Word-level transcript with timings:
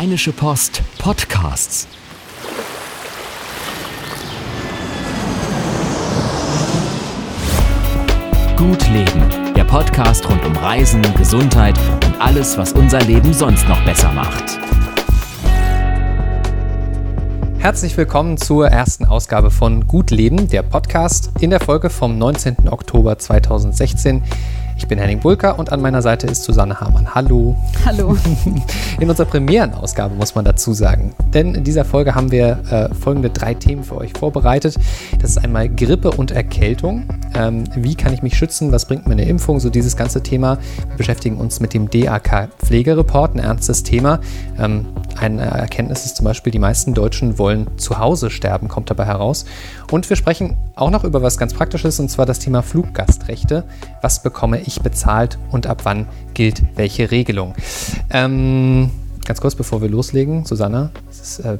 Rheinische 0.00 0.32
Post 0.32 0.80
Podcasts. 0.98 1.88
Gut 8.56 8.88
Leben, 8.90 9.54
der 9.56 9.64
Podcast 9.64 10.28
rund 10.30 10.44
um 10.44 10.54
Reisen, 10.54 11.02
Gesundheit 11.16 11.76
und 12.06 12.20
alles, 12.20 12.56
was 12.56 12.74
unser 12.74 13.00
Leben 13.00 13.34
sonst 13.34 13.66
noch 13.68 13.84
besser 13.84 14.12
macht. 14.12 14.60
Herzlich 17.58 17.96
willkommen 17.96 18.36
zur 18.36 18.68
ersten 18.68 19.04
Ausgabe 19.04 19.50
von 19.50 19.88
Gut 19.88 20.12
Leben, 20.12 20.48
der 20.48 20.62
Podcast 20.62 21.32
in 21.40 21.50
der 21.50 21.58
Folge 21.58 21.90
vom 21.90 22.18
19. 22.18 22.68
Oktober 22.68 23.18
2016. 23.18 24.22
Ich 24.78 24.86
bin 24.86 24.98
Henning 25.00 25.18
Bulker 25.18 25.58
und 25.58 25.72
an 25.72 25.82
meiner 25.82 26.02
Seite 26.02 26.28
ist 26.28 26.44
Susanne 26.44 26.80
Hamann. 26.80 27.12
Hallo. 27.12 27.56
Hallo. 27.84 28.16
In 29.00 29.10
unserer 29.10 29.26
Premierenausgabe 29.26 30.14
muss 30.14 30.36
man 30.36 30.44
dazu 30.44 30.72
sagen. 30.72 31.14
Denn 31.34 31.54
in 31.54 31.64
dieser 31.64 31.84
Folge 31.84 32.14
haben 32.14 32.30
wir 32.30 32.60
äh, 32.70 32.94
folgende 32.94 33.28
drei 33.30 33.54
Themen 33.54 33.82
für 33.82 33.96
euch 33.96 34.12
vorbereitet. 34.12 34.76
Das 35.20 35.30
ist 35.30 35.38
einmal 35.38 35.68
Grippe 35.68 36.12
und 36.12 36.30
Erkältung. 36.30 37.08
Ähm, 37.34 37.64
wie 37.74 37.96
kann 37.96 38.14
ich 38.14 38.22
mich 38.22 38.36
schützen? 38.36 38.72
Was 38.72 38.86
bringt 38.86 39.06
mir 39.06 39.12
eine 39.12 39.24
Impfung? 39.24 39.60
So 39.60 39.68
dieses 39.68 39.96
ganze 39.96 40.22
Thema. 40.22 40.58
Wir 40.88 40.96
beschäftigen 40.96 41.36
uns 41.36 41.60
mit 41.60 41.74
dem 41.74 41.90
DAK 41.90 42.48
Pflegereport, 42.64 43.34
ein 43.34 43.40
ernstes 43.40 43.82
Thema. 43.82 44.20
Ähm, 44.58 44.86
eine 45.20 45.42
Erkenntnis 45.42 46.06
ist 46.06 46.16
zum 46.16 46.24
Beispiel, 46.24 46.52
die 46.52 46.58
meisten 46.60 46.94
Deutschen 46.94 47.38
wollen 47.38 47.66
zu 47.78 47.98
Hause 47.98 48.30
sterben, 48.30 48.68
kommt 48.68 48.90
dabei 48.90 49.06
heraus. 49.06 49.44
Und 49.90 50.08
wir 50.10 50.16
sprechen 50.16 50.56
auch 50.74 50.90
noch 50.90 51.04
über 51.04 51.22
was 51.22 51.38
ganz 51.38 51.54
Praktisches, 51.54 51.98
und 51.98 52.10
zwar 52.10 52.26
das 52.26 52.38
Thema 52.38 52.62
Fluggastrechte. 52.62 53.64
Was 54.02 54.22
bekomme 54.22 54.60
ich 54.60 54.82
bezahlt 54.82 55.38
und 55.50 55.66
ab 55.66 55.80
wann 55.84 56.06
gilt 56.34 56.62
welche 56.76 57.10
Regelung? 57.10 57.54
Ähm, 58.10 58.90
ganz 59.24 59.40
kurz, 59.40 59.54
bevor 59.54 59.80
wir 59.80 59.88
loslegen, 59.88 60.44
Susanna, 60.44 60.90
das 61.06 61.20
ist 61.20 61.38
äh, 61.40 61.56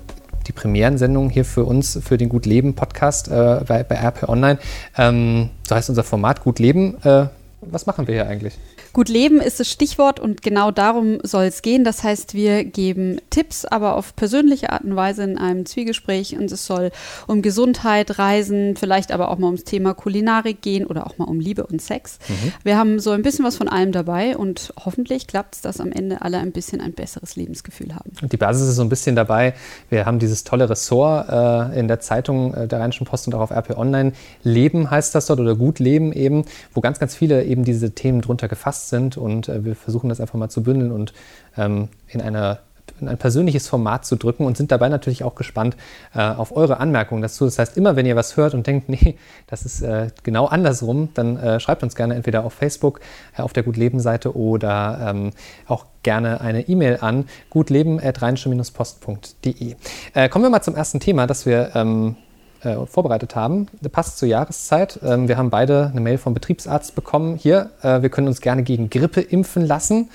die 0.47 0.53
Premierensendung 0.53 1.31
hier 1.31 1.47
für 1.47 1.65
uns, 1.65 1.99
für 2.03 2.19
den 2.19 2.29
Gut 2.29 2.45
Leben 2.45 2.75
Podcast 2.75 3.29
äh, 3.29 3.63
bei, 3.67 3.83
bei 3.83 3.95
RP 3.95 4.29
Online. 4.29 4.59
Ähm, 4.99 5.49
so 5.67 5.75
heißt 5.75 5.89
unser 5.89 6.05
Format 6.05 6.43
Gut 6.43 6.59
Leben. 6.59 7.03
Äh, 7.05 7.29
was 7.63 7.87
machen 7.87 8.07
wir 8.07 8.15
hier 8.15 8.29
eigentlich? 8.29 8.59
Gut 8.99 9.09
Leben 9.09 9.41
ist 9.41 9.61
das 9.61 9.71
Stichwort 9.71 10.19
und 10.19 10.43
genau 10.43 10.73
darum 10.73 11.21
soll 11.23 11.45
es 11.45 11.63
gehen. 11.63 11.85
Das 11.85 12.03
heißt, 12.03 12.35
wir 12.35 12.65
geben 12.65 13.21
Tipps, 13.31 13.65
aber 13.65 13.95
auf 13.95 14.17
persönliche 14.17 14.73
Art 14.73 14.83
und 14.83 14.97
Weise 14.97 15.23
in 15.23 15.39
einem 15.39 15.67
Zwiegespräch 15.67 16.37
und 16.37 16.51
es 16.51 16.67
soll 16.67 16.91
um 17.29 17.41
Gesundheit, 17.41 18.19
Reisen, 18.19 18.75
vielleicht 18.75 19.13
aber 19.13 19.31
auch 19.31 19.39
mal 19.39 19.47
ums 19.47 19.63
Thema 19.63 19.95
Kulinarik 19.95 20.63
gehen 20.63 20.85
oder 20.85 21.07
auch 21.07 21.17
mal 21.17 21.27
um 21.27 21.39
Liebe 21.39 21.65
und 21.65 21.81
Sex. 21.81 22.19
Mhm. 22.27 22.53
Wir 22.65 22.77
haben 22.77 22.99
so 22.99 23.13
ein 23.13 23.23
bisschen 23.23 23.45
was 23.45 23.57
von 23.57 23.69
allem 23.69 23.93
dabei 23.93 24.37
und 24.37 24.75
hoffentlich 24.85 25.29
klappt 25.29 25.55
es, 25.55 25.61
dass 25.61 25.79
am 25.79 25.93
Ende 25.93 26.23
alle 26.23 26.39
ein 26.39 26.51
bisschen 26.51 26.81
ein 26.81 26.93
besseres 26.93 27.37
Lebensgefühl 27.37 27.95
haben. 27.95 28.11
Die 28.21 28.37
Basis 28.37 28.69
ist 28.69 28.75
so 28.75 28.83
ein 28.83 28.89
bisschen 28.89 29.15
dabei. 29.15 29.55
Wir 29.91 30.07
haben 30.07 30.19
dieses 30.19 30.43
tolle 30.43 30.69
Ressort 30.69 31.29
äh, 31.29 31.79
in 31.79 31.87
der 31.87 32.01
Zeitung 32.01 32.53
äh, 32.53 32.67
der 32.67 32.81
Rheinischen 32.81 33.07
Post 33.07 33.29
und 33.29 33.37
auch 33.37 33.43
auf 33.43 33.53
RP 33.53 33.79
Online. 33.79 34.11
Leben 34.43 34.91
heißt 34.91 35.15
das 35.15 35.27
dort 35.27 35.39
oder 35.39 35.55
Gut 35.55 35.79
Leben 35.79 36.13
eben, 36.13 36.45
wo 36.75 36.81
ganz, 36.81 36.99
ganz 36.99 37.15
viele 37.15 37.45
eben 37.45 37.65
diese 37.65 37.93
Themen 37.93 38.23
drunter 38.23 38.49
gefasst 38.49 38.88
sind 38.89 39.17
und 39.17 39.49
äh, 39.49 39.65
wir 39.65 39.77
versuchen 39.77 40.09
das 40.09 40.21
einfach 40.21 40.39
mal 40.39 40.49
zu 40.49 40.63
bündeln 40.63 40.93
und 40.93 41.13
ähm, 41.57 41.89
in, 42.09 42.21
eine, 42.21 42.59
in 43.01 43.09
ein 43.09 43.19
persönliches 43.19 43.69
Format 43.69 44.05
zu 44.05 44.17
drücken 44.17 44.45
und 44.45 44.57
sind 44.57 44.73
dabei 44.73 44.89
natürlich 44.89 45.25
auch 45.25 45.35
gespannt 45.35 45.77
äh, 46.15 46.21
auf 46.21 46.57
eure 46.57 46.79
Anmerkungen 46.79 47.23
dazu. 47.23 47.45
Das 47.45 47.59
heißt, 47.59 47.77
immer 47.77 47.97
wenn 47.97 48.07
ihr 48.07 48.17
was 48.17 48.37
hört 48.37 48.55
und 48.55 48.67
denkt, 48.67 48.89
nee, 48.89 49.17
das 49.47 49.65
ist 49.65 49.83
äh, 49.83 50.09
genau 50.23 50.47
andersrum, 50.47 51.11
dann 51.15 51.37
äh, 51.37 51.61
schreibt 51.61 51.83
uns 51.83 51.97
gerne 51.97 52.15
entweder 52.15 52.45
auf 52.45 52.53
Facebook, 52.53 53.01
äh, 53.37 53.43
auf 53.43 53.53
der 53.53 53.63
Gutleben-Seite 53.63 54.37
oder 54.37 55.11
ähm, 55.11 55.31
auch 55.67 55.87
gerne 56.03 56.41
eine 56.41 56.69
E-Mail 56.69 56.99
an 57.01 57.27
gutleben.rheinische-post.de. 57.51 59.77
Äh, 60.15 60.29
kommen 60.29 60.45
wir 60.45 60.51
mal 60.51 60.63
zum 60.63 60.75
ersten 60.75 61.01
Thema, 61.01 61.27
das 61.27 61.47
wir 61.47 61.73
ähm, 61.75 62.17
äh, 62.63 62.87
vorbereitet 62.87 63.37
haben. 63.37 63.69
Das 63.81 63.93
passt 63.93 64.19
zur 64.19 64.29
Jahreszeit. 64.29 64.99
Ähm, 65.05 65.29
wir 65.29 65.37
haben 65.37 65.51
beide 65.51 65.91
eine 65.93 66.01
Mail 66.01 66.19
vom 66.19 66.35
Betriebsarzt 66.35 66.95
bekommen. 66.95 67.37
Hier, 67.37 67.71
äh, 67.83 68.03
wir 68.03 68.09
können 68.09 68.29
uns 68.29 68.41
gerne 68.41 68.63
gegen 68.63 68.91
Grippe 68.91 69.21
impfen 69.21 69.67
lassen. 69.67 70.11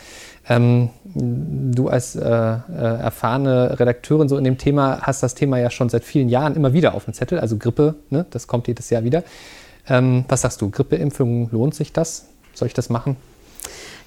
Ähm, 0.49 0.89
du 1.05 1.87
als 1.87 2.15
äh, 2.15 2.27
äh, 2.27 2.59
erfahrene 2.75 3.79
Redakteurin 3.79 4.27
so 4.27 4.37
in 4.37 4.43
dem 4.43 4.57
Thema 4.57 4.99
hast 5.01 5.23
das 5.23 5.35
Thema 5.35 5.57
ja 5.57 5.69
schon 5.69 5.87
seit 5.89 6.03
vielen 6.03 6.27
Jahren 6.27 6.55
immer 6.55 6.73
wieder 6.73 6.95
auf 6.95 7.05
dem 7.05 7.13
Zettel. 7.13 7.39
Also 7.39 7.57
Grippe, 7.57 7.95
ne, 8.09 8.25
das 8.29 8.47
kommt 8.47 8.67
jedes 8.67 8.89
Jahr 8.89 9.03
wieder. 9.03 9.23
Ähm, 9.87 10.25
was 10.27 10.41
sagst 10.41 10.61
du? 10.61 10.69
Grippeimpfung, 10.69 11.49
lohnt 11.51 11.75
sich 11.75 11.93
das? 11.93 12.25
Soll 12.53 12.67
ich 12.67 12.73
das 12.73 12.89
machen? 12.89 13.15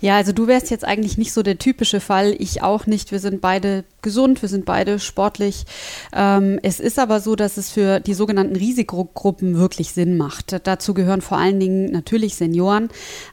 Ja, 0.01 0.17
also 0.17 0.33
du 0.33 0.47
wärst 0.47 0.71
jetzt 0.71 0.84
eigentlich 0.84 1.17
nicht 1.17 1.33
so 1.33 1.43
der 1.43 1.59
typische 1.59 2.01
Fall, 2.01 2.34
ich 2.39 2.62
auch 2.62 2.87
nicht. 2.87 3.12
Wir 3.12 3.19
sind 3.19 3.41
beide 3.41 3.84
gesund, 4.03 4.43
wir 4.43 4.49
sind 4.49 4.67
beide 4.67 4.99
sportlich. 4.99 5.65
Ähm, 6.12 6.61
es 6.62 6.81
ist 6.81 6.99
aber 6.99 7.21
so, 7.21 7.34
dass 7.34 7.57
es 7.57 7.71
für 7.71 8.01
die 8.01 8.15
sogenannten 8.15 8.57
Risikogruppen 8.57 9.57
wirklich 9.57 9.93
Sinn 9.93 10.17
macht. 10.17 10.61
Dazu 10.65 10.93
gehören 10.93 11.23
vor 11.23 11.39
allen 11.39 11.59
Dingen 11.59 11.91
natürlich 11.91 12.37
Senioren, 12.37 12.89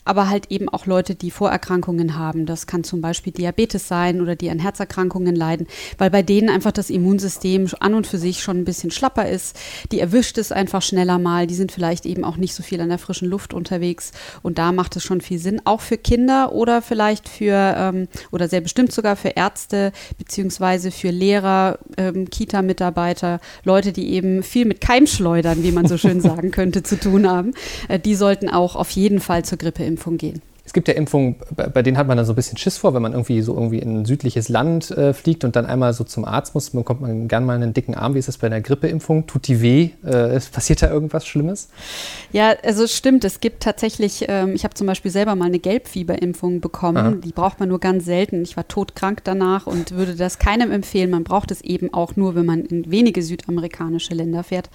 aber 0.05 0.29
halt 0.29 0.51
eben 0.51 0.69
auch 0.69 0.85
Leute, 0.85 1.15
die 1.15 1.31
Vorerkrankungen 1.31 2.17
haben. 2.17 2.45
Das 2.45 2.65
kann 2.65 2.83
zum 2.83 3.01
Beispiel 3.01 3.33
Diabetes 3.33 3.87
sein 3.87 4.21
oder 4.21 4.35
die 4.35 4.49
an 4.49 4.59
Herzerkrankungen 4.59 5.35
leiden, 5.35 5.67
weil 5.97 6.09
bei 6.09 6.23
denen 6.23 6.49
einfach 6.49 6.71
das 6.71 6.89
Immunsystem 6.89 7.67
an 7.81 7.93
und 7.93 8.07
für 8.07 8.17
sich 8.17 8.41
schon 8.41 8.57
ein 8.57 8.65
bisschen 8.65 8.91
schlapper 8.91 9.27
ist. 9.27 9.57
Die 9.91 9.99
erwischt 9.99 10.37
es 10.37 10.51
einfach 10.51 10.81
schneller 10.81 11.19
mal. 11.19 11.45
Die 11.45 11.55
sind 11.55 11.71
vielleicht 11.71 12.05
eben 12.05 12.23
auch 12.23 12.37
nicht 12.37 12.55
so 12.55 12.63
viel 12.63 12.79
an 12.79 12.89
der 12.89 12.99
frischen 12.99 13.29
Luft 13.29 13.53
unterwegs. 13.53 14.11
Und 14.41 14.57
da 14.57 14.71
macht 14.71 14.95
es 14.95 15.03
schon 15.03 15.21
viel 15.21 15.39
Sinn, 15.39 15.61
auch 15.65 15.81
für 15.81 15.97
Kinder 15.97 16.52
oder 16.53 16.81
vielleicht 16.81 17.27
für, 17.27 17.75
ähm, 17.77 18.07
oder 18.31 18.47
sehr 18.47 18.61
bestimmt 18.61 18.91
sogar 18.91 19.15
für 19.15 19.29
Ärzte 19.29 19.91
beziehungsweise 20.17 20.91
für 20.91 21.09
Lehrer, 21.09 21.79
ähm, 21.97 22.29
Kita-Mitarbeiter, 22.29 23.39
Leute, 23.63 23.91
die 23.91 24.13
eben 24.13 24.43
viel 24.43 24.65
mit 24.65 24.81
Keimschleudern, 24.81 25.63
wie 25.63 25.71
man 25.71 25.87
so 25.87 25.97
schön 25.97 26.21
sagen 26.21 26.51
könnte, 26.51 26.83
zu 26.83 26.99
tun 26.99 27.29
haben. 27.29 27.53
Äh, 27.87 27.99
die 27.99 28.15
sollten 28.15 28.49
auch 28.49 28.75
auf 28.75 28.91
jeden 28.91 29.19
Fall 29.19 29.43
zur 29.43 29.57
Grippeimpfung 29.57 30.17
gehen. 30.17 30.41
Es 30.65 30.71
gibt 30.71 30.87
ja 30.87 30.93
Impfungen, 30.93 31.35
bei 31.73 31.81
denen 31.81 31.97
hat 31.97 32.07
man 32.07 32.15
dann 32.15 32.25
so 32.25 32.31
ein 32.31 32.35
bisschen 32.37 32.57
Schiss 32.57 32.77
vor, 32.77 32.93
wenn 32.93 33.01
man 33.01 33.11
irgendwie 33.11 33.41
so 33.41 33.53
irgendwie 33.53 33.79
in 33.79 33.99
ein 34.01 34.05
südliches 34.05 34.47
Land 34.47 34.91
äh, 34.91 35.13
fliegt 35.13 35.43
und 35.43 35.57
dann 35.57 35.65
einmal 35.65 35.93
so 35.93 36.05
zum 36.05 36.23
Arzt 36.23 36.55
muss, 36.55 36.69
bekommt 36.69 37.01
man 37.01 37.27
gern 37.27 37.45
mal 37.45 37.55
einen 37.55 37.73
dicken 37.73 37.95
Arm. 37.95 38.15
Wie 38.15 38.19
ist 38.19 38.29
das 38.29 38.37
bei 38.37 38.47
einer 38.47 38.61
Grippeimpfung? 38.61 39.27
Tut 39.27 39.47
die 39.47 39.61
weh? 39.61 39.89
Äh, 40.05 40.39
passiert 40.51 40.81
da 40.81 40.89
irgendwas 40.89 41.27
Schlimmes? 41.27 41.67
Ja, 42.31 42.55
also 42.63 42.87
stimmt. 42.87 43.25
Es 43.25 43.41
gibt 43.41 43.61
tatsächlich, 43.61 44.25
ähm, 44.29 44.55
ich 44.55 44.63
habe 44.63 44.73
zum 44.73 44.87
Beispiel 44.87 45.11
selber 45.11 45.35
mal 45.35 45.45
eine 45.45 45.59
Gelbfieberimpfung 45.59 46.61
bekommen. 46.61 46.97
Aha. 46.97 47.11
Die 47.11 47.33
braucht 47.33 47.59
man 47.59 47.67
nur 47.67 47.79
ganz 47.79 48.05
selten. 48.05 48.41
Ich 48.43 48.55
war 48.55 48.65
todkrank 48.65 49.21
danach 49.25 49.67
und 49.67 49.91
würde 49.91 50.15
das 50.15 50.39
keinem 50.39 50.71
empfehlen. 50.71 51.09
Man 51.09 51.25
braucht 51.25 51.51
es 51.51 51.59
eben 51.59 51.93
auch 51.93 52.15
nur, 52.15 52.35
wenn 52.35 52.45
man 52.45 52.61
in 52.61 52.89
wenige 52.89 53.21
südamerikanische 53.21 54.13
Länder 54.13 54.43
fährt. 54.43 54.69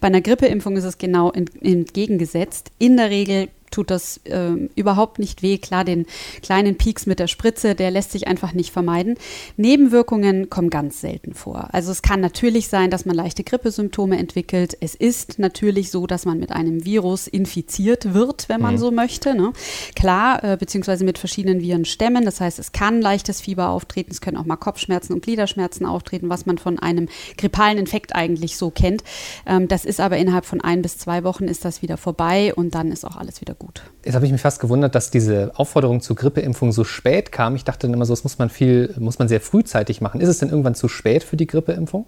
Bei 0.00 0.06
einer 0.06 0.22
Grippeimpfung 0.22 0.78
ist 0.78 0.84
es 0.84 0.96
genau 0.96 1.32
entgegengesetzt. 1.32 2.70
In 2.78 2.96
der 2.96 3.10
Regel 3.10 3.48
tut 3.74 3.90
das 3.90 4.18
äh, 4.24 4.52
überhaupt 4.76 5.18
nicht 5.18 5.42
weh. 5.42 5.58
Klar, 5.58 5.84
den 5.84 6.06
kleinen 6.42 6.76
Pieks 6.76 7.06
mit 7.06 7.18
der 7.18 7.26
Spritze, 7.26 7.74
der 7.74 7.90
lässt 7.90 8.12
sich 8.12 8.28
einfach 8.28 8.52
nicht 8.52 8.70
vermeiden. 8.70 9.16
Nebenwirkungen 9.56 10.48
kommen 10.48 10.70
ganz 10.70 11.00
selten 11.00 11.34
vor. 11.34 11.68
Also 11.72 11.90
es 11.90 12.02
kann 12.02 12.20
natürlich 12.20 12.68
sein, 12.68 12.90
dass 12.90 13.04
man 13.04 13.16
leichte 13.16 13.42
Grippesymptome 13.42 14.16
entwickelt. 14.16 14.76
Es 14.80 14.94
ist 14.94 15.38
natürlich 15.38 15.90
so, 15.90 16.06
dass 16.06 16.24
man 16.24 16.38
mit 16.38 16.52
einem 16.52 16.84
Virus 16.84 17.26
infiziert 17.26 18.14
wird, 18.14 18.48
wenn 18.48 18.60
man 18.60 18.74
mhm. 18.74 18.78
so 18.78 18.90
möchte. 18.92 19.34
Ne? 19.34 19.52
Klar, 19.96 20.44
äh, 20.44 20.56
beziehungsweise 20.56 21.04
mit 21.04 21.18
verschiedenen 21.18 21.60
Virenstämmen. 21.60 22.24
Das 22.24 22.40
heißt, 22.40 22.58
es 22.58 22.70
kann 22.70 23.00
leichtes 23.00 23.40
Fieber 23.40 23.70
auftreten, 23.70 24.12
es 24.12 24.20
können 24.20 24.36
auch 24.36 24.44
mal 24.44 24.56
Kopfschmerzen 24.56 25.12
und 25.12 25.22
Gliederschmerzen 25.22 25.84
auftreten, 25.84 26.28
was 26.28 26.46
man 26.46 26.58
von 26.58 26.78
einem 26.78 27.08
grippalen 27.36 27.78
Infekt 27.78 28.14
eigentlich 28.14 28.56
so 28.56 28.70
kennt. 28.70 29.02
Ähm, 29.46 29.66
das 29.66 29.84
ist 29.84 30.00
aber 30.00 30.16
innerhalb 30.16 30.44
von 30.44 30.60
ein 30.60 30.82
bis 30.82 30.96
zwei 30.98 31.24
Wochen 31.24 31.44
ist 31.44 31.64
das 31.64 31.82
wieder 31.82 31.96
vorbei 31.96 32.54
und 32.54 32.74
dann 32.74 32.92
ist 32.92 33.04
auch 33.04 33.16
alles 33.16 33.40
wieder 33.40 33.54
gut 33.54 33.63
gut. 33.64 33.82
Jetzt 34.04 34.14
habe 34.16 34.26
ich 34.26 34.32
mich 34.32 34.42
fast 34.42 34.60
gewundert, 34.60 34.94
dass 34.94 35.10
diese 35.10 35.52
Aufforderung 35.54 36.02
zur 36.02 36.14
Grippeimpfung 36.14 36.72
so 36.72 36.84
spät 36.84 37.32
kam. 37.32 37.56
Ich 37.56 37.64
dachte 37.64 37.86
dann 37.86 37.94
immer 37.94 38.04
so, 38.04 38.12
das 38.12 38.22
muss 38.22 38.38
man 38.38 38.50
viel, 38.50 38.94
muss 38.98 39.18
man 39.18 39.28
sehr 39.28 39.40
frühzeitig 39.40 40.02
machen. 40.02 40.20
Ist 40.20 40.28
es 40.28 40.38
denn 40.38 40.50
irgendwann 40.50 40.74
zu 40.74 40.88
spät 40.88 41.24
für 41.24 41.38
die 41.38 41.46
Grippeimpfung? 41.46 42.04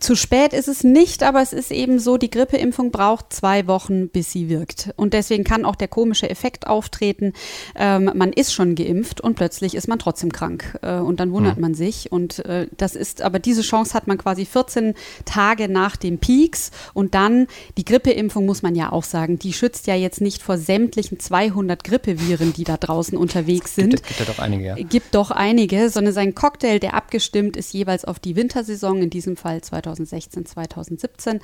Zu 0.00 0.16
spät 0.16 0.52
ist 0.52 0.68
es 0.68 0.84
nicht, 0.84 1.22
aber 1.22 1.40
es 1.40 1.54
ist 1.54 1.70
eben 1.70 1.98
so, 1.98 2.18
die 2.18 2.28
Grippeimpfung 2.28 2.90
braucht 2.90 3.32
zwei 3.32 3.66
Wochen, 3.66 4.10
bis 4.10 4.32
sie 4.32 4.50
wirkt. 4.50 4.92
Und 4.96 5.14
deswegen 5.14 5.44
kann 5.44 5.64
auch 5.64 5.76
der 5.76 5.88
komische 5.88 6.28
Effekt 6.28 6.66
auftreten. 6.66 7.32
Ähm, 7.74 8.10
man 8.14 8.32
ist 8.32 8.52
schon 8.52 8.74
geimpft 8.74 9.22
und 9.22 9.34
plötzlich 9.34 9.74
ist 9.74 9.88
man 9.88 9.98
trotzdem 9.98 10.30
krank. 10.30 10.78
Äh, 10.82 10.96
und 10.96 11.20
dann 11.20 11.32
wundert 11.32 11.56
mhm. 11.56 11.62
man 11.62 11.74
sich. 11.74 12.12
Und 12.12 12.44
äh, 12.44 12.66
das 12.76 12.96
ist, 12.96 13.22
aber 13.22 13.38
diese 13.38 13.62
Chance 13.62 13.94
hat 13.94 14.06
man 14.06 14.18
quasi 14.18 14.44
14 14.44 14.92
Tage 15.24 15.70
nach 15.70 15.96
dem 15.96 16.18
Peaks. 16.18 16.70
Und 16.92 17.14
dann, 17.14 17.46
die 17.78 17.84
Grippeimpfung 17.86 18.44
muss 18.44 18.62
man 18.62 18.74
ja 18.74 18.92
auch 18.92 19.04
sagen, 19.04 19.38
die 19.38 19.54
schützt 19.54 19.86
ja 19.86 19.94
jetzt 19.94 20.20
nicht 20.20 20.42
vor 20.42 20.58
sämtlichen 20.58 20.73
sämtlichen 20.74 21.20
200 21.20 21.84
Grippeviren, 21.84 22.52
die 22.52 22.64
da 22.64 22.76
draußen 22.76 23.16
unterwegs 23.16 23.76
sind. 23.76 23.90
Gibt, 23.90 24.08
gibt 24.08 24.20
ja 24.20 24.26
doch 24.26 24.38
einige, 24.40 24.64
ja. 24.64 24.74
Gibt 24.74 25.14
doch 25.14 25.30
einige, 25.30 25.88
sondern 25.88 26.12
sein 26.12 26.34
Cocktail, 26.34 26.80
der 26.80 26.94
abgestimmt 26.94 27.56
ist 27.56 27.72
jeweils 27.72 28.04
auf 28.04 28.18
die 28.18 28.34
Wintersaison, 28.34 29.00
in 29.00 29.10
diesem 29.10 29.36
Fall 29.36 29.60
2016, 29.60 30.46
2017. 30.46 31.40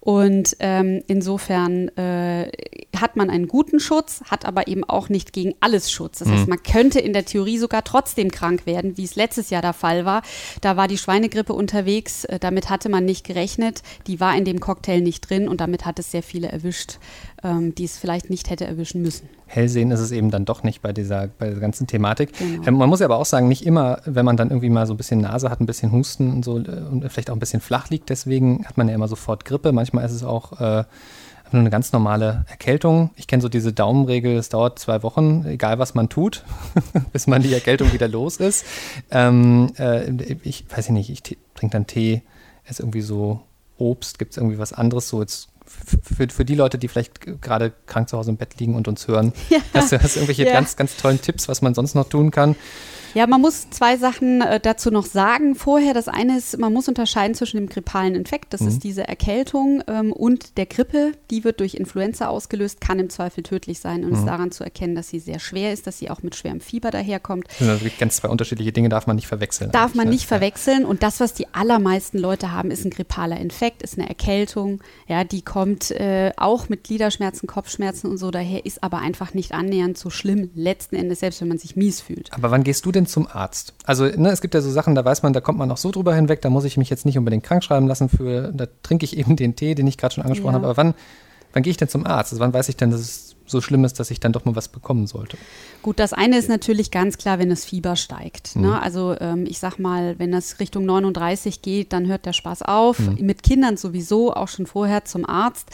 Und 0.00 0.56
ähm, 0.60 1.02
insofern 1.08 1.88
äh, 1.98 2.50
hat 3.00 3.16
man 3.16 3.30
einen 3.30 3.48
guten 3.48 3.80
Schutz, 3.80 4.22
hat 4.30 4.44
aber 4.44 4.68
eben 4.68 4.84
auch 4.84 5.08
nicht 5.08 5.32
gegen 5.32 5.54
alles 5.60 5.90
Schutz. 5.90 6.18
Das 6.18 6.28
heißt, 6.28 6.44
mhm. 6.44 6.50
man 6.50 6.62
könnte 6.62 7.00
in 7.00 7.12
der 7.12 7.24
Theorie 7.24 7.58
sogar 7.58 7.84
trotzdem 7.84 8.30
krank 8.30 8.66
werden, 8.66 8.96
wie 8.96 9.04
es 9.04 9.16
letztes 9.16 9.50
Jahr 9.50 9.62
der 9.62 9.72
Fall 9.72 10.04
war. 10.04 10.22
Da 10.60 10.76
war 10.76 10.88
die 10.88 10.98
Schweinegrippe 10.98 11.52
unterwegs, 11.52 12.24
äh, 12.24 12.38
damit 12.38 12.70
hatte 12.70 12.88
man 12.88 13.04
nicht 13.04 13.26
gerechnet. 13.26 13.82
Die 14.06 14.20
war 14.20 14.36
in 14.36 14.44
dem 14.44 14.60
Cocktail 14.60 15.00
nicht 15.00 15.28
drin 15.28 15.48
und 15.48 15.60
damit 15.60 15.86
hat 15.86 15.98
es 15.98 16.10
sehr 16.10 16.22
viele 16.22 16.48
erwischt, 16.48 16.98
ähm, 17.42 17.74
die 17.74 17.84
es 17.84 17.98
vielleicht 17.98 18.30
nicht 18.30 18.50
hätte 18.50 18.66
erwischen 18.66 19.02
müssen. 19.02 19.28
Hellsehen 19.46 19.90
ist 19.90 20.00
es 20.00 20.12
eben 20.12 20.30
dann 20.30 20.44
doch 20.44 20.62
nicht 20.62 20.80
bei 20.80 20.92
dieser, 20.92 21.26
bei 21.26 21.48
dieser 21.48 21.60
ganzen 21.60 21.86
Thematik. 21.88 22.38
Genau. 22.38 22.66
Ähm, 22.66 22.74
man 22.74 22.88
muss 22.88 23.00
ja 23.00 23.06
aber 23.06 23.18
auch 23.18 23.26
sagen, 23.26 23.48
nicht 23.48 23.66
immer, 23.66 24.00
wenn 24.04 24.24
man 24.24 24.36
dann 24.36 24.50
irgendwie 24.50 24.70
mal 24.70 24.86
so 24.86 24.94
ein 24.94 24.96
bisschen 24.96 25.20
Nase 25.20 25.50
hat, 25.50 25.60
ein 25.60 25.66
bisschen 25.66 25.90
Husten 25.90 26.32
und 26.32 26.44
so 26.44 26.58
äh, 26.58 26.82
und 26.90 27.04
vielleicht 27.10 27.30
auch 27.30 27.36
ein 27.36 27.40
bisschen 27.40 27.60
flach 27.60 27.90
liegt, 27.90 28.10
deswegen 28.10 28.64
hat 28.66 28.76
man 28.76 28.88
ja 28.88 28.94
immer 28.94 29.08
sofort 29.08 29.44
Grippe. 29.44 29.72
Manchmal 29.72 30.04
ist 30.04 30.12
es 30.12 30.22
auch 30.22 30.60
äh, 30.60 30.84
nur 31.52 31.60
eine 31.60 31.70
ganz 31.70 31.92
normale 31.92 32.44
Erkältung. 32.48 33.10
Ich 33.16 33.26
kenne 33.26 33.42
so 33.42 33.48
diese 33.48 33.72
Daumenregel, 33.72 34.36
es 34.36 34.48
dauert 34.48 34.78
zwei 34.78 35.02
Wochen, 35.02 35.44
egal 35.46 35.78
was 35.78 35.94
man 35.94 36.08
tut, 36.08 36.44
bis 37.12 37.26
man 37.26 37.42
die 37.42 37.52
Erkältung 37.52 37.92
wieder 37.92 38.08
los 38.08 38.36
ist. 38.36 38.64
Ähm, 39.10 39.72
äh, 39.78 40.10
ich 40.42 40.64
weiß 40.68 40.90
nicht, 40.90 41.10
ich 41.10 41.22
trinke 41.22 41.72
dann 41.72 41.86
Tee, 41.86 42.22
esse 42.64 42.82
irgendwie 42.82 43.02
so 43.02 43.40
Obst, 43.78 44.18
gibt 44.18 44.32
es 44.32 44.36
irgendwie 44.36 44.58
was 44.58 44.72
anderes, 44.72 45.08
so 45.08 45.20
jetzt 45.20 45.48
für, 45.64 46.28
für 46.28 46.44
die 46.44 46.54
Leute, 46.54 46.78
die 46.78 46.88
vielleicht 46.88 47.40
gerade 47.40 47.72
krank 47.86 48.08
zu 48.08 48.18
Hause 48.18 48.30
im 48.30 48.36
Bett 48.36 48.58
liegen 48.58 48.74
und 48.74 48.88
uns 48.88 49.06
hören, 49.06 49.32
ja. 49.48 49.58
hast, 49.74 49.92
du, 49.92 50.02
hast 50.02 50.16
irgendwelche 50.16 50.44
ja. 50.44 50.52
ganz, 50.52 50.76
ganz 50.76 50.96
tollen 50.96 51.20
Tipps, 51.20 51.48
was 51.48 51.62
man 51.62 51.74
sonst 51.74 51.94
noch 51.94 52.08
tun 52.08 52.30
kann? 52.30 52.56
Ja, 53.14 53.26
man 53.26 53.40
muss 53.40 53.70
zwei 53.70 53.96
Sachen 53.96 54.40
äh, 54.40 54.60
dazu 54.60 54.90
noch 54.90 55.06
sagen 55.06 55.54
vorher. 55.54 55.94
Das 55.94 56.08
eine 56.08 56.36
ist, 56.36 56.58
man 56.58 56.72
muss 56.72 56.88
unterscheiden 56.88 57.34
zwischen 57.34 57.56
dem 57.56 57.68
grippalen 57.68 58.14
Infekt, 58.14 58.52
das 58.52 58.60
mhm. 58.60 58.68
ist 58.68 58.84
diese 58.84 59.06
Erkältung, 59.06 59.82
ähm, 59.86 60.12
und 60.12 60.56
der 60.56 60.66
Grippe. 60.66 61.12
Die 61.30 61.44
wird 61.44 61.60
durch 61.60 61.74
Influenza 61.74 62.28
ausgelöst, 62.28 62.80
kann 62.80 62.98
im 62.98 63.10
Zweifel 63.10 63.42
tödlich 63.42 63.80
sein 63.80 64.04
und 64.04 64.10
mhm. 64.10 64.16
ist 64.16 64.24
daran 64.26 64.52
zu 64.52 64.64
erkennen, 64.64 64.94
dass 64.94 65.08
sie 65.08 65.18
sehr 65.18 65.38
schwer 65.38 65.72
ist, 65.72 65.86
dass 65.86 65.98
sie 65.98 66.10
auch 66.10 66.22
mit 66.22 66.34
schwerem 66.34 66.60
Fieber 66.60 66.90
daherkommt. 66.90 67.48
Also 67.60 67.86
ganz 67.98 68.16
zwei 68.16 68.28
unterschiedliche 68.28 68.72
Dinge 68.72 68.88
darf 68.88 69.06
man 69.06 69.16
nicht 69.16 69.26
verwechseln. 69.26 69.70
Darf 69.70 69.94
man 69.94 70.08
nicht 70.08 70.22
ja. 70.22 70.28
verwechseln. 70.28 70.84
Und 70.84 71.02
das, 71.02 71.20
was 71.20 71.34
die 71.34 71.52
allermeisten 71.54 72.18
Leute 72.18 72.52
haben, 72.52 72.70
ist 72.70 72.84
ein 72.84 72.90
grippaler 72.90 73.38
Infekt, 73.38 73.82
ist 73.82 73.98
eine 73.98 74.08
Erkältung. 74.08 74.80
Ja, 75.06 75.24
die 75.24 75.42
kommt 75.42 75.90
äh, 75.90 76.32
auch 76.36 76.68
mit 76.68 76.84
Gliederschmerzen, 76.84 77.46
Kopfschmerzen 77.46 78.08
und 78.08 78.18
so 78.18 78.30
daher, 78.30 78.66
ist 78.66 78.82
aber 78.82 78.98
einfach 78.98 79.34
nicht 79.34 79.52
annähernd 79.52 79.98
so 79.98 80.10
schlimm 80.10 80.50
letzten 80.54 80.96
Endes, 80.96 81.20
selbst 81.20 81.40
wenn 81.40 81.48
man 81.48 81.58
sich 81.58 81.76
mies 81.76 82.00
fühlt. 82.00 82.32
Aber 82.32 82.50
wann 82.50 82.64
gehst 82.64 82.84
du 82.86 82.92
denn 82.92 82.99
denn 83.00 83.06
zum 83.06 83.26
Arzt? 83.26 83.74
Also 83.84 84.04
ne, 84.04 84.30
es 84.30 84.40
gibt 84.40 84.54
ja 84.54 84.60
so 84.60 84.70
Sachen, 84.70 84.94
da 84.94 85.04
weiß 85.04 85.22
man, 85.22 85.32
da 85.32 85.40
kommt 85.40 85.58
man 85.58 85.70
auch 85.70 85.76
so 85.76 85.90
drüber 85.90 86.14
hinweg, 86.14 86.40
da 86.42 86.50
muss 86.50 86.64
ich 86.64 86.76
mich 86.76 86.90
jetzt 86.90 87.06
nicht 87.06 87.18
unbedingt 87.18 87.42
krank 87.42 87.64
schreiben 87.64 87.88
lassen 87.88 88.08
für, 88.08 88.52
da 88.52 88.66
trinke 88.82 89.04
ich 89.04 89.16
eben 89.18 89.36
den 89.36 89.56
Tee, 89.56 89.74
den 89.74 89.86
ich 89.86 89.98
gerade 89.98 90.14
schon 90.14 90.24
angesprochen 90.24 90.52
ja. 90.52 90.58
habe. 90.58 90.66
Aber 90.66 90.76
wann, 90.76 90.94
wann 91.52 91.62
gehe 91.62 91.70
ich 91.70 91.76
denn 91.76 91.88
zum 91.88 92.06
Arzt? 92.06 92.32
Also 92.32 92.40
wann 92.40 92.52
weiß 92.52 92.68
ich 92.68 92.76
denn, 92.76 92.90
dass 92.90 93.00
es 93.00 93.29
so 93.50 93.60
schlimm 93.60 93.84
ist, 93.84 94.00
dass 94.00 94.10
ich 94.10 94.20
dann 94.20 94.32
doch 94.32 94.44
mal 94.44 94.56
was 94.56 94.68
bekommen 94.68 95.06
sollte. 95.06 95.36
Gut, 95.82 95.98
das 95.98 96.12
eine 96.12 96.38
ist 96.38 96.48
natürlich 96.48 96.90
ganz 96.90 97.18
klar, 97.18 97.38
wenn 97.38 97.50
das 97.50 97.64
Fieber 97.64 97.96
steigt. 97.96 98.56
Ne? 98.56 98.62
Mhm. 98.62 98.68
Ne? 98.68 98.82
Also 98.82 99.16
ähm, 99.20 99.46
ich 99.46 99.58
sag 99.58 99.78
mal, 99.78 100.18
wenn 100.18 100.32
das 100.32 100.60
Richtung 100.60 100.84
39 100.84 101.62
geht, 101.62 101.92
dann 101.92 102.06
hört 102.06 102.26
der 102.26 102.32
Spaß 102.32 102.62
auf. 102.62 102.98
Mhm. 102.98 103.18
Mit 103.20 103.42
Kindern 103.42 103.76
sowieso, 103.76 104.32
auch 104.32 104.48
schon 104.48 104.66
vorher 104.66 105.04
zum 105.04 105.28
Arzt. 105.28 105.70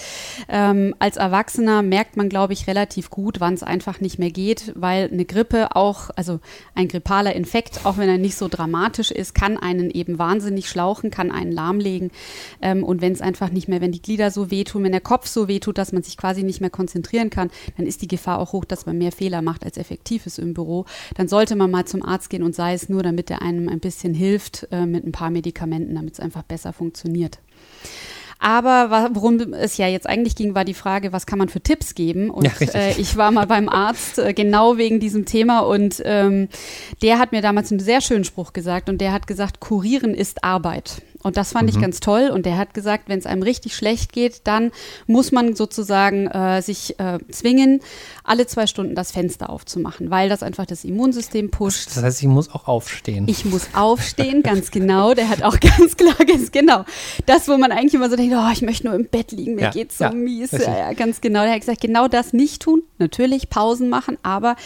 Ähm, 0.49 0.95
als 0.99 1.17
Erwachsener 1.17 1.83
merkt 1.83 2.17
man, 2.17 2.29
glaube 2.29 2.53
ich, 2.53 2.67
relativ 2.67 3.11
gut, 3.11 3.41
wann 3.41 3.55
es 3.55 3.63
einfach 3.63 4.01
nicht 4.01 4.19
mehr 4.19 4.31
geht, 4.31 4.73
weil 4.75 5.09
eine 5.13 5.25
Grippe 5.25 5.75
auch, 5.77 6.11
also 6.17 6.41
ein 6.75 6.89
grippaler 6.89 7.35
Infekt, 7.35 7.81
auch 7.85 7.99
wenn 7.99 8.09
er 8.09 8.19
nicht 8.19 8.37
so 8.37 8.49
dramatisch 8.49 9.11
ist, 9.11 9.35
kann 9.35 9.57
einen 9.57 9.91
eben 9.91 10.19
wahnsinnig 10.19 10.69
schlauchen, 10.69 11.11
kann 11.11 11.31
einen 11.31 11.53
lahmlegen. 11.53 12.11
Ähm, 12.63 12.85
und 12.85 13.01
wenn 13.01 13.13
es 13.13 13.21
einfach 13.21 13.51
nicht 13.51 13.69
mehr, 13.69 13.81
wenn 13.81 13.93
die 13.93 14.03
Glieder 14.03 14.31
so 14.31 14.51
wehtun, 14.51 14.85
wenn 14.85 14.93
der 14.93 15.01
Kopf 15.01 15.27
so 15.27 15.49
wehtut, 15.49 15.79
dass 15.79 15.93
man 15.93 16.03
sich 16.03 16.17
quasi 16.17 16.43
nicht 16.43 16.61
mehr 16.61 16.71
konzentrieren 16.71 17.31
kann, 17.31 17.51
dann 17.77 17.87
ist 17.87 18.03
die 18.03 18.09
Gefahr 18.09 18.39
auch 18.39 18.53
hoch, 18.53 18.65
dass 18.65 18.87
man 18.87 18.99
mehr 18.99 19.13
Fehler 19.13 19.43
macht, 19.43 19.65
als 19.65 19.77
effektiv 19.77 20.27
ist 20.27 20.39
im 20.39 20.55
Büro. 20.55 20.85
Dann 21.15 21.29
sollte 21.29 21.57
man 21.57 21.71
mal 21.71 21.85
zum 21.85 22.03
Arzt 22.03 22.31
gehen 22.31 22.43
und 22.43 22.55
sei 22.55 22.75
es 22.75 22.89
nur, 22.89 23.03
damit 23.03 23.31
er 23.31 23.43
einem 23.43 23.69
ein 23.69 23.81
bisschen 23.81 24.15
hilft 24.15 24.69
äh, 24.71 24.87
mit 24.87 25.05
ein 25.05 25.13
paar 25.13 25.31
Medikamenten, 25.31 25.95
damit 25.95 26.15
es 26.15 26.21
einfach 26.21 26.43
besser 26.43 26.73
funktioniert. 26.73 27.39
Aber 28.39 29.11
worum 29.13 29.55
es 29.55 29.77
ja 29.77 29.89
jetzt 29.89 30.07
eigentlich 30.07 30.37
ging, 30.37 30.55
war 30.55 30.65
die 30.65 30.75
Frage, 30.75 31.13
was 31.13 31.27
kann 31.27 31.39
man 31.39 31.49
für 31.49 31.61
Tipps 31.61 31.95
geben? 31.95 32.31
Und 32.31 32.45
ja, 32.45 32.53
äh, 32.75 32.93
ich 33.01 33.17
war 33.17 33.31
mal 33.31 33.47
beim 33.47 33.69
Arzt 33.69 34.19
äh, 34.19 34.35
genau 34.35 34.77
wegen 34.77 35.01
diesem 35.01 35.25
Thema 35.25 35.61
und 35.61 36.03
ähm, 36.05 36.49
der 37.03 37.19
hat 37.19 37.33
mir 37.33 37.43
damals 37.43 37.71
einen 37.71 37.81
sehr 37.81 38.01
schönen 38.01 38.25
Spruch 38.25 38.53
gesagt 38.53 38.89
und 38.89 39.01
der 39.01 39.13
hat 39.13 39.27
gesagt, 39.27 39.61
kurieren 39.61 40.15
ist 40.15 40.45
Arbeit. 40.45 41.03
Und 41.27 41.37
das 41.37 41.51
fand 41.51 41.65
mhm. 41.65 41.71
ich 41.71 41.81
ganz 41.81 41.99
toll. 41.99 42.31
Und 42.33 42.47
der 42.47 42.57
hat 42.57 42.73
gesagt, 42.73 43.09
wenn 43.09 43.19
es 43.19 43.27
einem 43.27 43.43
richtig 43.43 43.75
schlecht 43.75 44.13
geht, 44.13 44.43
dann 44.45 44.71
muss 45.09 45.33
man 45.33 45.57
sozusagen 45.57 46.29
äh, 46.29 46.63
sich 46.63 47.01
äh, 47.01 47.19
zwingen, 47.33 47.81
alle 48.23 48.47
zwei 48.47 48.69
Stunden 48.69 48.95
das 48.95 49.11
Fenster 49.11 49.51
aufzumachen, 49.51 50.09
weil 50.09 50.29
das 50.29 50.45
einfach 50.45 50.67
das 50.67 50.85
Immunsystem 50.85 51.51
pusht. 51.51 51.89
Das 51.89 52.03
heißt, 52.03 52.23
ich 52.23 52.29
muss 52.29 52.49
auch 52.55 52.69
aufstehen. 52.69 53.25
Ich 53.29 53.45
muss 53.45 53.71
aufstehen, 53.75 54.45
ganz 54.45 54.71
genau. 54.71 55.15
Der 55.15 55.29
hat 55.29 55.43
auch 55.43 55.59
ganz 55.79 55.97
klar, 55.97 56.15
ganz 56.15 56.53
genau. 56.53 56.85
Das, 57.27 57.49
wo 57.49 57.57
man 57.59 57.73
eigentlich 57.73 57.95
immer 57.95 58.09
so 58.09 58.15
denkt, 58.15 58.26
oh, 58.35 58.51
ich 58.53 58.63
möchte 58.63 58.87
nur 58.87 58.95
im 58.95 59.07
Bett 59.07 59.33
liegen, 59.33 59.55
mir 59.55 59.63
ja, 59.63 59.71
geht's 59.71 59.99
so 59.99 60.05
ja, 60.05 60.13
mies. 60.13 60.53
Ja, 60.53 60.79
ja, 60.79 60.93
ganz 60.93 61.21
genau. 61.21 61.43
Der 61.43 61.53
hat 61.53 61.61
gesagt, 61.61 61.81
genau 61.81 62.09
das 62.09 62.33
nicht 62.33 62.63
tun. 62.63 62.83
Natürlich 62.99 63.51
Pausen 63.51 63.89
machen, 63.89 64.17
aber 64.23 64.57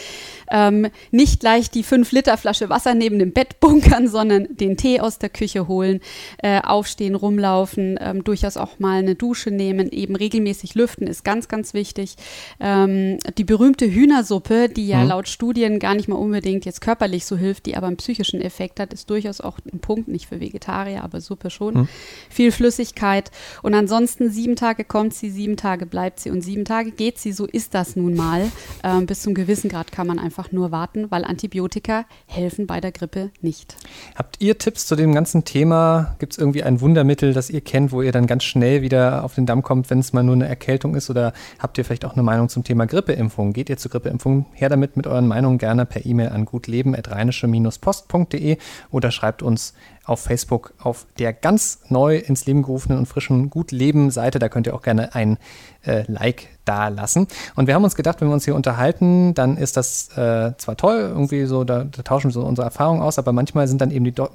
ähm, 0.49 0.87
nicht 1.11 1.39
gleich 1.39 1.69
die 1.69 1.83
5-Liter-Flasche 1.83 2.69
Wasser 2.69 2.93
neben 2.93 3.19
dem 3.19 3.33
Bett 3.33 3.59
bunkern, 3.59 4.07
sondern 4.07 4.47
den 4.49 4.77
Tee 4.77 4.99
aus 4.99 5.19
der 5.19 5.29
Küche 5.29 5.67
holen, 5.67 5.99
äh, 6.41 6.61
aufstehen, 6.61 7.15
rumlaufen, 7.15 7.99
ähm, 8.01 8.23
durchaus 8.23 8.57
auch 8.57 8.79
mal 8.79 8.99
eine 8.99 9.15
Dusche 9.15 9.51
nehmen, 9.51 9.91
eben 9.91 10.15
regelmäßig 10.15 10.75
lüften 10.75 11.07
ist 11.07 11.23
ganz, 11.23 11.47
ganz 11.47 11.73
wichtig. 11.73 12.15
Ähm, 12.59 13.17
die 13.37 13.43
berühmte 13.43 13.85
Hühnersuppe, 13.85 14.69
die 14.69 14.87
ja 14.87 14.99
mhm. 14.99 15.09
laut 15.09 15.27
Studien 15.27 15.79
gar 15.79 15.95
nicht 15.95 16.07
mal 16.07 16.15
unbedingt 16.15 16.65
jetzt 16.65 16.81
körperlich 16.81 17.25
so 17.25 17.37
hilft, 17.37 17.65
die 17.65 17.75
aber 17.75 17.87
einen 17.87 17.97
psychischen 17.97 18.41
Effekt 18.41 18.79
hat, 18.79 18.93
ist 18.93 19.09
durchaus 19.09 19.41
auch 19.41 19.59
ein 19.71 19.79
Punkt, 19.79 20.07
nicht 20.07 20.27
für 20.27 20.39
Vegetarier, 20.39 21.03
aber 21.03 21.21
Suppe 21.21 21.49
schon. 21.49 21.73
Mhm. 21.73 21.87
Viel 22.29 22.51
Flüssigkeit 22.51 23.31
und 23.61 23.73
ansonsten 23.73 24.29
sieben 24.29 24.55
Tage 24.55 24.83
kommt 24.83 25.13
sie, 25.13 25.29
sieben 25.29 25.57
Tage 25.57 25.85
bleibt 25.85 26.19
sie 26.19 26.31
und 26.31 26.41
sieben 26.41 26.65
Tage 26.65 26.91
geht 26.91 27.17
sie, 27.17 27.31
so 27.31 27.45
ist 27.45 27.73
das 27.73 27.95
nun 27.95 28.15
mal. 28.15 28.51
Ähm, 28.83 29.05
bis 29.05 29.21
zum 29.21 29.33
gewissen 29.33 29.69
Grad 29.69 29.91
kann 29.91 30.07
man 30.07 30.19
einfach 30.19 30.51
nur 30.51 30.71
warten, 30.71 31.11
weil 31.11 31.25
Antibiotika 31.25 32.05
helfen 32.25 32.67
bei 32.67 32.81
der 32.81 32.91
Grippe 32.91 33.31
nicht. 33.41 33.75
Habt 34.15 34.41
ihr 34.41 34.57
Tipps 34.57 34.87
zu 34.87 34.95
dem 34.95 35.13
ganzen 35.13 35.45
Thema? 35.45 36.15
Gibt 36.19 36.33
es 36.33 36.39
irgendwie 36.39 36.63
ein 36.63 36.81
Wundermittel, 36.81 37.33
das 37.33 37.49
ihr 37.49 37.61
kennt, 37.61 37.91
wo 37.91 38.01
ihr 38.01 38.11
dann 38.11 38.27
ganz 38.27 38.43
schnell 38.43 38.81
wieder 38.81 39.23
auf 39.23 39.35
den 39.35 39.45
Damm 39.45 39.63
kommt, 39.63 39.89
wenn 39.89 39.99
es 39.99 40.11
mal 40.13 40.23
nur 40.23 40.35
eine 40.35 40.47
Erkältung 40.47 40.95
ist? 40.95 41.09
Oder 41.09 41.33
habt 41.59 41.77
ihr 41.77 41.85
vielleicht 41.85 42.05
auch 42.05 42.13
eine 42.13 42.23
Meinung 42.23 42.49
zum 42.49 42.63
Thema 42.63 42.85
Grippeimpfung? 42.85 43.53
Geht 43.53 43.69
ihr 43.69 43.77
zur 43.77 43.91
Grippeimpfung? 43.91 44.45
Her 44.53 44.69
damit 44.69 44.97
mit 44.97 45.07
euren 45.07 45.27
Meinungen 45.27 45.57
gerne 45.57 45.85
per 45.85 46.05
E-Mail 46.05 46.29
an 46.29 46.45
gutleben.rheinische-post.de 46.45 48.57
oder 48.91 49.11
schreibt 49.11 49.43
uns 49.43 49.73
auf 50.05 50.21
Facebook 50.21 50.73
auf 50.79 51.05
der 51.19 51.33
ganz 51.33 51.79
neu 51.89 52.17
ins 52.17 52.45
Leben 52.45 52.63
gerufenen 52.63 52.97
und 52.97 53.05
frischen 53.05 53.49
Gut 53.49 53.71
Leben 53.71 54.11
Seite. 54.11 54.39
Da 54.39 54.49
könnt 54.49 54.67
ihr 54.67 54.73
auch 54.73 54.81
gerne 54.81 55.15
ein 55.15 55.37
äh, 55.83 56.03
Like 56.07 56.49
da 56.65 56.87
lassen. 56.87 57.27
Und 57.55 57.67
wir 57.67 57.75
haben 57.75 57.83
uns 57.83 57.95
gedacht, 57.95 58.21
wenn 58.21 58.27
wir 58.27 58.33
uns 58.33 58.45
hier 58.45 58.55
unterhalten, 58.55 59.33
dann 59.33 59.57
ist 59.57 59.77
das 59.77 60.09
äh, 60.17 60.53
zwar 60.57 60.77
toll, 60.77 60.99
irgendwie 60.99 61.45
so, 61.45 61.63
da, 61.63 61.83
da, 61.83 62.01
tauschen 62.01 62.29
wir 62.29 62.33
so 62.33 62.41
unsere 62.41 62.65
Erfahrungen 62.65 63.01
aus, 63.01 63.17
aber 63.17 63.31
manchmal 63.31 63.67
sind 63.67 63.81
dann 63.81 63.91
eben 63.91 64.05
die 64.05 64.11
Do 64.11 64.29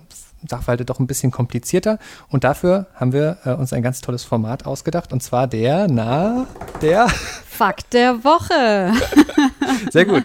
Sachverhalte 0.49 0.85
doch 0.85 1.00
ein 1.00 1.06
bisschen 1.06 1.32
komplizierter. 1.32 1.99
Und 2.28 2.44
dafür 2.44 2.87
haben 2.94 3.12
wir 3.12 3.38
äh, 3.44 3.52
uns 3.52 3.73
ein 3.73 3.82
ganz 3.82 4.00
tolles 4.02 4.23
Format 4.23 4.66
ausgedacht. 4.66 5.12
Und 5.12 5.23
zwar 5.23 5.46
der, 5.46 5.88
na, 5.88 6.46
der 6.82 7.08
Fakt 7.08 7.94
der 7.94 8.23
Woche. 8.23 8.92
Sehr 9.90 10.04
gut. 10.04 10.25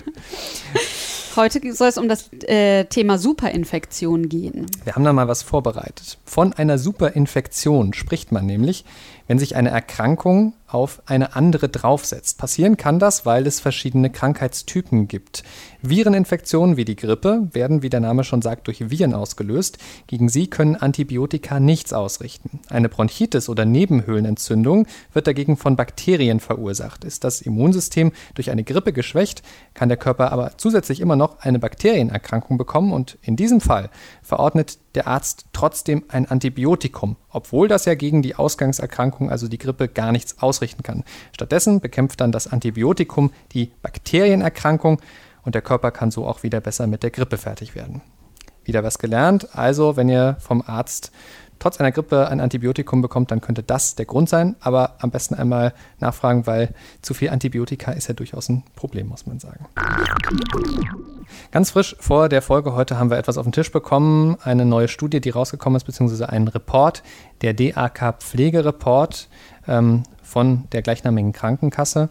Heute 1.36 1.74
soll 1.74 1.88
es 1.88 1.98
um 1.98 2.10
das 2.10 2.32
äh, 2.44 2.86
Thema 2.86 3.18
Superinfektion 3.18 4.28
gehen. 4.28 4.66
Wir 4.84 4.96
haben 4.96 5.04
da 5.04 5.14
mal 5.14 5.28
was 5.28 5.44
vorbereitet. 5.44 6.18
Von 6.26 6.54
einer 6.54 6.78
Superinfektion 6.78 7.94
spricht 7.94 8.32
man 8.32 8.46
nämlich, 8.46 8.86
wenn 9.32 9.40
sich 9.40 9.56
eine 9.56 9.70
Erkrankung 9.70 10.56
auf 10.68 11.02
eine 11.06 11.38
andere 11.38 11.70
draufsetzt. 11.70 12.38
Passieren 12.38 12.76
kann 12.76 13.00
das, 13.00 13.26
weil 13.26 13.48
es 13.48 13.62
verschiedene 13.62 14.10
Krankheitstypen 14.10 15.08
gibt. 15.08 15.44
Vireninfektionen 15.82 16.76
wie 16.76 16.84
die 16.84 16.98
Grippe 16.98 17.48
werden, 17.54 17.82
wie 17.82 17.90
der 17.90 18.02
Name 18.02 18.26
schon 18.26 18.42
sagt, 18.42 18.68
durch 18.68 18.90
Viren 18.90 19.14
ausgelöst. 19.14 19.78
Gegen 20.08 20.28
sie 20.28 20.48
können 20.48 20.76
Antibiotika 20.76 21.62
nichts 21.62 21.94
ausrichten. 21.94 22.60
Eine 22.70 22.90
Bronchitis 22.90 23.48
oder 23.48 23.64
Nebenhöhlenentzündung 23.64 24.86
wird 25.14 25.28
dagegen 25.28 25.56
von 25.56 25.78
Bakterien 25.78 26.42
verursacht. 26.42 27.06
Ist 27.06 27.24
das 27.24 27.40
Immunsystem 27.42 28.12
durch 28.36 28.52
eine 28.52 28.66
Grippe 28.66 28.92
geschwächt, 28.92 29.44
kann 29.74 29.88
der 29.88 29.98
Körper 29.98 30.34
aber 30.34 30.58
zusätzlich 30.58 31.00
immer 31.00 31.16
noch 31.16 31.40
eine 31.40 31.60
Bakterienerkrankung 31.60 32.58
bekommen 32.58 32.92
und 32.92 33.18
in 33.22 33.38
diesem 33.38 33.62
Fall 33.62 33.90
verordnet 34.24 34.78
der 34.96 35.08
Arzt 35.08 35.46
trotzdem 35.54 36.04
ein 36.10 36.26
Antibiotikum, 36.26 37.16
obwohl 37.30 37.68
das 37.68 37.86
ja 37.86 37.96
gegen 37.96 38.22
die 38.22 38.36
Ausgangserkrankung, 38.36 39.30
also 39.30 39.48
die 39.48 39.58
Grippe, 39.58 39.88
gar 39.88 40.12
nichts 40.12 40.42
ausrichten 40.42 40.84
kann. 40.84 41.04
Stattdessen 41.34 41.80
bekämpft 41.80 42.22
dann 42.22 42.32
das 42.32 42.48
Antibiotikum 42.48 43.32
die 43.54 43.72
Bakterienerkrankung 43.82 45.02
und 45.44 45.56
der 45.56 45.62
Körper 45.62 45.92
kann 45.92 46.12
so 46.12 46.28
auch 46.28 46.44
wieder 46.44 46.62
besser 46.62 46.88
mit 46.88 47.04
der 47.04 47.12
Grippe 47.12 47.38
fertig 47.38 47.76
werden. 47.76 48.02
Wieder 48.64 48.84
was 48.84 49.00
gelernt. 49.00 49.56
Also, 49.56 49.96
wenn 49.96 50.08
ihr 50.08 50.38
vom 50.40 50.62
Arzt 50.66 51.12
trotz 51.62 51.80
einer 51.80 51.92
Grippe 51.92 52.28
ein 52.28 52.40
Antibiotikum 52.40 53.02
bekommt, 53.02 53.32
dann 53.32 53.40
könnte 53.40 53.64
das 53.64 53.96
der 53.96 54.06
Grund 54.06 54.28
sein. 54.28 54.56
Aber 54.60 54.96
am 55.00 55.12
besten 55.12 55.36
einmal 55.36 55.74
nachfragen, 56.00 56.48
weil 56.48 56.74
zu 57.02 57.14
viel 57.14 57.30
Antibiotika 57.30 57.92
ist 57.92 58.08
ja 58.08 58.14
durchaus 58.14 58.50
ein 58.50 58.64
Problem, 58.76 59.08
muss 59.08 59.26
man 59.26 59.40
sagen. 59.40 59.66
Ganz 61.52 61.72
frisch 61.72 61.96
vor 62.00 62.30
der 62.30 62.42
Folge 62.42 62.74
heute 62.74 62.98
haben 62.98 63.10
wir 63.10 63.18
etwas 63.18 63.38
auf 63.38 63.46
den 63.46 63.52
Tisch 63.52 63.72
bekommen, 63.72 64.38
eine 64.44 64.66
neue 64.66 64.88
Studie, 64.88 65.22
die 65.22 65.30
rausgekommen 65.30 65.78
ist, 65.78 65.86
beziehungsweise 65.86 66.30
einen 66.30 66.48
Report, 66.48 67.04
der 67.42 67.54
DAK 67.54 68.16
Pflegereport 68.20 69.30
ähm, 69.68 70.04
von 70.24 70.68
der 70.72 70.82
gleichnamigen 70.82 71.32
Krankenkasse. 71.32 72.10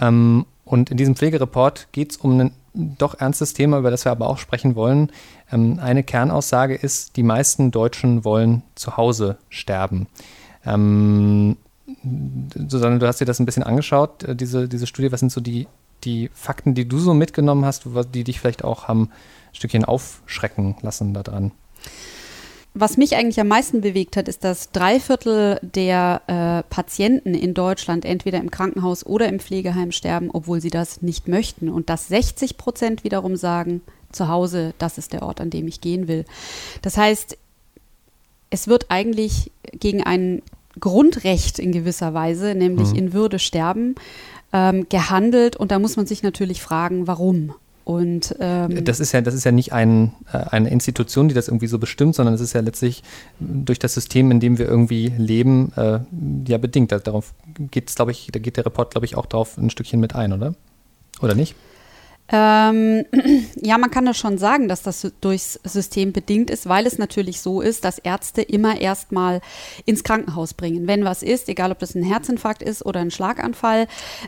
Ähm, 0.00 0.44
und 0.68 0.90
in 0.90 0.98
diesem 0.98 1.16
Pflegereport 1.16 1.88
geht 1.92 2.12
es 2.12 2.16
um 2.18 2.38
ein 2.38 2.52
doch 2.74 3.18
ernstes 3.18 3.54
Thema, 3.54 3.78
über 3.78 3.90
das 3.90 4.04
wir 4.04 4.12
aber 4.12 4.28
auch 4.28 4.38
sprechen 4.38 4.74
wollen. 4.74 5.10
Ähm, 5.50 5.78
eine 5.80 6.04
Kernaussage 6.04 6.74
ist, 6.74 7.16
die 7.16 7.22
meisten 7.22 7.70
Deutschen 7.70 8.24
wollen 8.24 8.62
zu 8.74 8.96
Hause 8.96 9.38
sterben. 9.48 10.06
Ähm, 10.64 11.56
Susanne, 12.68 12.98
du 12.98 13.06
hast 13.06 13.20
dir 13.20 13.24
das 13.24 13.40
ein 13.40 13.46
bisschen 13.46 13.62
angeschaut, 13.62 14.24
äh, 14.24 14.36
diese, 14.36 14.68
diese 14.68 14.86
Studie. 14.86 15.10
Was 15.10 15.20
sind 15.20 15.32
so 15.32 15.40
die, 15.40 15.66
die 16.04 16.30
Fakten, 16.34 16.74
die 16.74 16.86
du 16.86 16.98
so 16.98 17.14
mitgenommen 17.14 17.64
hast, 17.64 17.86
die 18.14 18.24
dich 18.24 18.38
vielleicht 18.38 18.62
auch 18.62 18.88
haben 18.88 19.04
ein 19.04 19.54
Stückchen 19.54 19.86
aufschrecken 19.86 20.76
lassen 20.82 21.14
daran? 21.14 21.52
Was 22.80 22.96
mich 22.96 23.16
eigentlich 23.16 23.40
am 23.40 23.48
meisten 23.48 23.80
bewegt 23.80 24.16
hat, 24.16 24.28
ist, 24.28 24.44
dass 24.44 24.70
drei 24.70 25.00
Viertel 25.00 25.58
der 25.62 26.22
äh, 26.26 26.68
Patienten 26.72 27.34
in 27.34 27.54
Deutschland 27.54 28.04
entweder 28.04 28.38
im 28.38 28.50
Krankenhaus 28.50 29.04
oder 29.04 29.28
im 29.28 29.40
Pflegeheim 29.40 29.92
sterben, 29.92 30.30
obwohl 30.32 30.60
sie 30.60 30.70
das 30.70 31.02
nicht 31.02 31.28
möchten. 31.28 31.68
Und 31.68 31.90
dass 31.90 32.08
60 32.08 32.56
Prozent 32.56 33.04
wiederum 33.04 33.36
sagen, 33.36 33.82
zu 34.12 34.28
Hause, 34.28 34.74
das 34.78 34.98
ist 34.98 35.12
der 35.12 35.22
Ort, 35.22 35.40
an 35.40 35.50
dem 35.50 35.66
ich 35.68 35.80
gehen 35.80 36.08
will. 36.08 36.24
Das 36.82 36.96
heißt, 36.96 37.36
es 38.50 38.68
wird 38.68 38.86
eigentlich 38.90 39.50
gegen 39.72 40.02
ein 40.02 40.42
Grundrecht 40.80 41.58
in 41.58 41.72
gewisser 41.72 42.14
Weise, 42.14 42.54
nämlich 42.54 42.90
mhm. 42.90 42.96
in 42.96 43.12
Würde 43.12 43.38
sterben, 43.38 43.96
ähm, 44.52 44.88
gehandelt. 44.88 45.56
Und 45.56 45.70
da 45.70 45.78
muss 45.78 45.96
man 45.96 46.06
sich 46.06 46.22
natürlich 46.22 46.62
fragen, 46.62 47.06
warum. 47.06 47.54
Und, 47.88 48.36
ähm, 48.38 48.84
das 48.84 49.00
ist 49.00 49.12
ja, 49.12 49.22
das 49.22 49.32
ist 49.32 49.44
ja 49.44 49.50
nicht 49.50 49.72
ein, 49.72 50.12
äh, 50.30 50.36
eine 50.50 50.68
Institution, 50.68 51.28
die 51.28 51.34
das 51.34 51.48
irgendwie 51.48 51.68
so 51.68 51.78
bestimmt, 51.78 52.14
sondern 52.14 52.34
es 52.34 52.42
ist 52.42 52.52
ja 52.52 52.60
letztlich 52.60 53.02
durch 53.40 53.78
das 53.78 53.94
System, 53.94 54.30
in 54.30 54.40
dem 54.40 54.58
wir 54.58 54.68
irgendwie 54.68 55.10
leben, 55.16 55.72
äh, 55.74 56.00
ja 56.46 56.58
bedingt. 56.58 56.92
Darauf 56.92 57.32
geht 57.70 57.88
es, 57.88 57.94
glaube 57.94 58.10
ich, 58.10 58.28
da 58.30 58.40
geht 58.40 58.58
der 58.58 58.66
Report, 58.66 58.90
glaube 58.90 59.06
ich, 59.06 59.16
auch 59.16 59.24
darauf 59.24 59.56
ein 59.56 59.70
Stückchen 59.70 60.00
mit 60.00 60.14
ein, 60.14 60.34
oder? 60.34 60.54
Oder 61.22 61.34
nicht? 61.34 61.54
Ähm, 62.30 63.04
ja, 63.62 63.78
man 63.78 63.90
kann 63.90 64.04
das 64.04 64.18
schon 64.18 64.38
sagen, 64.38 64.68
dass 64.68 64.82
das 64.82 65.10
durchs 65.20 65.58
System 65.64 66.12
bedingt 66.12 66.50
ist, 66.50 66.68
weil 66.68 66.86
es 66.86 66.98
natürlich 66.98 67.40
so 67.40 67.60
ist, 67.60 67.84
dass 67.84 67.98
Ärzte 67.98 68.42
immer 68.42 68.80
erstmal 68.80 69.40
ins 69.86 70.04
Krankenhaus 70.04 70.54
bringen. 70.54 70.86
Wenn 70.86 71.04
was 71.04 71.22
ist, 71.22 71.48
egal 71.48 71.72
ob 71.72 71.78
das 71.78 71.94
ein 71.94 72.02
Herzinfarkt 72.02 72.62
ist 72.62 72.84
oder 72.84 73.00
ein 73.00 73.10
Schlaganfall, 73.10 73.86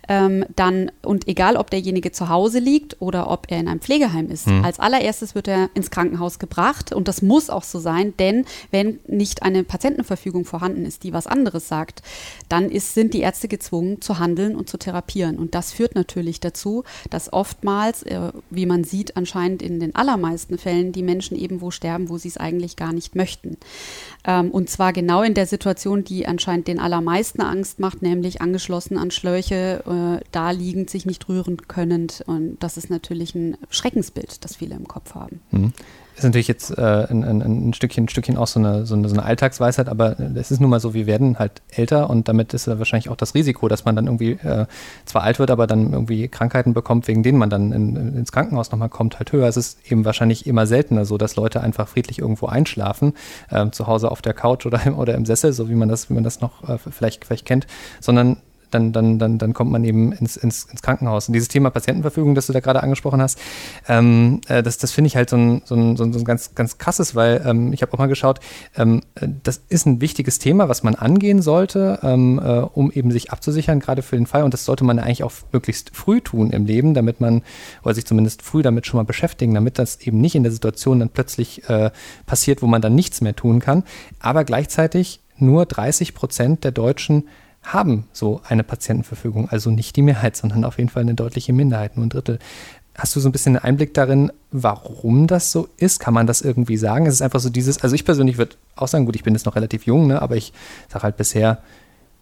ähm, 0.08 0.44
dann 0.56 0.90
und 1.02 1.28
egal 1.28 1.56
ob 1.56 1.70
derjenige 1.70 2.12
zu 2.12 2.28
Hause 2.28 2.58
liegt 2.58 3.00
oder 3.00 3.30
ob 3.30 3.50
er 3.50 3.58
in 3.58 3.68
einem 3.68 3.80
Pflegeheim 3.80 4.30
ist, 4.30 4.46
mhm. 4.46 4.64
als 4.64 4.80
allererstes 4.80 5.34
wird 5.34 5.48
er 5.48 5.68
ins 5.74 5.90
Krankenhaus 5.90 6.38
gebracht 6.38 6.92
und 6.92 7.08
das 7.08 7.22
muss 7.22 7.50
auch 7.50 7.64
so 7.64 7.78
sein, 7.78 8.14
denn 8.18 8.46
wenn 8.70 9.00
nicht 9.06 9.42
eine 9.42 9.64
Patientenverfügung 9.64 10.44
vorhanden 10.44 10.86
ist, 10.86 11.04
die 11.04 11.12
was 11.12 11.26
anderes 11.26 11.68
sagt, 11.68 12.02
dann 12.48 12.70
ist, 12.70 12.94
sind 12.94 13.14
die 13.14 13.20
Ärzte 13.20 13.48
gezwungen 13.48 14.00
zu 14.00 14.18
handeln 14.18 14.56
und 14.56 14.68
zu 14.68 14.78
therapieren 14.78 15.38
und 15.38 15.54
das 15.54 15.72
führt 15.72 15.94
natürlich 15.94 16.40
dazu, 16.40 16.84
dass 17.10 17.32
oftmals 17.32 17.89
oftmals, 17.90 18.02
äh, 18.02 18.32
wie 18.50 18.66
man 18.66 18.84
sieht, 18.84 19.16
anscheinend 19.16 19.62
in 19.62 19.80
den 19.80 19.94
allermeisten 19.94 20.58
Fällen 20.58 20.92
die 20.92 21.02
Menschen 21.02 21.36
eben 21.36 21.60
wo 21.60 21.70
sterben, 21.70 22.08
wo 22.08 22.18
sie 22.18 22.28
es 22.28 22.36
eigentlich 22.36 22.76
gar 22.76 22.92
nicht 22.92 23.14
möchten. 23.14 23.56
Ähm, 24.24 24.50
und 24.50 24.70
zwar 24.70 24.92
genau 24.92 25.22
in 25.22 25.34
der 25.34 25.46
Situation, 25.46 26.04
die 26.04 26.26
anscheinend 26.26 26.68
den 26.68 26.78
allermeisten 26.78 27.42
Angst 27.42 27.80
macht, 27.80 28.02
nämlich 28.02 28.40
angeschlossen 28.40 28.98
an 28.98 29.10
Schläuche, 29.10 29.82
äh, 29.86 30.24
da 30.32 30.50
liegend, 30.50 30.90
sich 30.90 31.06
nicht 31.06 31.28
rühren 31.28 31.56
können. 31.68 32.08
Und 32.26 32.58
das 32.60 32.76
ist 32.76 32.90
natürlich 32.90 33.34
ein 33.34 33.56
Schreckensbild, 33.70 34.44
das 34.44 34.56
viele 34.56 34.74
im 34.76 34.88
Kopf 34.88 35.14
haben. 35.14 35.40
Mhm 35.50 35.72
ist 36.16 36.24
natürlich 36.24 36.48
jetzt 36.48 36.76
äh, 36.76 37.06
ein, 37.10 37.24
ein, 37.24 37.40
ein, 37.40 37.74
Stückchen, 37.74 38.04
ein 38.04 38.08
Stückchen 38.08 38.36
auch 38.36 38.46
so 38.46 38.60
eine, 38.60 38.86
so, 38.86 38.94
eine, 38.94 39.08
so 39.08 39.14
eine 39.14 39.24
Alltagsweisheit, 39.24 39.88
aber 39.88 40.16
es 40.34 40.50
ist 40.50 40.60
nun 40.60 40.70
mal 40.70 40.80
so, 40.80 40.94
wir 40.94 41.06
werden 41.06 41.38
halt 41.38 41.62
älter 41.70 42.10
und 42.10 42.28
damit 42.28 42.54
ist 42.54 42.66
da 42.66 42.78
wahrscheinlich 42.78 43.08
auch 43.08 43.16
das 43.16 43.34
Risiko, 43.34 43.68
dass 43.68 43.84
man 43.84 43.96
dann 43.96 44.06
irgendwie 44.06 44.32
äh, 44.32 44.66
zwar 45.04 45.22
alt 45.22 45.38
wird, 45.38 45.50
aber 45.50 45.66
dann 45.66 45.92
irgendwie 45.92 46.28
Krankheiten 46.28 46.74
bekommt, 46.74 47.08
wegen 47.08 47.22
denen 47.22 47.38
man 47.38 47.50
dann 47.50 47.72
in, 47.72 47.96
ins 48.16 48.32
Krankenhaus 48.32 48.70
nochmal 48.70 48.88
kommt, 48.88 49.18
halt 49.18 49.32
höher. 49.32 49.48
Es 49.48 49.56
ist 49.56 49.78
eben 49.90 50.04
wahrscheinlich 50.04 50.46
immer 50.46 50.66
seltener 50.66 51.04
so, 51.04 51.18
dass 51.18 51.36
Leute 51.36 51.60
einfach 51.60 51.88
friedlich 51.88 52.18
irgendwo 52.18 52.46
einschlafen, 52.46 53.14
äh, 53.50 53.70
zu 53.70 53.86
Hause 53.86 54.10
auf 54.10 54.22
der 54.22 54.34
Couch 54.34 54.66
oder 54.66 54.84
im, 54.84 54.98
oder 54.98 55.14
im 55.14 55.26
Sessel, 55.26 55.52
so 55.52 55.68
wie 55.68 55.74
man 55.74 55.88
das, 55.88 56.10
wie 56.10 56.14
man 56.14 56.24
das 56.24 56.40
noch 56.40 56.68
äh, 56.68 56.78
vielleicht, 56.78 57.24
vielleicht 57.24 57.46
kennt, 57.46 57.66
sondern 58.00 58.38
dann, 58.70 58.92
dann, 58.92 59.18
dann, 59.18 59.38
dann 59.38 59.54
kommt 59.54 59.70
man 59.70 59.84
eben 59.84 60.12
ins, 60.12 60.36
ins, 60.36 60.64
ins 60.64 60.82
Krankenhaus. 60.82 61.28
Und 61.28 61.34
dieses 61.34 61.48
Thema 61.48 61.70
Patientenverfügung, 61.70 62.34
das 62.34 62.46
du 62.46 62.52
da 62.52 62.60
gerade 62.60 62.82
angesprochen 62.82 63.20
hast, 63.20 63.38
ähm, 63.88 64.40
äh, 64.48 64.62
das, 64.62 64.78
das 64.78 64.92
finde 64.92 65.08
ich 65.08 65.16
halt 65.16 65.30
so 65.30 65.36
ein, 65.36 65.62
so 65.64 65.74
ein, 65.74 65.96
so 65.96 66.04
ein 66.04 66.24
ganz, 66.24 66.54
ganz 66.54 66.78
krasses, 66.78 67.14
weil 67.14 67.42
ähm, 67.44 67.72
ich 67.72 67.82
habe 67.82 67.92
auch 67.92 67.98
mal 67.98 68.06
geschaut, 68.06 68.40
ähm, 68.76 69.02
äh, 69.14 69.28
das 69.42 69.62
ist 69.68 69.86
ein 69.86 70.00
wichtiges 70.00 70.38
Thema, 70.38 70.68
was 70.68 70.82
man 70.82 70.94
angehen 70.94 71.42
sollte, 71.42 71.98
ähm, 72.02 72.40
äh, 72.42 72.60
um 72.60 72.90
eben 72.92 73.10
sich 73.10 73.30
abzusichern, 73.32 73.80
gerade 73.80 74.02
für 74.02 74.16
den 74.16 74.26
Fall. 74.26 74.44
Und 74.44 74.54
das 74.54 74.64
sollte 74.64 74.84
man 74.84 74.98
eigentlich 74.98 75.24
auch 75.24 75.32
möglichst 75.52 75.94
früh 75.94 76.20
tun 76.20 76.50
im 76.50 76.66
Leben, 76.66 76.94
damit 76.94 77.20
man, 77.20 77.42
oder 77.82 77.94
sich 77.94 78.06
zumindest 78.06 78.42
früh 78.42 78.62
damit 78.62 78.86
schon 78.86 78.98
mal 78.98 79.04
beschäftigen, 79.04 79.54
damit 79.54 79.78
das 79.78 80.00
eben 80.00 80.20
nicht 80.20 80.34
in 80.34 80.42
der 80.42 80.52
Situation 80.52 81.00
dann 81.00 81.08
plötzlich 81.08 81.68
äh, 81.68 81.90
passiert, 82.26 82.62
wo 82.62 82.66
man 82.66 82.82
dann 82.82 82.94
nichts 82.94 83.20
mehr 83.20 83.34
tun 83.36 83.60
kann. 83.60 83.84
Aber 84.20 84.44
gleichzeitig 84.44 85.20
nur 85.40 85.66
30 85.66 86.14
Prozent 86.14 86.64
der 86.64 86.72
Deutschen 86.72 87.28
haben 87.62 88.08
so 88.12 88.40
eine 88.46 88.64
Patientenverfügung. 88.64 89.48
Also 89.48 89.70
nicht 89.70 89.96
die 89.96 90.02
Mehrheit, 90.02 90.36
sondern 90.36 90.64
auf 90.64 90.78
jeden 90.78 90.90
Fall 90.90 91.02
eine 91.02 91.14
deutliche 91.14 91.52
Minderheit, 91.52 91.96
nur 91.96 92.06
ein 92.06 92.10
Drittel. 92.10 92.38
Hast 92.96 93.14
du 93.14 93.20
so 93.20 93.28
ein 93.28 93.32
bisschen 93.32 93.56
einen 93.56 93.64
Einblick 93.64 93.94
darin, 93.94 94.32
warum 94.50 95.26
das 95.26 95.52
so 95.52 95.68
ist? 95.76 96.00
Kann 96.00 96.14
man 96.14 96.26
das 96.26 96.42
irgendwie 96.42 96.76
sagen? 96.76 97.06
Es 97.06 97.14
ist 97.14 97.22
einfach 97.22 97.40
so 97.40 97.50
dieses, 97.50 97.82
also 97.82 97.94
ich 97.94 98.04
persönlich 98.04 98.36
würde 98.36 98.56
auch 98.76 98.88
sagen, 98.88 99.06
gut, 99.06 99.16
ich 99.16 99.22
bin 99.22 99.34
jetzt 99.34 99.46
noch 99.46 99.56
relativ 99.56 99.86
jung, 99.86 100.08
ne, 100.08 100.20
aber 100.20 100.36
ich 100.36 100.52
sage 100.88 101.04
halt 101.04 101.16
bisher, 101.16 101.62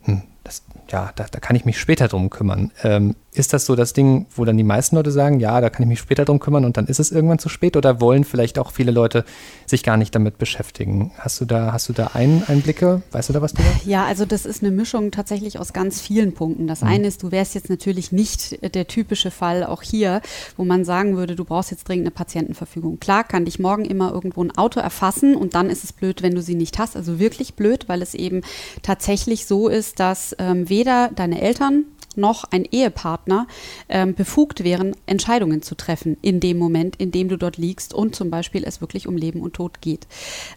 hm, 0.02 0.22
das, 0.44 0.62
ja, 0.90 1.12
da, 1.14 1.26
da, 1.30 1.40
kann 1.40 1.56
ich 1.56 1.64
mich 1.64 1.78
später 1.78 2.08
drum 2.08 2.30
kümmern. 2.30 2.70
Ähm, 2.82 3.14
ist 3.32 3.52
das 3.52 3.66
so 3.66 3.76
das 3.76 3.92
Ding, 3.92 4.26
wo 4.34 4.44
dann 4.44 4.56
die 4.56 4.64
meisten 4.64 4.96
Leute 4.96 5.12
sagen, 5.12 5.38
ja, 5.38 5.60
da 5.60 5.70
kann 5.70 5.82
ich 5.82 5.88
mich 5.88 5.98
später 6.00 6.24
drum 6.24 6.40
kümmern 6.40 6.64
und 6.64 6.76
dann 6.76 6.86
ist 6.86 6.98
es 6.98 7.12
irgendwann 7.12 7.38
zu 7.38 7.48
spät 7.48 7.76
oder 7.76 8.00
wollen 8.00 8.24
vielleicht 8.24 8.58
auch 8.58 8.72
viele 8.72 8.90
Leute 8.90 9.24
sich 9.66 9.82
gar 9.82 9.96
nicht 9.96 10.14
damit 10.14 10.38
beschäftigen? 10.38 11.12
Hast 11.18 11.40
du 11.40 11.44
da, 11.44 11.72
hast 11.72 11.88
du 11.88 11.92
da 11.92 12.12
ein, 12.14 12.42
Einblicke? 12.46 13.02
Weißt 13.12 13.28
du 13.28 13.32
da 13.32 13.42
was 13.42 13.52
drüber? 13.52 13.68
Ja, 13.84 14.06
also 14.06 14.24
das 14.24 14.46
ist 14.46 14.62
eine 14.62 14.72
Mischung 14.72 15.10
tatsächlich 15.10 15.58
aus 15.58 15.72
ganz 15.72 16.00
vielen 16.00 16.32
Punkten. 16.32 16.66
Das 16.66 16.80
mhm. 16.80 16.88
eine 16.88 17.06
ist, 17.06 17.22
du 17.22 17.30
wärst 17.30 17.54
jetzt 17.54 17.70
natürlich 17.70 18.10
nicht 18.10 18.58
der 18.74 18.86
typische 18.88 19.30
Fall 19.30 19.64
auch 19.64 19.82
hier, 19.82 20.20
wo 20.56 20.64
man 20.64 20.84
sagen 20.84 21.16
würde, 21.16 21.36
du 21.36 21.44
brauchst 21.44 21.70
jetzt 21.70 21.86
dringend 21.86 22.06
eine 22.06 22.10
Patientenverfügung. 22.12 22.98
Klar 22.98 23.24
kann 23.24 23.44
dich 23.44 23.58
morgen 23.58 23.84
immer 23.84 24.12
irgendwo 24.12 24.42
ein 24.42 24.56
Auto 24.56 24.80
erfassen 24.80 25.36
und 25.36 25.54
dann 25.54 25.70
ist 25.70 25.84
es 25.84 25.92
blöd, 25.92 26.22
wenn 26.22 26.34
du 26.34 26.42
sie 26.42 26.54
nicht 26.54 26.78
hast. 26.78 26.96
Also 26.96 27.18
wirklich 27.18 27.54
blöd, 27.54 27.88
weil 27.88 28.02
es 28.02 28.14
eben 28.14 28.40
tatsächlich 28.82 29.46
so 29.46 29.68
ist, 29.68 30.00
dass 30.00 30.27
ähm, 30.38 30.68
weder 30.68 31.10
deine 31.14 31.40
Eltern 31.40 31.84
noch 32.18 32.44
ein 32.50 32.64
Ehepartner 32.64 33.46
ähm, 33.88 34.14
befugt 34.14 34.64
wären, 34.64 34.94
Entscheidungen 35.06 35.62
zu 35.62 35.74
treffen 35.74 36.16
in 36.20 36.40
dem 36.40 36.58
Moment, 36.58 36.96
in 36.96 37.10
dem 37.10 37.28
du 37.28 37.36
dort 37.36 37.56
liegst 37.56 37.94
und 37.94 38.14
zum 38.14 38.30
Beispiel 38.30 38.64
es 38.64 38.80
wirklich 38.80 39.06
um 39.06 39.16
Leben 39.16 39.40
und 39.40 39.54
Tod 39.54 39.80
geht. 39.80 40.06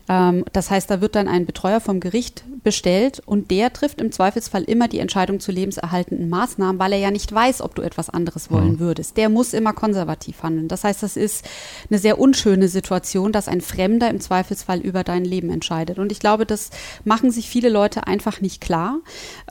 Ähm, 0.10 0.44
das 0.52 0.70
heißt, 0.70 0.90
da 0.90 1.02
wird 1.02 1.16
dann 1.16 1.28
ein 1.28 1.46
Betreuer 1.46 1.80
vom 1.80 2.00
Gericht 2.00 2.44
bestellt 2.64 3.22
und 3.26 3.52
der 3.52 3.74
trifft 3.74 4.02
im 4.02 4.12
Zweifelsfall 4.12 4.64
immer 4.64 4.88
die 4.88 5.00
Entscheidung 5.00 5.40
zu 5.40 5.52
lebenserhaltenden 5.52 6.30
Maßnahmen, 6.30 6.80
weil 6.80 6.94
er 6.94 7.00
ja 7.00 7.12
nicht 7.12 7.32
weiß, 7.32 7.62
ob 7.62 7.76
du 7.76 7.82
etwas 7.82 8.10
anderes 8.10 8.52
wollen 8.52 8.74
mhm. 8.74 8.80
würdest. 8.80 9.18
Der 9.18 9.30
muss 9.30 9.54
immer 9.54 9.74
konservativ 9.74 10.44
handeln. 10.44 10.68
Das 10.68 10.84
heißt, 10.84 11.04
das 11.04 11.16
ist 11.16 11.46
eine 11.90 12.00
sehr 12.00 12.20
unschöne 12.20 12.68
Situation, 12.68 13.32
dass 13.32 13.48
ein 13.48 13.62
Fremder 13.62 14.10
im 14.10 14.20
Zweifelsfall 14.20 14.80
über 14.80 15.04
dein 15.04 15.26
Leben 15.26 15.50
entscheidet. 15.50 16.00
Und 16.00 16.12
ich 16.12 16.20
glaube, 16.20 16.46
das 16.46 16.70
machen 17.06 17.32
sich 17.32 17.50
viele 17.50 17.70
Leute 17.70 18.08
einfach 18.08 18.42
nicht 18.42 18.62
klar. 18.62 19.00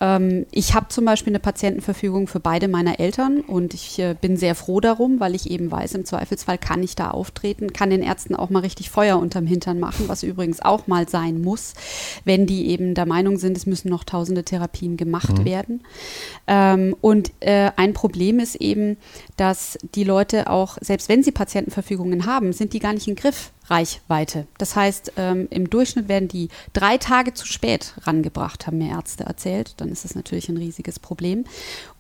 Ähm, 0.01 0.47
ich 0.51 0.75
habe 0.75 0.89
zum 0.89 1.05
Beispiel 1.05 1.33
eine 1.33 1.41
Patientenverfügung 1.41 2.00
Verfügung 2.01 2.29
für 2.29 2.41
beide 2.41 2.67
meiner 2.67 2.99
Eltern 2.99 3.43
und 3.43 3.75
ich 3.75 3.99
äh, 3.99 4.17
bin 4.19 4.39
sehr 4.39 4.55
froh 4.55 4.81
darum, 4.81 5.21
weil 5.21 5.35
ich 5.35 5.51
eben 5.51 5.71
weiß, 5.71 5.93
im 5.93 6.07
Zweifelsfall 6.07 6.57
kann 6.57 6.83
ich 6.83 6.97
da 6.97 7.11
auftreten, 7.11 7.75
kann 7.75 7.91
den 7.91 8.03
Ärzten 8.03 8.35
auch 8.35 8.49
mal 8.49 8.61
richtig 8.61 8.89
Feuer 8.89 9.19
unterm 9.19 9.47
Hintern 9.47 9.79
machen, 9.79 10.09
was 10.09 10.23
übrigens 10.23 10.63
auch 10.63 10.87
mal 10.87 11.11
sein 11.11 11.43
muss, 11.43 11.75
wenn 12.25 12.47
die 12.47 12.69
eben 12.69 12.95
der 12.95 13.05
Meinung 13.05 13.37
sind, 13.37 13.55
es 13.55 13.67
müssen 13.67 13.91
noch 13.91 14.05
tausende 14.05 14.45
Therapien 14.45 14.97
gemacht 14.97 15.41
mhm. 15.41 15.45
werden. 15.45 15.83
Ähm, 16.47 16.97
und 17.03 17.33
äh, 17.41 17.71
ein 17.77 17.93
Problem 17.93 18.41
ist 18.41 18.55
eben, 18.55 18.97
dass 19.37 19.77
die 19.95 20.05
Leute 20.05 20.49
auch, 20.49 20.79
selbst 20.81 21.11
wenn 21.11 21.23
sie 21.23 21.33
Patientenverfügungen 21.33 22.25
haben, 22.25 22.55
sind 22.55 22.73
die 22.73 22.79
gar 22.79 22.95
nicht 22.95 23.09
in 23.09 23.15
Griff 23.15 23.53
Reichweite. 23.71 24.47
Das 24.59 24.75
heißt, 24.77 25.13
ähm, 25.17 25.47
im 25.51 25.71
Durchschnitt 25.71 26.09
werden 26.09 26.29
die 26.29 26.49
drei 26.73 26.99
Tage 26.99 27.35
zu 27.35 27.47
spät 27.47 27.95
rangebracht, 28.03 28.67
haben 28.67 28.79
mir 28.79 28.91
Ärzte 28.91 29.25
erzählt. 29.25 29.75
Dann 29.77 29.91
ist 29.91 30.05
das 30.05 30.15
natürlich 30.15 30.49
ein 30.49 30.57
riesiges 30.57 30.99
Problem. 30.99 31.45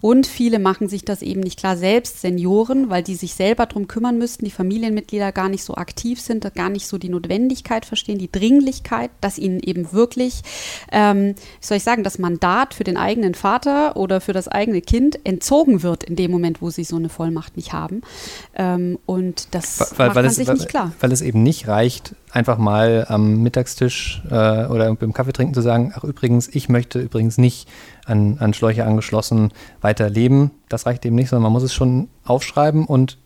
Und 0.00 0.26
viele 0.26 0.58
machen 0.58 0.88
sich 0.88 1.04
das 1.04 1.22
eben 1.22 1.40
nicht 1.40 1.58
klar 1.58 1.76
selbst, 1.76 2.20
Senioren, 2.20 2.90
weil 2.90 3.02
die 3.02 3.14
sich 3.14 3.34
selber 3.34 3.66
darum 3.66 3.86
kümmern 3.86 4.18
müssten, 4.18 4.44
die 4.44 4.50
Familienmitglieder 4.50 5.30
gar 5.32 5.48
nicht 5.48 5.62
so 5.62 5.74
aktiv 5.74 6.20
sind, 6.20 6.52
gar 6.54 6.70
nicht 6.70 6.86
so 6.86 6.98
die 6.98 7.08
Notwendigkeit 7.08 7.84
verstehen, 7.84 8.18
die 8.18 8.32
Dringlichkeit, 8.32 9.10
dass 9.20 9.38
ihnen 9.38 9.60
eben 9.60 9.92
wirklich, 9.92 10.42
ähm, 10.90 11.34
wie 11.60 11.66
soll 11.66 11.76
ich 11.76 11.84
sagen, 11.84 12.02
das 12.02 12.18
Mandat 12.18 12.74
für 12.74 12.84
den 12.84 12.96
eigenen 12.96 13.34
Vater 13.34 13.96
oder 13.96 14.20
für 14.20 14.32
das 14.32 14.48
eigene 14.48 14.80
Kind 14.80 15.24
entzogen 15.24 15.82
wird 15.82 16.04
in 16.04 16.16
dem 16.16 16.30
Moment, 16.30 16.62
wo 16.62 16.70
sie 16.70 16.84
so 16.84 16.96
eine 16.96 17.08
Vollmacht 17.08 17.56
nicht 17.56 17.72
haben. 17.72 18.02
Ähm, 18.54 18.98
und 19.06 19.54
das 19.54 19.80
weil, 19.80 19.86
macht 19.86 19.98
weil 19.98 20.14
man 20.14 20.24
es, 20.24 20.36
sich 20.36 20.48
weil, 20.48 20.54
nicht 20.54 20.68
klar. 20.68 20.92
Weil 21.00 21.12
es 21.12 21.20
eben 21.20 21.42
nicht 21.42 21.59
reicht, 21.68 22.14
einfach 22.32 22.58
mal 22.58 23.06
am 23.08 23.42
Mittagstisch 23.42 24.22
äh, 24.30 24.66
oder 24.66 24.94
beim 24.94 25.12
Kaffee 25.12 25.32
trinken 25.32 25.54
zu 25.54 25.62
sagen, 25.62 25.92
ach 25.94 26.04
übrigens, 26.04 26.48
ich 26.48 26.68
möchte 26.68 27.00
übrigens 27.00 27.38
nicht 27.38 27.68
an, 28.04 28.38
an 28.38 28.54
Schläuche 28.54 28.84
angeschlossen 28.84 29.52
weiter 29.80 30.10
leben. 30.10 30.50
Das 30.68 30.86
reicht 30.86 31.04
eben 31.06 31.16
nicht, 31.16 31.30
sondern 31.30 31.44
man 31.44 31.52
muss 31.52 31.62
es 31.62 31.74
schon 31.74 32.08
aufschreiben 32.24 32.86
und 32.86 33.18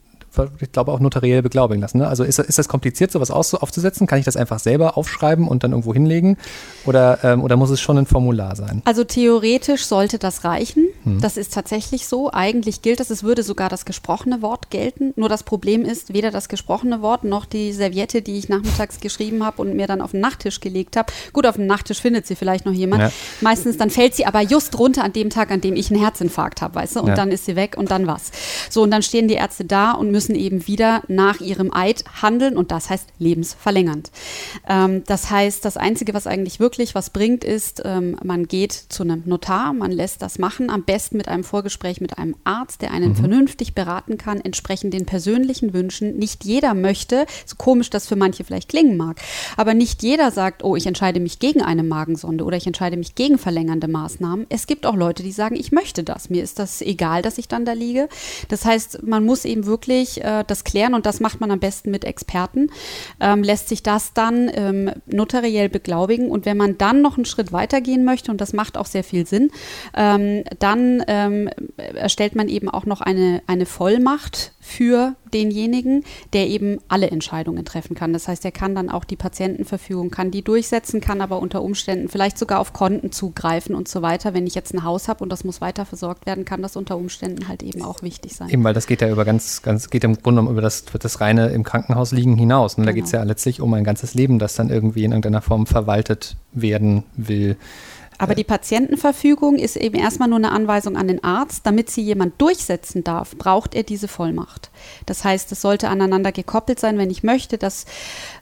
ich 0.61 0.73
glaube 0.73 0.93
auch 0.93 1.01
notariell 1.01 1.43
beglaubigen 1.43 1.81
lassen. 1.81 1.99
Ne? 1.99 2.09
Also 2.09 2.25
ist, 2.25 2.39
ist 2.39 2.59
das 2.59 2.69
kompliziert, 2.69 3.13
sowas 3.13 3.31
aus, 3.31 3.55
aufzusetzen? 3.55 4.07
Kann 4.07 4.19
ich 4.19 4.25
das 4.25 4.37
einfach 4.37 4.59
selber 4.59 4.97
aufschreiben 4.97 5.49
und 5.49 5.65
dann 5.65 5.73
irgendwo 5.73 5.93
hinlegen? 5.93 6.37
Oder, 6.85 7.19
ähm, 7.23 7.43
oder 7.43 7.57
muss 7.57 7.71
es 7.71 7.81
schon 7.81 7.99
ein 7.99 8.07
Formular 8.07 8.57
sein? 8.57 8.83
Also 8.85 9.05
theoretisch 9.05 9.87
sollte 9.87 10.19
das 10.19 10.45
reichen. 10.45 10.89
Hm. 11.05 11.21
Das 11.21 11.37
ist 11.37 11.55
tatsächlich 11.55 12.07
so. 12.07 12.31
Eigentlich 12.33 12.83
gilt 12.83 13.01
das, 13.01 13.11
es 13.11 13.23
würde 13.23 13.43
sogar 13.43 13.69
das 13.69 13.85
gesprochene 13.85 14.43
Wort 14.43 14.71
gelten. 14.71 15.13
Nur 15.17 15.29
das 15.29 15.43
Problem 15.43 15.85
ist, 15.85 16.13
weder 16.13 16.31
das 16.31 16.49
gesprochene 16.49 17.03
Wort 17.03 17.25
noch 17.25 17.47
die 17.47 17.73
Serviette, 17.73 18.23
die 18.23 18.39
ich 18.39 18.49
nachmittags 18.49 19.01
geschrieben 19.01 19.45
habe 19.45 19.63
und 19.63 19.75
mir 19.75 19.87
dann 19.87 20.01
auf 20.01 20.13
den 20.13 20.21
Nachttisch 20.21 20.61
gelegt 20.61 20.97
habe. 20.97 21.13
Gut, 21.33 21.47
auf 21.47 21.57
dem 21.57 21.67
Nachttisch 21.67 22.01
findet 22.01 22.27
sie 22.27 22.37
vielleicht 22.37 22.67
noch 22.67 22.73
jemand. 22.73 23.03
Ja. 23.03 23.13
Meistens 23.41 23.77
dann 23.77 23.91
fällt 23.91 24.15
sie 24.15 24.27
aber 24.27 24.41
just 24.41 24.79
runter 24.79 25.05
an 25.05 25.13
dem 25.13 25.31
Tag, 25.31 25.51
an 25.51 25.61
dem 25.61 25.77
ich 25.77 25.91
einen 25.91 26.01
Herzinfarkt 26.01 26.63
habe, 26.63 26.75
weißt 26.75 26.97
du? 26.97 27.01
Und 27.01 27.09
ja. 27.09 27.15
dann 27.15 27.31
ist 27.31 27.47
sie 27.47 27.57
weg 27.57 27.77
und 27.77 27.91
dann 27.91 28.07
was. 28.07 28.31
So, 28.71 28.83
und 28.83 28.91
dann 28.91 29.03
stehen 29.03 29.29
die 29.29 29.35
Ärzte 29.35 29.65
da 29.65 29.93
und 29.93 30.11
müssen 30.25 30.35
eben 30.41 30.67
wieder 30.67 31.03
nach 31.09 31.41
ihrem 31.41 31.75
Eid 31.75 32.05
handeln 32.23 32.57
und 32.57 32.71
das 32.71 32.89
heißt 32.89 33.11
lebensverlängernd. 33.19 34.11
Ähm, 34.67 35.03
das 35.07 35.31
heißt, 35.31 35.65
das 35.65 35.77
Einzige, 35.77 36.15
was 36.15 36.27
eigentlich 36.27 36.61
wirklich 36.61 36.95
was 36.95 37.11
bringt, 37.11 37.45
ist, 37.45 37.83
ähm, 37.85 38.17
man 38.25 38.49
geht 38.49 38.73
zu 38.73 39.03
einem 39.03 39.23
Notar, 39.27 39.75
man 39.75 39.93
lässt 39.93 40.23
das 40.23 40.39
machen, 40.39 40.71
am 40.71 40.85
besten 40.85 41.19
mit 41.19 41.29
einem 41.29 41.45
Vorgespräch 41.45 42.01
mit 42.01 42.17
einem 42.17 42.37
Arzt, 42.45 42.81
der 42.81 42.93
einen 42.93 43.11
mhm. 43.11 43.17
vernünftig 43.17 43.75
beraten 43.75 44.17
kann, 44.17 44.41
entsprechend 44.41 44.95
den 44.95 45.05
persönlichen 45.05 45.75
Wünschen. 45.75 46.17
Nicht 46.17 46.45
jeder 46.45 46.73
möchte, 46.73 47.27
so 47.45 47.57
komisch 47.57 47.91
das 47.91 48.07
für 48.07 48.17
manche 48.17 48.45
vielleicht 48.45 48.71
klingen 48.71 48.97
mag, 48.97 49.21
aber 49.59 49.75
nicht 49.75 50.03
jeder 50.03 50.31
sagt, 50.31 50.65
oh, 50.65 50.75
ich 50.75 50.87
entscheide 50.87 51.21
mich 51.21 51.39
gegen 51.39 51.61
eine 51.61 51.83
Magensonde 51.83 52.45
oder 52.45 52.57
ich 52.57 52.67
entscheide 52.67 52.97
mich 52.97 53.15
gegen 53.15 53.37
verlängernde 53.37 53.89
Maßnahmen. 53.89 54.47
Es 54.49 54.67
gibt 54.67 54.87
auch 54.87 54.97
Leute, 54.97 55.23
die 55.23 55.33
sagen, 55.33 55.57
ich 55.57 55.71
möchte 55.71 56.03
das. 56.03 56.31
Mir 56.31 56.43
ist 56.43 56.59
das 56.59 56.81
egal, 56.81 57.21
dass 57.21 57.37
ich 57.37 57.49
dann 57.49 57.67
da 57.67 57.73
liege. 57.73 58.09
Das 58.49 58.65
heißt, 58.65 59.03
man 59.03 59.25
muss 59.25 59.45
eben 59.45 59.67
wirklich 59.67 60.14
äh, 60.23 60.45
das 60.47 60.65
klären 60.65 60.95
und 60.95 61.07
das 61.07 61.21
macht 61.21 61.41
man 61.41 61.51
am 61.51 61.61
besten 61.61 61.91
mit 61.91 62.05
Experten. 62.05 62.71
Ähm, 63.21 63.43
lässt 63.43 63.69
sich 63.69 63.83
das 63.83 64.13
dann 64.15 64.51
ähm, 64.55 64.91
notariell 65.07 65.69
beglaubigen 65.69 66.31
und 66.31 66.47
wenn 66.47 66.57
man 66.57 66.79
dann 66.79 67.03
noch 67.03 67.17
einen 67.17 67.25
Schritt 67.25 67.53
weitergehen 67.53 68.05
möchte, 68.05 68.31
und 68.31 68.41
das 68.41 68.53
macht 68.53 68.77
auch 68.77 68.87
sehr 68.87 69.05
viel 69.05 69.27
Sinn, 69.27 69.51
ähm, 69.97 70.45
dann 70.59 71.03
ähm, 71.07 71.51
erstellt 71.77 72.35
man 72.35 72.49
eben 72.49 72.69
auch 72.69 72.87
noch 72.87 73.01
eine, 73.01 73.43
eine 73.47 73.67
Vollmacht 73.67 74.54
für 74.65 75.15
denjenigen, 75.35 76.05
der 76.33 76.49
eben 76.49 76.79
alle 76.89 77.11
Entscheidungen 77.11 77.67
treffen 77.67 77.95
kann. 77.95 78.15
Das 78.15 78.29
heißt, 78.29 78.47
er 78.47 78.51
kann 78.51 78.75
dann 78.75 78.89
auch 78.89 79.05
die 79.05 79.15
Patientenverfügung, 79.15 80.11
kann 80.11 80.31
die 80.31 80.41
durchsetzen, 80.41 81.03
kann 81.03 81.21
aber 81.21 81.39
unter 81.39 81.61
Umständen 81.61 82.09
vielleicht 82.09 82.39
sogar 82.39 82.61
auf 82.61 82.73
Konten 82.73 83.13
zugreifen 83.13 83.75
und 83.75 83.89
so 83.89 84.01
weiter. 84.01 84.33
Wenn 84.33 84.47
ich 84.47 84.55
jetzt 84.55 84.73
ein 84.73 84.83
Haus 84.83 85.07
habe 85.07 85.23
und 85.23 85.31
das 85.31 85.45
muss 85.45 85.61
weiter 85.61 85.85
versorgt 85.85 86.25
werden, 86.25 86.47
kann 86.47 86.63
das 86.63 86.77
unter 86.77 86.97
Umständen 86.97 87.47
halt 87.47 87.63
eben 87.63 87.83
auch 87.83 88.01
wichtig 88.01 88.35
sein. 88.35 88.49
Eben, 88.49 88.65
weil 88.65 88.73
das 88.73 88.87
geht 88.87 89.03
ja 89.03 89.11
über 89.11 89.27
ganz, 89.27 89.61
ganz, 89.61 89.91
geht 89.91 90.03
im 90.03 90.17
Grunde 90.17 90.41
über 90.41 90.63
das, 90.63 90.87
das 90.99 91.21
reine 91.21 91.49
im 91.49 91.63
Krankenhaus 91.63 92.13
liegen 92.13 92.39
hinaus. 92.39 92.75
Und 92.75 92.85
genau. 92.85 92.87
da 92.87 92.95
geht 92.95 93.05
es 93.05 93.13
ja 93.13 93.23
letztlich 93.23 93.61
um 93.61 93.75
ein 93.75 93.85
ganzes 93.85 94.15
Leben, 94.15 94.39
das 94.39 94.55
dann 94.55 94.71
irgendwie 94.71 95.05
in 95.05 95.13
irgendeiner 95.13 95.43
Form 95.43 95.67
verwaltet 95.67 96.37
werden 96.53 97.05
will. 97.17 97.59
Aber 98.19 98.35
die 98.35 98.45
Patientenverfügung 98.45 99.57
ist 99.57 99.77
eben 99.77 99.99
erstmal 99.99 100.29
nur 100.29 100.39
eine 100.39 100.53
Anweisung 100.53 100.97
an 100.97 101.09
den 101.09 101.25
Arzt. 101.25 101.67
Damit 101.67 101.91
sie 101.91 102.03
jemand 102.03 102.41
durchsetzen 102.41 103.05
darf, 103.05 103.37
braucht 103.37 103.75
er 103.75 103.83
diese 103.83 104.09
Vollmacht. 104.09 104.71
Das 105.07 105.25
heißt, 105.25 105.51
es 105.53 105.61
sollte 105.61 105.89
aneinander 105.89 106.33
gekoppelt 106.33 106.79
sein, 106.79 106.99
wenn 106.99 107.11
ich 107.11 107.23
möchte, 107.23 107.59
dass 107.59 107.87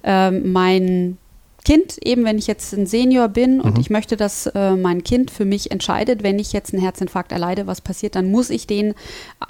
ähm, 0.04 0.52
mein 0.52 1.18
Kind, 1.64 1.98
eben 2.04 2.24
wenn 2.24 2.38
ich 2.38 2.48
jetzt 2.48 2.72
ein 2.72 2.86
Senior 2.86 3.28
bin 3.28 3.60
und 3.60 3.74
mhm. 3.74 3.80
ich 3.80 3.90
möchte, 3.90 4.16
dass 4.16 4.46
äh, 4.46 4.72
mein 4.72 5.04
Kind 5.04 5.30
für 5.30 5.44
mich 5.44 5.70
entscheidet, 5.70 6.22
wenn 6.22 6.38
ich 6.40 6.52
jetzt 6.52 6.72
einen 6.72 6.82
Herzinfarkt 6.82 7.30
erleide, 7.30 7.68
was 7.68 7.80
passiert, 7.80 8.16
dann 8.16 8.30
muss 8.30 8.50
ich 8.50 8.66
den, 8.66 8.94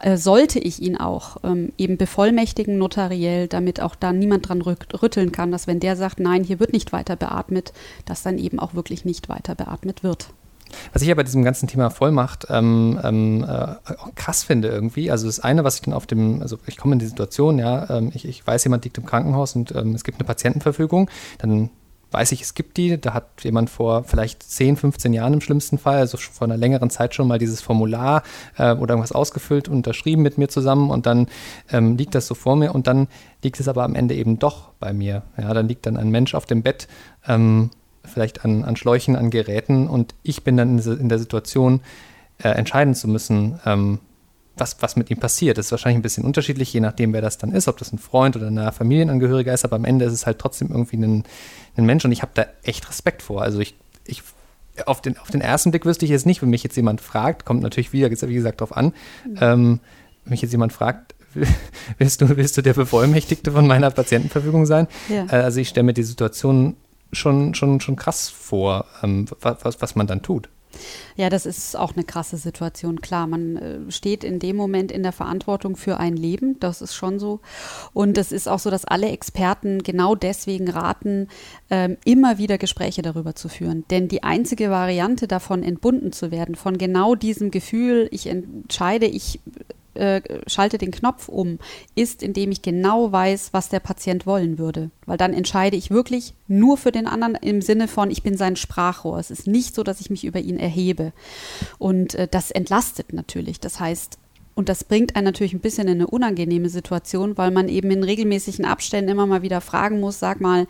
äh, 0.03 0.19
sollte 0.19 0.59
ich 0.59 0.83
ihn 0.83 0.99
auch 0.99 1.39
ähm, 1.43 1.73
eben 1.79 1.97
bevollmächtigen 1.97 2.77
notariell, 2.77 3.49
damit 3.49 3.81
auch 3.81 3.95
da 3.95 4.13
niemand 4.13 4.49
dran 4.49 4.61
rütteln 4.61 5.33
kann, 5.33 5.51
dass 5.51 5.67
wenn 5.67 5.81
der 5.81 5.97
sagt, 5.97 6.21
nein, 6.21 6.45
hier 6.45 6.61
wird 6.61 6.75
nicht 6.75 6.93
weiter 6.93 7.17
beatmet, 7.17 7.73
dass 8.05 8.23
dann 8.23 8.37
eben 8.37 8.59
auch 8.59 8.75
wirklich 8.75 9.07
nicht 9.07 9.31
weiter 9.31 9.55
beatmet 9.55 10.03
wird. 10.03 10.29
Was 10.93 11.03
ich 11.03 11.09
ja 11.09 11.15
bei 11.15 11.23
diesem 11.23 11.45
ganzen 11.45 11.69
Thema 11.69 11.91
Vollmacht 11.91 12.47
ähm, 12.51 12.99
ähm, 13.03 13.45
äh, 13.45 13.75
krass 14.15 14.43
finde 14.43 14.69
irgendwie, 14.69 15.11
also 15.11 15.27
das 15.27 15.41
eine, 15.41 15.65
was 15.65 15.77
ich 15.77 15.83
dann 15.83 15.95
auf 15.95 16.07
dem, 16.07 16.43
also 16.43 16.59
ich 16.67 16.77
komme 16.77 16.95
in 16.95 16.99
die 16.99 17.07
Situation, 17.07 17.59
ja, 17.59 17.89
ähm, 17.91 18.11
ich, 18.15 18.27
ich, 18.27 18.47
weiß, 18.47 18.65
jemand 18.65 18.85
liegt 18.85 18.99
im 18.99 19.07
Krankenhaus 19.07 19.55
und 19.55 19.75
ähm, 19.75 19.95
es 19.95 20.05
gibt 20.05 20.19
eine 20.19 20.27
Patientenverfügung, 20.27 21.11
dann 21.39 21.71
weiß 22.13 22.33
ich, 22.33 22.43
es 22.43 22.55
gibt 22.55 22.77
die. 22.77 23.01
Da 23.01 23.15
hat 23.15 23.27
jemand 23.43 23.71
vor 23.71 24.05
vielleicht 24.05 24.43
10, 24.43 24.77
15 24.77 25.13
Jahren 25.13 25.35
im 25.35 25.41
schlimmsten 25.41 25.79
Fall, 25.79 25.99
also 25.99 26.19
vor 26.19 26.47
einer 26.47 26.57
längeren 26.57 26.91
Zeit 26.91 27.15
schon 27.15 27.29
mal 27.29 27.39
dieses 27.39 27.61
Formular 27.61 28.23
äh, 28.57 28.75
oder 28.75 28.95
irgendwas 28.95 29.13
ausgefüllt, 29.13 29.69
unterschrieben 29.69 30.23
mit 30.23 30.39
mir 30.39 30.49
zusammen 30.49 30.91
und 30.91 31.07
dann 31.07 31.29
ähm, 31.71 31.97
liegt 31.97 32.15
das 32.15 32.27
so 32.27 32.35
vor 32.35 32.57
mir 32.57 32.75
und 32.75 32.87
dann 32.87 33.09
liegt 33.43 33.61
es 33.61 33.69
aber 33.69 33.85
am 33.85 33.95
Ende 33.95 34.15
eben 34.15 34.39
doch 34.39 34.71
bei 34.79 34.93
mir. 34.93 35.23
Ja, 35.37 35.55
dann 35.55 35.69
liegt 35.69 35.87
dann 35.87 35.97
ein 35.97 36.11
Mensch 36.11 36.35
auf 36.35 36.47
dem 36.47 36.63
Bett, 36.63 36.89
ähm, 37.27 37.71
vielleicht 38.05 38.45
an, 38.45 38.65
an 38.65 38.77
Schläuchen, 38.77 39.17
an 39.17 39.31
Geräten 39.31 39.89
und 39.89 40.15
ich 40.23 40.45
bin 40.45 40.57
dann 40.57 40.79
in, 40.79 41.01
in 41.01 41.09
der 41.09 41.19
Situation, 41.19 41.81
äh, 42.39 42.49
entscheiden 42.49 42.95
zu 42.95 43.09
müssen, 43.09 43.61
ähm, 43.65 44.01
was, 44.57 44.77
was 44.81 44.97
mit 44.97 45.11
ihm 45.11 45.19
passiert. 45.19 45.59
Das 45.59 45.67
ist 45.67 45.73
wahrscheinlich 45.73 45.99
ein 45.99 46.03
bisschen 46.03 46.25
unterschiedlich, 46.25 46.73
je 46.73 46.81
nachdem, 46.81 47.13
wer 47.13 47.23
das 47.23 47.39
dann 47.39 47.53
ist, 47.53 47.69
ob 47.69 47.79
das 47.79 47.93
ein 47.93 47.99
Freund 47.99 48.37
oder 48.37 48.49
ein 48.49 48.73
Familienangehöriger 48.73 49.53
ist, 49.53 49.65
aber 49.65 49.77
am 49.77 49.85
Ende 49.85 50.05
ist 50.05 50.13
es 50.13 50.27
halt 50.27 50.39
trotzdem 50.39 50.69
irgendwie 50.71 50.97
ein, 50.97 51.25
ein 51.77 51.87
Mensch 51.87 52.05
und 52.05 52.13
ich 52.13 52.23
habe 52.23 52.33
da 52.35 52.47
echt 52.63 52.89
Respekt 52.89 53.23
vor. 53.23 53.43
Also 53.43 53.61
ich, 53.61 53.75
ich 54.07 54.23
auf 54.87 55.01
den, 55.01 55.19
auf 55.19 55.31
den 55.31 55.41
ersten 55.41 55.71
Blick 55.71 55.85
wüsste 55.85 56.05
ich 56.05 56.11
jetzt 56.11 56.27
nicht, 56.27 56.43
wenn 56.43 56.51
mich 56.51 56.63
jetzt 56.63 56.77
jemand 56.77 57.01
fragt, 57.01 57.45
kommt 57.45 57.63
natürlich 57.63 57.93
wieder, 57.93 58.11
wie 58.11 58.35
gesagt, 58.35 58.61
drauf 58.61 58.77
an, 58.77 58.93
ähm, 59.41 59.81
wenn 60.25 60.31
mich 60.31 60.43
jetzt 60.43 60.53
jemand 60.53 60.73
fragt, 60.73 61.15
willst 61.99 62.21
du, 62.21 62.37
willst 62.37 62.57
du 62.57 62.63
der 62.63 62.75
Bevollmächtigte 62.75 63.53
von 63.53 63.67
meiner 63.67 63.91
Patientenverfügung 63.91 64.67
sein? 64.67 64.87
Ja. 65.09 65.27
Äh, 65.27 65.43
also 65.43 65.61
ich 65.61 65.69
stelle 65.69 65.85
mir 65.85 65.95
die 65.95 66.03
Situation 66.03 66.77
schon, 67.13 67.55
schon, 67.55 67.81
schon 67.81 67.97
krass 67.97 68.29
vor, 68.29 68.87
ähm, 69.03 69.27
was, 69.41 69.81
was 69.81 69.95
man 69.95 70.07
dann 70.07 70.23
tut. 70.23 70.49
Ja, 71.17 71.31
das 71.31 71.47
ist 71.47 71.77
auch 71.77 71.95
eine 71.95 72.05
krasse 72.05 72.37
Situation. 72.37 73.01
Klar, 73.01 73.27
man 73.27 73.57
äh, 73.57 73.91
steht 73.91 74.25
in 74.25 74.39
dem 74.39 74.57
Moment 74.57 74.91
in 74.93 75.03
der 75.03 75.13
Verantwortung 75.13 75.77
für 75.77 75.99
ein 75.99 76.17
Leben. 76.17 76.59
Das 76.61 76.83
ist 76.83 76.95
schon 76.95 77.19
so. 77.19 77.41
Und 77.93 78.19
es 78.19 78.33
ist 78.33 78.49
auch 78.49 78.59
so, 78.59 78.71
dass 78.71 78.85
alle 78.85 79.09
Experten 79.09 79.83
genau 79.83 80.15
deswegen 80.15 80.69
raten, 80.69 81.29
ähm, 81.71 81.97
immer 82.05 82.39
wieder 82.39 82.59
Gespräche 82.59 83.03
darüber 83.03 83.35
zu 83.35 83.49
führen. 83.49 83.85
Denn 83.91 84.09
die 84.09 84.23
einzige 84.23 84.71
Variante 84.71 85.29
davon, 85.29 85.63
entbunden 85.63 86.13
zu 86.13 86.31
werden, 86.31 86.55
von 86.55 86.79
genau 86.79 87.15
diesem 87.15 87.51
Gefühl, 87.51 88.09
ich 88.11 88.27
entscheide, 88.27 89.07
ich 89.07 89.41
äh, 89.95 90.23
schalte 90.47 90.79
den 90.79 90.91
Knopf 90.91 91.29
um, 91.29 91.59
ist, 91.95 92.23
indem 92.23 92.51
ich 92.51 92.63
genau 92.63 93.13
weiß, 93.13 93.51
was 93.53 93.69
der 93.69 93.81
Patient 93.81 94.27
wollen 94.27 94.59
würde. 94.59 94.91
Weil 95.07 95.17
dann 95.17 95.35
entscheide 95.35 95.77
ich 95.77 95.91
wirklich 95.91 96.35
nur 96.49 96.77
für 96.77 96.93
den 96.93 97.07
anderen 97.07 97.35
im 97.37 97.63
Sinne 97.63 97.89
von, 97.89 98.11
ich 98.11 98.23
bin 98.23 98.37
sein 98.37 98.57
Sprachrohr. 98.57 99.19
Es 99.19 99.31
ist 99.31 99.47
nicht 99.47 99.75
so, 99.75 99.83
dass 99.83 100.01
ich 100.01 100.11
mich 100.11 100.25
über 100.25 100.41
ihn 100.41 100.59
erhebe. 100.59 101.13
Und 101.79 102.15
äh, 102.15 102.29
das 102.31 102.51
entlastet 102.51 103.13
natürlich. 103.13 103.61
Das 103.61 103.81
heißt, 103.81 104.19
und 104.55 104.69
das 104.69 104.85
bringt 104.85 105.17
einen 105.17 105.25
natürlich 105.25 105.55
ein 105.55 105.61
bisschen 105.61 105.89
in 105.89 105.95
eine 105.95 106.07
unangenehme 106.07 106.69
Situation, 106.69 107.39
weil 107.39 107.51
man 107.51 107.69
eben 107.69 107.91
in 107.91 108.05
regelmäßigen 108.05 108.65
Abständen 108.65 109.11
immer 109.11 109.27
mal 109.27 109.43
wieder 109.43 109.61
fragen 109.61 110.01
muss, 110.01 110.19
sag 110.19 110.41
mal, 110.41 110.67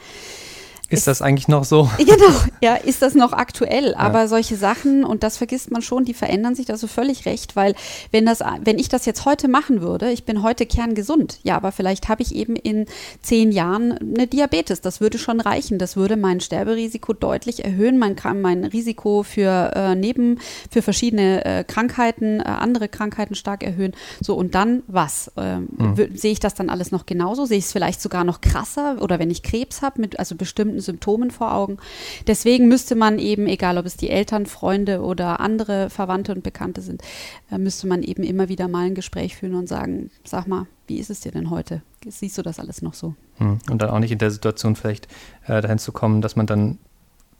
ist 0.93 1.07
das 1.07 1.23
eigentlich 1.23 1.49
noch 1.49 1.65
so? 1.65 1.91
Genau, 2.13 2.35
ja, 2.61 2.75
ist 2.75 3.01
das 3.01 3.15
noch 3.15 3.33
aktuell? 3.33 3.95
Aber 3.95 4.21
ja. 4.21 4.29
solche 4.29 4.57
Sachen, 4.57 5.05
und 5.05 5.23
das 5.23 5.39
vergisst 5.39 5.71
man 5.71 5.81
schon, 5.81 6.05
die 6.05 6.13
verändern 6.13 6.55
sich, 6.55 6.67
da 6.67 6.77
du 6.77 6.87
völlig 6.87 7.25
recht, 7.27 7.57
weil 7.57 7.75
wenn, 8.11 8.27
das, 8.27 8.41
wenn 8.63 8.79
ich 8.79 8.89
das 8.89 9.07
jetzt 9.07 9.25
heute 9.25 9.49
machen 9.49 9.81
würde, 9.81 10.11
ich 10.11 10.25
bin 10.25 10.43
heute 10.43 10.67
kerngesund, 10.67 11.39
ja, 11.43 11.57
aber 11.57 11.73
vielleicht 11.73 12.09
habe 12.09 12.23
ich 12.23 12.35
eben 12.35 12.57
in 12.57 12.87
zehn 13.23 13.53
Jahren 13.53 13.93
eine 13.93 14.27
Diabetes, 14.27 14.81
das 14.81 15.01
würde 15.01 15.19
schon 15.19 15.41
reichen, 15.41 15.79
das 15.79 15.97
würde 15.97 16.17
mein 16.17 16.41
Sterberisiko 16.41 17.13
deutlich 17.15 17.65
erhöhen, 17.65 17.99
mein, 17.99 18.17
mein 18.41 18.65
Risiko 18.65 19.23
für 19.23 19.73
äh, 19.75 19.95
Neben, 19.95 20.39
für 20.71 20.83
verschiedene 20.83 21.45
äh, 21.45 21.65
Krankheiten, 21.65 22.41
äh, 22.41 22.45
andere 22.45 22.89
Krankheiten 22.89 23.35
stark 23.35 23.63
erhöhen. 23.63 23.93
So, 24.21 24.35
und 24.35 24.55
dann 24.55 24.83
was? 24.87 25.31
Ähm, 25.37 25.69
hm. 25.79 26.17
Sehe 26.17 26.33
ich 26.33 26.41
das 26.41 26.55
dann 26.55 26.69
alles 26.69 26.91
noch 26.91 27.07
genauso? 27.07 27.47
Sehe 27.47 27.59
ich 27.59 27.67
es 27.67 27.73
vielleicht 27.73 28.03
sogar 28.03 28.25
noch 28.25 28.41
krasser? 28.41 29.01
Oder 29.01 29.19
wenn 29.19 29.31
ich 29.31 29.43
Krebs 29.43 29.83
habe, 29.83 30.01
mit 30.01 30.19
also 30.19 30.35
bestimmten 30.35 30.81
Symptomen 30.83 31.31
vor 31.31 31.55
Augen. 31.55 31.79
Deswegen 32.27 32.69
müsste 32.69 32.95
man 32.95 33.19
eben, 33.19 33.47
egal 33.47 33.79
ob 33.79 33.87
es 33.87 33.97
die 33.97 34.11
Eltern, 34.11 34.47
Freunde 34.47 35.01
oder 35.01 35.41
andere 35.41 35.91
Verwandte 35.91 36.33
und 36.33 36.43
Bekannte 36.43 36.83
sind, 36.83 37.03
äh, 37.51 37.59
müsste 37.59 37.87
man 37.87 38.03
eben 38.03 38.23
immer 38.23 38.49
wieder 38.49 38.69
mal 38.69 38.87
ein 38.87 38.95
Gespräch 38.95 39.37
führen 39.37 39.55
und 39.55 39.69
sagen, 39.69 40.11
sag 40.25 40.47
mal, 40.47 40.67
wie 40.87 40.99
ist 40.99 41.11
es 41.11 41.21
dir 41.21 41.33
denn 41.33 41.51
heute? 41.51 41.83
Siehst 42.07 42.37
du 42.37 42.43
das 42.43 42.59
alles 42.59 42.83
noch 42.83 42.95
so? 42.95 43.15
Hm. 43.39 43.59
Und 43.71 43.81
dann 43.81 43.91
auch 43.91 43.99
nicht 43.99 44.13
in 44.13 44.19
der 44.19 44.31
Situation 44.31 44.77
vielleicht 44.77 45.09
äh, 45.47 45.61
dahin 45.61 45.79
zu 45.79 45.93
kommen, 45.93 46.21
dass 46.21 46.37
man 46.37 46.47
dann 46.47 46.79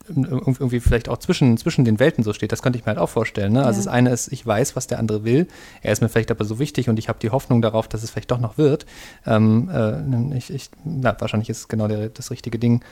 irgendwie 0.09 0.81
vielleicht 0.81 1.09
auch 1.09 1.19
zwischen, 1.19 1.57
zwischen 1.57 1.85
den 1.85 2.01
Welten 2.01 2.25
so 2.25 2.33
steht. 2.33 2.53
Das 2.53 2.63
könnte 2.63 2.79
ich 2.79 2.85
mir 2.85 2.91
halt 2.91 2.99
auch 2.99 3.09
vorstellen. 3.09 3.53
Ne? 3.53 3.65
Also 3.65 3.81
ja. 3.81 3.85
das 3.85 3.93
eine 3.93 4.11
ist, 4.11 4.33
ich 4.33 4.45
weiß, 4.45 4.75
was 4.77 4.87
der 4.87 4.99
andere 4.99 5.25
will. 5.25 5.47
Er 5.83 5.93
ist 5.93 6.03
mir 6.03 6.09
vielleicht 6.09 6.31
aber 6.31 6.45
so 6.45 6.59
wichtig 6.59 6.89
und 6.89 6.99
ich 6.99 7.09
habe 7.09 7.19
die 7.21 7.31
Hoffnung 7.31 7.63
darauf, 7.63 7.89
dass 7.89 8.03
es 8.03 8.11
vielleicht 8.11 8.31
doch 8.31 8.41
noch 8.41 8.59
wird. 8.59 8.87
Ähm, 9.27 9.71
äh, 9.73 10.37
ich, 10.37 10.53
ich, 10.53 10.71
na, 10.85 11.15
wahrscheinlich 11.19 11.51
ist 11.51 11.59
es 11.59 11.69
genau 11.69 11.89
der, 11.89 12.09
das 12.09 12.31
richtige 12.31 12.59
Ding, 12.59 12.83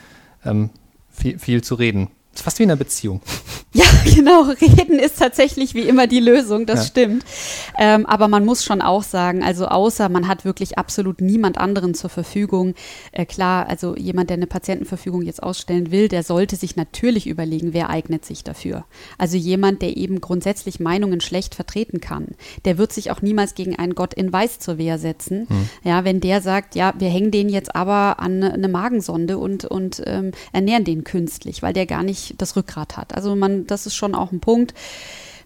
ähm, 0.44 0.70
viel, 1.08 1.38
viel 1.38 1.62
zu 1.62 1.74
reden. 1.74 2.08
Ist 2.34 2.42
fast 2.42 2.58
wie 2.58 2.62
in 2.62 2.70
einer 2.70 2.78
Beziehung. 2.78 3.20
Ja, 3.72 3.84
genau. 4.04 4.42
Reden 4.60 4.98
ist 4.98 5.20
tatsächlich 5.20 5.74
wie 5.74 5.82
immer 5.82 6.08
die 6.08 6.18
Lösung, 6.18 6.66
das 6.66 6.80
ja. 6.80 6.86
stimmt. 6.86 7.24
Ähm, 7.78 8.04
aber 8.04 8.26
man 8.26 8.44
muss 8.44 8.64
schon 8.64 8.82
auch 8.82 9.04
sagen, 9.04 9.44
also 9.44 9.68
außer 9.68 10.08
man 10.08 10.26
hat 10.26 10.44
wirklich 10.44 10.76
absolut 10.76 11.20
niemand 11.20 11.56
anderen 11.56 11.94
zur 11.94 12.10
Verfügung. 12.10 12.74
Äh, 13.12 13.26
klar, 13.26 13.68
also 13.68 13.94
jemand, 13.94 14.28
der 14.28 14.38
eine 14.38 14.48
Patientenverfügung 14.48 15.22
jetzt 15.22 15.40
ausstellen 15.40 15.92
will, 15.92 16.08
der 16.08 16.24
sollte 16.24 16.56
sich 16.56 16.74
natürlich 16.74 17.28
überlegen, 17.28 17.72
wer 17.72 17.90
eignet 17.90 18.24
sich 18.24 18.42
dafür. 18.42 18.86
Also 19.18 19.36
jemand, 19.36 19.82
der 19.82 19.96
eben 19.96 20.20
grundsätzlich 20.20 20.80
Meinungen 20.80 21.20
schlecht 21.20 21.54
vertreten 21.54 22.00
kann, 22.00 22.26
der 22.64 22.76
wird 22.76 22.92
sich 22.92 23.12
auch 23.12 23.22
niemals 23.22 23.54
gegen 23.54 23.78
einen 23.78 23.94
Gott 23.94 24.14
in 24.14 24.32
Weiß 24.32 24.58
zur 24.58 24.78
Wehr 24.78 24.98
setzen. 24.98 25.46
Hm. 25.48 25.68
Ja, 25.84 26.04
wenn 26.04 26.18
der 26.20 26.40
sagt, 26.40 26.74
ja, 26.74 26.92
wir 26.98 27.08
hängen 27.08 27.30
den 27.30 27.48
jetzt 27.48 27.76
aber 27.76 28.18
an 28.18 28.42
eine 28.42 28.66
Magensonde 28.66 29.38
und, 29.38 29.64
und 29.64 30.02
ähm, 30.06 30.32
ernähren 30.52 30.82
den 30.82 31.04
künstlich, 31.04 31.62
weil 31.62 31.72
der 31.72 31.86
gar 31.86 32.02
nicht 32.02 32.19
nicht 32.20 32.40
das 32.40 32.56
Rückgrat 32.56 32.96
hat. 32.96 33.14
Also 33.14 33.34
man, 33.36 33.66
das 33.66 33.86
ist 33.86 33.94
schon 33.94 34.14
auch 34.14 34.32
ein 34.32 34.40
Punkt. 34.40 34.74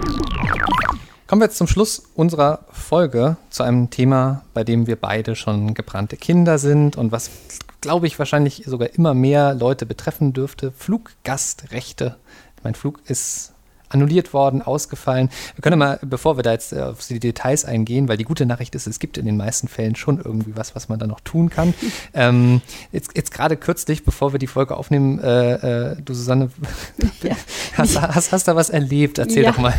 Kommen 1.28 1.42
wir 1.42 1.46
jetzt 1.46 1.58
zum 1.58 1.68
Schluss 1.68 2.04
unserer 2.16 2.66
Folge 2.72 3.38
zu 3.50 3.64
einem 3.64 3.90
Thema, 3.90 4.44
bei 4.54 4.64
dem 4.64 4.86
wir 4.86 4.98
beide 4.98 5.36
schon 5.36 5.74
gebrannte 5.74 6.18
Kinder 6.18 6.58
sind 6.58 6.98
und 6.98 7.12
was, 7.12 7.32
glaube 7.82 8.08
ich, 8.08 8.20
wahrscheinlich 8.20 8.64
sogar 8.66 8.94
immer 8.94 9.14
mehr 9.14 9.54
Leute 9.54 9.86
betreffen 9.86 10.34
dürfte. 10.34 10.72
Fluggastrechte. 10.72 12.18
Mein 12.64 12.76
Flug 12.76 13.00
ist 13.06 13.53
annulliert 13.94 14.34
worden, 14.34 14.62
ausgefallen. 14.62 15.30
Wir 15.56 15.62
können 15.62 15.80
mal, 15.80 16.00
bevor 16.02 16.38
wir 16.38 16.44
da 16.44 16.52
jetzt 16.52 16.74
äh, 16.74 16.82
auf 16.82 17.08
die 17.08 17.20
Details 17.20 17.66
eingehen, 17.66 18.08
weil 18.08 18.18
die 18.18 18.24
gute 18.24 18.46
Nachricht 18.46 18.76
ist, 18.76 18.88
es 18.88 19.00
gibt 19.00 19.18
in 19.18 19.26
den 19.26 19.38
meisten 19.38 19.68
Fällen 19.68 19.96
schon 19.96 20.20
irgendwie 20.24 20.56
was, 20.56 20.76
was 20.76 20.90
man 20.90 21.00
da 21.00 21.08
noch 21.08 21.20
tun 21.22 21.50
kann. 21.50 21.74
ähm, 22.14 22.62
jetzt 22.92 23.12
jetzt 23.16 23.32
gerade 23.32 23.58
kürzlich, 23.58 24.04
bevor 24.04 24.34
wir 24.34 24.40
die 24.40 24.48
Folge 24.48 24.78
aufnehmen, 24.78 25.20
äh, 25.20 25.92
äh, 25.92 25.96
du 26.04 26.14
Susanne, 26.14 26.50
ja. 27.24 27.36
hast, 27.78 28.02
hast, 28.02 28.32
hast 28.32 28.48
da 28.48 28.56
was 28.56 28.70
erlebt? 28.70 29.18
Erzähl 29.18 29.44
ja. 29.44 29.52
doch 29.52 29.60
mal. 29.60 29.74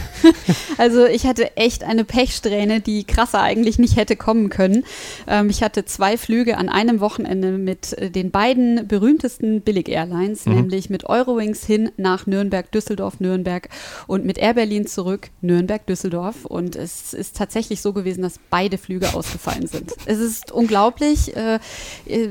also 0.78 1.04
ich 1.06 1.26
hatte 1.26 1.56
echt 1.56 1.84
eine 1.84 2.04
Pechsträhne, 2.04 2.80
die 2.80 3.04
krasser 3.04 3.42
eigentlich 3.42 3.78
nicht 3.78 3.96
hätte 3.96 4.16
kommen 4.16 4.50
können. 4.50 4.84
Ähm, 5.26 5.50
ich 5.50 5.62
hatte 5.62 5.84
zwei 5.84 6.16
Flüge 6.16 6.56
an 6.56 6.68
einem 6.68 7.00
Wochenende 7.00 7.52
mit 7.52 7.92
äh, 7.94 8.10
den 8.10 8.30
beiden 8.30 8.86
berühmtesten 8.86 9.60
Billig-Airlines, 9.60 10.46
mhm. 10.46 10.54
nämlich 10.54 10.90
mit 10.90 11.04
Eurowings 11.04 11.64
hin 11.64 11.90
nach 11.96 12.26
Nürnberg, 12.26 12.70
Düsseldorf, 12.70 13.20
Nürnberg 13.20 13.68
und 14.06 14.24
mit 14.24 14.38
Air 14.38 14.54
Berlin 14.54 14.86
zurück 14.86 15.30
Nürnberg, 15.40 15.86
Düsseldorf. 15.86 16.44
Und 16.44 16.76
es 16.76 17.14
ist 17.14 17.36
tatsächlich 17.36 17.80
so 17.80 17.92
gewesen, 17.92 18.22
dass 18.22 18.40
beide 18.50 18.78
Flüge 18.78 19.14
ausgefallen 19.14 19.66
sind. 19.66 19.92
Es 20.06 20.18
ist 20.18 20.52
unglaublich, 20.52 21.34
äh, 21.34 21.58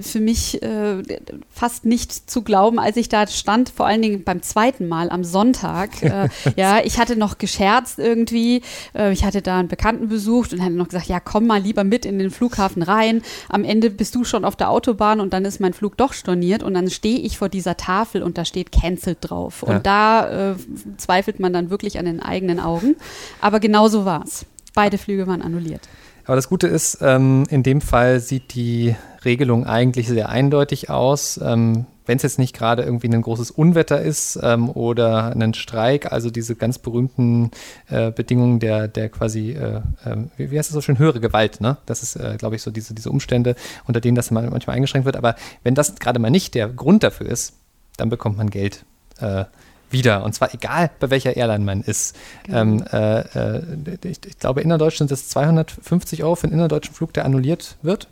für 0.02 0.20
mich 0.20 0.62
äh, 0.62 1.02
fast 1.50 1.86
nicht 1.86 2.30
zu 2.30 2.44
glauben, 2.44 2.80
als 2.80 2.98
ich 2.98 3.10
da 3.10 3.26
stand, 3.28 3.70
vor 3.70 3.88
allen 3.88 4.02
Dingen 4.02 4.24
beim 4.24 4.42
zweiten 4.42 4.88
Mal 4.88 5.10
am 5.10 5.24
Sonntag. 5.24 5.92
Äh, 6.04 6.28
ja, 6.58 6.80
ich 6.84 7.00
hatte 7.00 7.16
noch 7.16 7.38
gescherzt 7.38 7.98
irgendwie. 7.98 8.62
Äh, 8.94 9.14
ich 9.14 9.24
hatte 9.24 9.42
da 9.42 9.58
einen 9.58 9.70
Bekannten 9.70 10.10
besucht 10.10 10.54
und 10.54 10.62
hatte 10.62 10.74
noch 10.74 10.90
gesagt, 10.90 11.08
ja, 11.08 11.20
komm 11.20 11.48
mal 11.48 11.62
lieber 11.62 11.84
mit 11.84 12.06
in 12.06 12.20
den 12.20 12.30
Flughafen 12.30 12.84
rein. 12.84 13.22
Am 13.50 13.64
Ende 13.64 13.90
bist 13.90 14.14
du 14.16 14.26
schon 14.26 14.46
auf 14.46 14.56
der 14.56 14.70
Autobahn 14.70 15.20
und 15.22 15.34
dann 15.34 15.46
ist 15.46 15.60
mein 15.60 15.74
Flug 15.74 15.98
doch 15.98 16.14
storniert 16.14 16.62
und 16.62 16.74
dann 16.74 16.90
stehe 16.90 17.20
ich 17.20 17.38
vor 17.38 17.50
dieser 17.50 17.78
Tafel 17.78 18.22
und 18.22 18.38
da 18.38 18.46
steht 18.46 18.72
cancelled 18.72 19.18
drauf. 19.22 19.64
Und 19.64 19.72
ja. 19.72 19.80
da 19.80 20.52
äh, 20.52 20.56
zweifelt 20.98 21.40
man 21.40 21.54
dann 21.54 21.63
wirklich 21.70 22.00
an 22.00 22.06
den 22.06 22.22
eigenen 22.22 22.60
Augen. 22.60 22.96
Aber 23.42 23.60
genau 23.60 23.88
so 23.88 24.06
war 24.06 24.24
es. 24.24 24.46
Beide 24.74 24.98
Flüge 24.98 25.28
waren 25.28 25.42
annulliert. 25.42 25.88
Aber 26.26 26.36
das 26.36 26.48
Gute 26.48 26.68
ist, 26.68 27.00
ähm, 27.02 27.44
in 27.50 27.64
dem 27.64 27.82
Fall 27.82 28.20
sieht 28.20 28.54
die 28.56 28.96
Regelung 29.26 29.66
eigentlich 29.66 30.08
sehr 30.08 30.30
eindeutig 30.30 30.90
aus. 30.90 31.40
Ähm, 31.44 31.86
Wenn 32.06 32.18
es 32.18 32.24
jetzt 32.24 32.40
nicht 32.40 32.56
gerade 32.56 32.84
irgendwie 32.84 33.08
ein 33.08 33.22
großes 33.22 33.52
Unwetter 33.52 34.02
ist 34.02 34.40
ähm, 34.42 34.70
oder 34.70 35.36
ein 35.36 35.54
Streik, 35.54 36.12
also 36.12 36.30
diese 36.30 36.56
ganz 36.56 36.80
berühmten 36.80 37.52
äh, 37.90 38.12
Bedingungen 38.12 38.60
der, 38.60 38.88
der 38.88 39.10
quasi, 39.10 39.52
äh, 39.52 39.82
äh, 40.06 40.18
wie, 40.38 40.58
heißt 40.58 40.70
das 40.70 40.74
so 40.74 40.82
schön, 40.82 40.98
höhere 40.98 41.20
Gewalt, 41.20 41.62
ne? 41.62 41.78
Das 41.86 42.04
ist, 42.04 42.16
äh, 42.16 42.36
glaube 42.38 42.56
ich, 42.56 42.62
so 42.62 42.72
diese, 42.72 42.94
diese 42.94 43.10
Umstände, 43.10 43.56
unter 43.86 44.02
denen 44.02 44.16
das 44.16 44.32
manchmal 44.32 44.76
eingeschränkt 44.76 45.06
wird. 45.06 45.18
Aber 45.18 45.36
wenn 45.64 45.76
das 45.76 45.96
gerade 45.96 46.20
mal 46.20 46.32
nicht 46.32 46.56
der 46.56 46.68
Grund 46.70 47.04
dafür 47.04 47.28
ist, 47.28 47.54
dann 47.98 48.10
bekommt 48.10 48.38
man 48.38 48.50
Geld 48.50 48.86
äh, 49.20 49.46
wieder. 49.94 50.24
Und 50.24 50.34
zwar 50.34 50.54
egal, 50.54 50.90
bei 51.00 51.10
welcher 51.10 51.38
Airline 51.38 51.64
man 51.64 51.82
ist. 51.82 52.16
Genau. 52.44 52.58
Ähm, 52.60 52.84
äh, 52.92 53.20
äh, 53.20 53.98
ich, 54.04 54.26
ich, 54.26 54.40
glaube, 54.40 54.62
innerdeutsch 54.62 54.98
sind 54.98 55.12
es 55.12 55.30
250 55.30 56.24
Euro 56.24 56.36
für 56.36 56.46
einen 56.46 56.54
innerdeutschen 56.54 56.94
Flug, 56.94 57.14
der 57.14 57.26
annulliert 57.26 57.78
wird. 57.82 58.08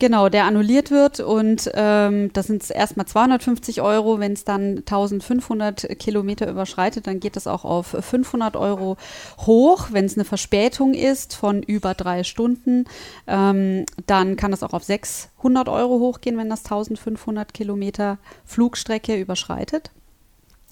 Genau, 0.00 0.30
der 0.30 0.46
annulliert 0.46 0.90
wird 0.90 1.20
und 1.20 1.70
ähm, 1.74 2.32
das 2.32 2.46
sind 2.46 2.70
erstmal 2.70 3.04
250 3.04 3.82
Euro. 3.82 4.18
Wenn 4.18 4.32
es 4.32 4.44
dann 4.44 4.78
1500 4.78 5.98
Kilometer 5.98 6.48
überschreitet, 6.48 7.06
dann 7.06 7.20
geht 7.20 7.36
es 7.36 7.46
auch 7.46 7.66
auf 7.66 7.88
500 7.88 8.56
Euro 8.56 8.96
hoch. 9.40 9.88
Wenn 9.92 10.06
es 10.06 10.14
eine 10.14 10.24
Verspätung 10.24 10.94
ist 10.94 11.36
von 11.36 11.62
über 11.62 11.92
drei 11.92 12.24
Stunden, 12.24 12.86
ähm, 13.26 13.84
dann 14.06 14.36
kann 14.36 14.54
es 14.54 14.62
auch 14.62 14.72
auf 14.72 14.84
600 14.84 15.68
Euro 15.68 15.98
hochgehen, 15.98 16.38
wenn 16.38 16.48
das 16.48 16.64
1500 16.64 17.52
Kilometer 17.52 18.16
Flugstrecke 18.46 19.20
überschreitet. 19.20 19.90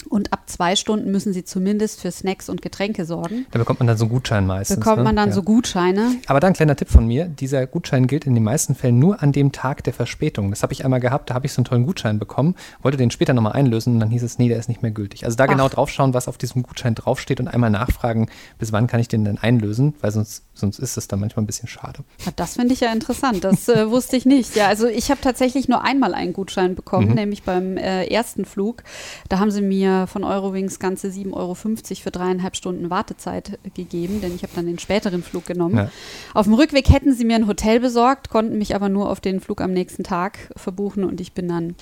Und 0.09 0.33
ab 0.33 0.43
zwei 0.47 0.77
Stunden 0.77 1.11
müssen 1.11 1.33
sie 1.33 1.45
zumindest 1.45 2.01
für 2.01 2.11
Snacks 2.11 2.49
und 2.49 2.63
Getränke 2.63 3.05
sorgen. 3.05 3.47
Da 3.51 3.59
bekommt 3.59 3.81
man 3.81 3.87
dann 3.89 3.99
so 3.99 4.05
einen 4.05 4.13
Gutschein 4.13 4.47
meistens. 4.47 4.79
Bekommt 4.79 5.03
man 5.03 5.17
dann 5.17 5.31
ja. 5.31 5.35
so 5.35 5.43
Gutscheine. 5.43 6.13
Aber 6.27 6.41
dann 6.41 6.53
ein 6.53 6.55
kleiner 6.55 6.77
Tipp 6.77 6.89
von 6.89 7.07
mir: 7.07 7.27
Dieser 7.27 7.67
Gutschein 7.67 8.07
gilt 8.07 8.27
in 8.27 8.35
den 8.35 8.45
meisten 8.45 8.75
Fällen 8.75 8.99
nur 8.99 9.23
an 9.23 9.33
dem 9.33 9.53
Tag 9.53 9.85
der 9.85 9.93
Verspätung. 9.93 10.51
Das 10.51 10.63
habe 10.63 10.73
ich 10.73 10.85
einmal 10.85 11.01
gehabt, 11.01 11.31
da 11.31 11.35
habe 11.35 11.47
ich 11.47 11.53
so 11.53 11.61
einen 11.61 11.65
tollen 11.65 11.85
Gutschein 11.85 12.19
bekommen, 12.19 12.55
wollte 12.83 12.97
den 12.97 13.11
später 13.11 13.35
nochmal 13.35 13.53
einlösen 13.53 13.95
und 13.95 14.01
dann 14.01 14.11
hieß 14.11 14.23
es, 14.23 14.39
nee, 14.39 14.49
der 14.49 14.59
ist 14.59 14.69
nicht 14.69 14.83
mehr 14.83 14.91
gültig. 14.91 15.25
Also 15.25 15.37
da 15.37 15.45
Ach. 15.45 15.49
genau 15.49 15.69
drauf 15.69 15.91
schauen, 15.91 16.15
was 16.15 16.29
auf 16.29 16.39
diesem 16.39 16.63
Gutschein 16.63 16.95
draufsteht 16.95 17.41
und 17.41 17.49
einmal 17.49 17.71
nachfragen, 17.71 18.29
bis 18.59 18.73
wann 18.73 18.87
kann 18.87 19.01
ich 19.01 19.09
den 19.09 19.25
denn 19.25 19.39
einlösen, 19.39 19.95
weil 20.01 20.13
sonst, 20.13 20.45
sonst 20.55 20.79
ist 20.79 20.97
es 20.97 21.09
dann 21.09 21.21
manchmal 21.21 21.43
ein 21.43 21.47
bisschen 21.47 21.69
schade. 21.69 22.05
Ja, 22.25 22.33
das 22.37 22.55
finde 22.55 22.73
ich 22.73 22.81
ja 22.81 22.93
interessant. 22.93 23.45
Das 23.45 23.69
äh, 23.69 23.91
wusste 23.91 24.17
ich 24.17 24.27
nicht. 24.27 24.55
Ja, 24.57 24.69
also 24.69 24.87
ich 24.87 25.11
habe 25.11 25.21
tatsächlich 25.21 25.69
nur 25.69 25.83
einmal 25.83 26.15
einen 26.15 26.33
Gutschein 26.33 26.75
bekommen, 26.75 27.09
mhm. 27.09 27.15
nämlich 27.15 27.43
beim 27.43 27.77
äh, 27.77 28.07
ersten 28.07 28.45
Flug. 28.45 28.85
Da 29.29 29.39
haben 29.39 29.51
sie 29.51 29.63
mir 29.63 29.88
mir 29.89 30.07
von 30.07 30.25
Eurowings 30.25 30.79
ganze 30.79 31.09
7,50 31.09 31.33
Euro 31.33 31.55
für 31.55 32.11
dreieinhalb 32.11 32.57
Stunden 32.57 32.91
Wartezeit 32.91 33.59
gegeben, 33.75 34.21
denn 34.21 34.35
ich 34.35 34.43
habe 34.43 34.53
dann 34.55 34.67
den 34.67 34.79
späteren 34.79 35.23
Flug 35.23 35.47
genommen. 35.47 35.77
Ja. 35.77 35.91
Auf 36.35 36.47
dem 36.47 36.55
Rückweg 36.55 36.91
hätten 36.91 37.13
sie 37.13 37.25
mir 37.25 37.37
ein 37.37 37.47
Hotel 37.47 37.81
besorgt, 37.81 38.29
konnten 38.29 38.59
mich 38.59 38.75
aber 38.75 38.89
nur 38.89 39.11
auf 39.11 39.21
den 39.21 39.41
Flug 39.41 39.61
am 39.61 39.73
nächsten 39.73 40.05
Tag 40.05 40.39
verbuchen 40.57 41.05
und 41.05 41.21
ich 41.21 41.33
bin 41.33 41.49
dann 41.49 41.75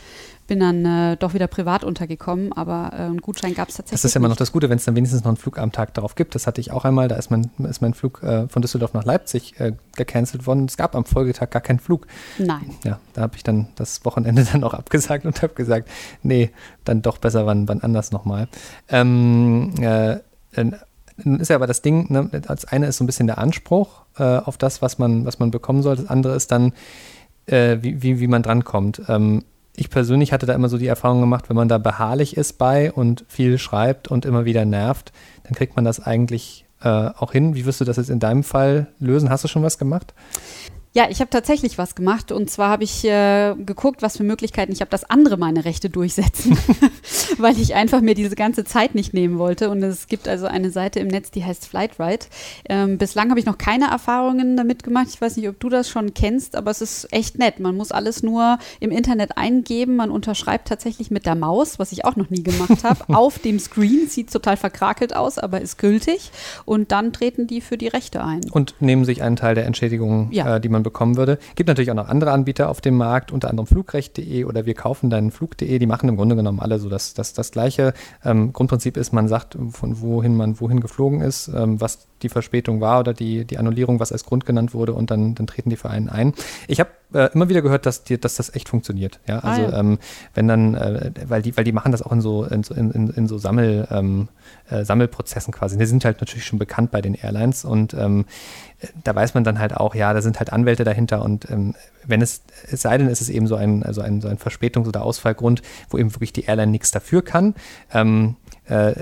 bin 0.46 0.60
dann 0.60 0.84
äh, 0.84 1.16
doch 1.16 1.34
wieder 1.34 1.46
privat 1.46 1.84
untergekommen, 1.84 2.52
aber 2.52 2.90
äh, 2.92 3.02
einen 3.02 3.20
Gutschein 3.20 3.54
gab 3.54 3.68
es 3.68 3.76
tatsächlich. 3.76 4.00
Das 4.00 4.04
ist 4.04 4.14
ja 4.14 4.20
immer 4.20 4.28
noch 4.28 4.36
das 4.36 4.52
Gute, 4.52 4.70
wenn 4.70 4.78
es 4.78 4.84
dann 4.84 4.94
wenigstens 4.94 5.22
noch 5.22 5.28
einen 5.28 5.36
Flug 5.36 5.58
am 5.58 5.72
Tag 5.72 5.94
darauf 5.94 6.14
gibt. 6.14 6.34
Das 6.34 6.46
hatte 6.46 6.60
ich 6.60 6.70
auch 6.70 6.84
einmal, 6.84 7.08
da 7.08 7.16
ist 7.16 7.30
mein, 7.30 7.50
ist 7.68 7.82
mein 7.82 7.94
Flug 7.94 8.22
äh, 8.22 8.48
von 8.48 8.62
Düsseldorf 8.62 8.94
nach 8.94 9.04
Leipzig 9.04 9.58
äh, 9.60 9.72
gecancelt 9.96 10.46
worden. 10.46 10.66
Es 10.66 10.76
gab 10.76 10.94
am 10.94 11.04
Folgetag 11.04 11.50
gar 11.50 11.62
keinen 11.62 11.80
Flug. 11.80 12.06
Nein. 12.38 12.70
Ja, 12.84 13.00
da 13.14 13.22
habe 13.22 13.36
ich 13.36 13.42
dann 13.42 13.68
das 13.74 14.04
Wochenende 14.04 14.44
dann 14.52 14.62
auch 14.64 14.74
abgesagt 14.74 15.24
und 15.24 15.42
habe 15.42 15.54
gesagt, 15.54 15.88
nee, 16.22 16.50
dann 16.84 17.02
doch 17.02 17.18
besser 17.18 17.46
wann, 17.46 17.68
wann 17.68 17.80
anders 17.80 18.12
nochmal. 18.12 18.48
Ähm, 18.88 19.74
äh, 19.80 20.18
ist 21.24 21.48
ja 21.48 21.56
aber 21.56 21.66
das 21.66 21.82
Ding, 21.82 22.12
ne, 22.12 22.28
das 22.30 22.66
eine 22.66 22.86
ist 22.86 22.98
so 22.98 23.04
ein 23.04 23.06
bisschen 23.06 23.26
der 23.26 23.38
Anspruch 23.38 24.02
äh, 24.18 24.22
auf 24.22 24.58
das, 24.58 24.80
was 24.82 24.98
man, 24.98 25.24
was 25.24 25.38
man 25.38 25.50
bekommen 25.50 25.82
soll. 25.82 25.96
Das 25.96 26.08
andere 26.08 26.34
ist 26.34 26.52
dann, 26.52 26.72
wie, 27.48 28.02
wie, 28.02 28.18
wie 28.18 28.26
man 28.26 28.42
drankommt. 28.42 29.02
Ähm, 29.06 29.44
ich 29.76 29.90
persönlich 29.90 30.32
hatte 30.32 30.46
da 30.46 30.54
immer 30.54 30.68
so 30.68 30.78
die 30.78 30.86
Erfahrung 30.86 31.20
gemacht, 31.20 31.48
wenn 31.48 31.56
man 31.56 31.68
da 31.68 31.78
beharrlich 31.78 32.36
ist 32.36 32.58
bei 32.58 32.92
und 32.92 33.24
viel 33.28 33.58
schreibt 33.58 34.08
und 34.08 34.24
immer 34.24 34.44
wieder 34.44 34.64
nervt, 34.64 35.12
dann 35.44 35.54
kriegt 35.54 35.76
man 35.76 35.84
das 35.84 36.00
eigentlich 36.00 36.64
äh, 36.82 36.88
auch 36.88 37.32
hin. 37.32 37.54
Wie 37.54 37.66
wirst 37.66 37.80
du 37.80 37.84
das 37.84 37.96
jetzt 37.96 38.10
in 38.10 38.20
deinem 38.20 38.42
Fall 38.42 38.88
lösen? 38.98 39.30
Hast 39.30 39.44
du 39.44 39.48
schon 39.48 39.62
was 39.62 39.78
gemacht? 39.78 40.14
Ja, 40.96 41.08
ich 41.10 41.20
habe 41.20 41.28
tatsächlich 41.28 41.76
was 41.76 41.94
gemacht 41.94 42.32
und 42.32 42.48
zwar 42.48 42.70
habe 42.70 42.82
ich 42.82 43.04
äh, 43.04 43.54
geguckt, 43.54 44.00
was 44.00 44.16
für 44.16 44.22
Möglichkeiten 44.22 44.72
ich 44.72 44.80
habe, 44.80 44.90
dass 44.90 45.04
andere 45.04 45.36
meine 45.36 45.66
Rechte 45.66 45.90
durchsetzen, 45.90 46.56
weil 47.36 47.60
ich 47.60 47.74
einfach 47.74 48.00
mir 48.00 48.14
diese 48.14 48.34
ganze 48.34 48.64
Zeit 48.64 48.94
nicht 48.94 49.12
nehmen 49.12 49.38
wollte. 49.38 49.68
Und 49.68 49.82
es 49.82 50.06
gibt 50.06 50.26
also 50.26 50.46
eine 50.46 50.70
Seite 50.70 51.00
im 51.00 51.08
Netz, 51.08 51.30
die 51.30 51.44
heißt 51.44 51.66
Flightride. 51.66 52.24
Ähm, 52.66 52.96
bislang 52.96 53.28
habe 53.28 53.38
ich 53.38 53.44
noch 53.44 53.58
keine 53.58 53.90
Erfahrungen 53.90 54.56
damit 54.56 54.84
gemacht. 54.84 55.08
Ich 55.10 55.20
weiß 55.20 55.36
nicht, 55.36 55.46
ob 55.50 55.60
du 55.60 55.68
das 55.68 55.90
schon 55.90 56.14
kennst, 56.14 56.56
aber 56.56 56.70
es 56.70 56.80
ist 56.80 57.12
echt 57.12 57.38
nett. 57.38 57.60
Man 57.60 57.76
muss 57.76 57.92
alles 57.92 58.22
nur 58.22 58.58
im 58.80 58.90
Internet 58.90 59.36
eingeben. 59.36 59.96
Man 59.96 60.10
unterschreibt 60.10 60.66
tatsächlich 60.66 61.10
mit 61.10 61.26
der 61.26 61.34
Maus, 61.34 61.78
was 61.78 61.92
ich 61.92 62.06
auch 62.06 62.16
noch 62.16 62.30
nie 62.30 62.42
gemacht 62.42 62.84
habe, 62.84 63.04
auf 63.14 63.38
dem 63.38 63.58
Screen. 63.58 64.08
Sieht 64.08 64.32
total 64.32 64.56
verkrakelt 64.56 65.14
aus, 65.14 65.36
aber 65.36 65.60
ist 65.60 65.76
gültig. 65.76 66.30
Und 66.64 66.90
dann 66.90 67.12
treten 67.12 67.46
die 67.46 67.60
für 67.60 67.76
die 67.76 67.88
Rechte 67.88 68.24
ein. 68.24 68.40
Und 68.50 68.76
nehmen 68.80 69.04
sich 69.04 69.20
einen 69.22 69.36
Teil 69.36 69.54
der 69.54 69.66
Entschädigung, 69.66 70.30
ja. 70.32 70.56
äh, 70.56 70.58
die 70.58 70.70
man 70.70 70.85
bekommen 70.86 71.16
würde. 71.16 71.38
Gibt 71.56 71.68
natürlich 71.68 71.90
auch 71.90 71.96
noch 71.96 72.08
andere 72.08 72.30
Anbieter 72.30 72.70
auf 72.70 72.80
dem 72.80 72.96
Markt, 72.96 73.32
unter 73.32 73.50
anderem 73.50 73.66
flugrecht.de 73.66 74.44
oder 74.44 74.66
wir 74.66 74.74
kaufen 74.74 75.10
deinen 75.10 75.32
Flug.de. 75.32 75.78
Die 75.78 75.86
machen 75.86 76.08
im 76.08 76.16
Grunde 76.16 76.36
genommen 76.36 76.60
alle 76.60 76.78
so 76.78 76.88
das, 76.88 77.12
das, 77.12 77.32
das 77.32 77.50
gleiche. 77.50 77.92
Ähm, 78.24 78.52
Grundprinzip 78.52 78.96
ist, 78.96 79.12
man 79.12 79.28
sagt, 79.28 79.58
von 79.70 80.00
wohin 80.00 80.36
man 80.36 80.60
wohin 80.60 80.80
geflogen 80.80 81.20
ist, 81.20 81.48
ähm, 81.48 81.80
was 81.80 82.06
die 82.22 82.28
Verspätung 82.28 82.80
war 82.80 83.00
oder 83.00 83.12
die, 83.12 83.44
die 83.44 83.58
Annullierung, 83.58 84.00
was 84.00 84.12
als 84.12 84.24
Grund 84.24 84.46
genannt 84.46 84.72
wurde 84.72 84.94
und 84.94 85.10
dann, 85.10 85.34
dann 85.34 85.46
treten 85.46 85.70
die 85.70 85.76
Vereine 85.76 86.10
ein. 86.10 86.32
Ich 86.68 86.80
habe 86.80 86.90
äh, 87.12 87.30
immer 87.32 87.48
wieder 87.48 87.62
gehört, 87.62 87.86
dass, 87.86 88.04
die, 88.04 88.18
dass 88.18 88.36
das 88.36 88.54
echt 88.54 88.68
funktioniert. 88.68 89.20
Ja, 89.26 89.38
also 89.40 89.62
ah, 89.62 89.70
ja. 89.70 89.78
Ähm, 89.78 89.98
wenn 90.34 90.48
dann, 90.48 90.74
äh, 90.74 91.10
weil 91.26 91.42
die, 91.42 91.56
weil 91.56 91.64
die 91.64 91.72
machen 91.72 91.92
das 91.92 92.02
auch 92.02 92.12
in 92.12 92.20
so, 92.20 92.44
in, 92.44 92.62
in, 92.72 93.10
in 93.10 93.28
so 93.28 93.38
Sammel, 93.38 93.86
ähm, 93.90 94.28
äh, 94.70 94.84
Sammelprozessen 94.84 95.52
quasi. 95.52 95.78
Die 95.78 95.86
sind 95.86 96.04
halt 96.04 96.20
natürlich 96.20 96.44
schon 96.44 96.58
bekannt 96.58 96.90
bei 96.90 97.00
den 97.00 97.14
Airlines 97.14 97.64
und 97.64 97.94
ähm, 97.94 98.24
da 99.04 99.14
weiß 99.14 99.34
man 99.34 99.44
dann 99.44 99.58
halt 99.58 99.76
auch, 99.76 99.94
ja, 99.94 100.12
da 100.12 100.20
sind 100.20 100.38
halt 100.38 100.52
Anwälte 100.52 100.84
dahinter 100.84 101.22
und 101.22 101.50
ähm, 101.50 101.74
wenn 102.04 102.22
es, 102.22 102.42
es 102.70 102.82
sei 102.82 102.98
denn, 102.98 103.08
ist 103.08 103.20
es 103.20 103.28
eben 103.28 103.46
so 103.46 103.56
ein, 103.56 103.82
also 103.82 104.00
ein, 104.00 104.20
so 104.20 104.28
ein 104.28 104.38
Verspätungs- 104.38 104.88
oder 104.88 105.02
Ausfallgrund, 105.02 105.62
wo 105.90 105.98
eben 105.98 106.14
wirklich 106.14 106.32
die 106.32 106.44
Airline 106.44 106.70
nichts 106.70 106.90
dafür 106.90 107.22
kann. 107.22 107.54
Ähm, 107.92 108.36
äh, 108.66 108.92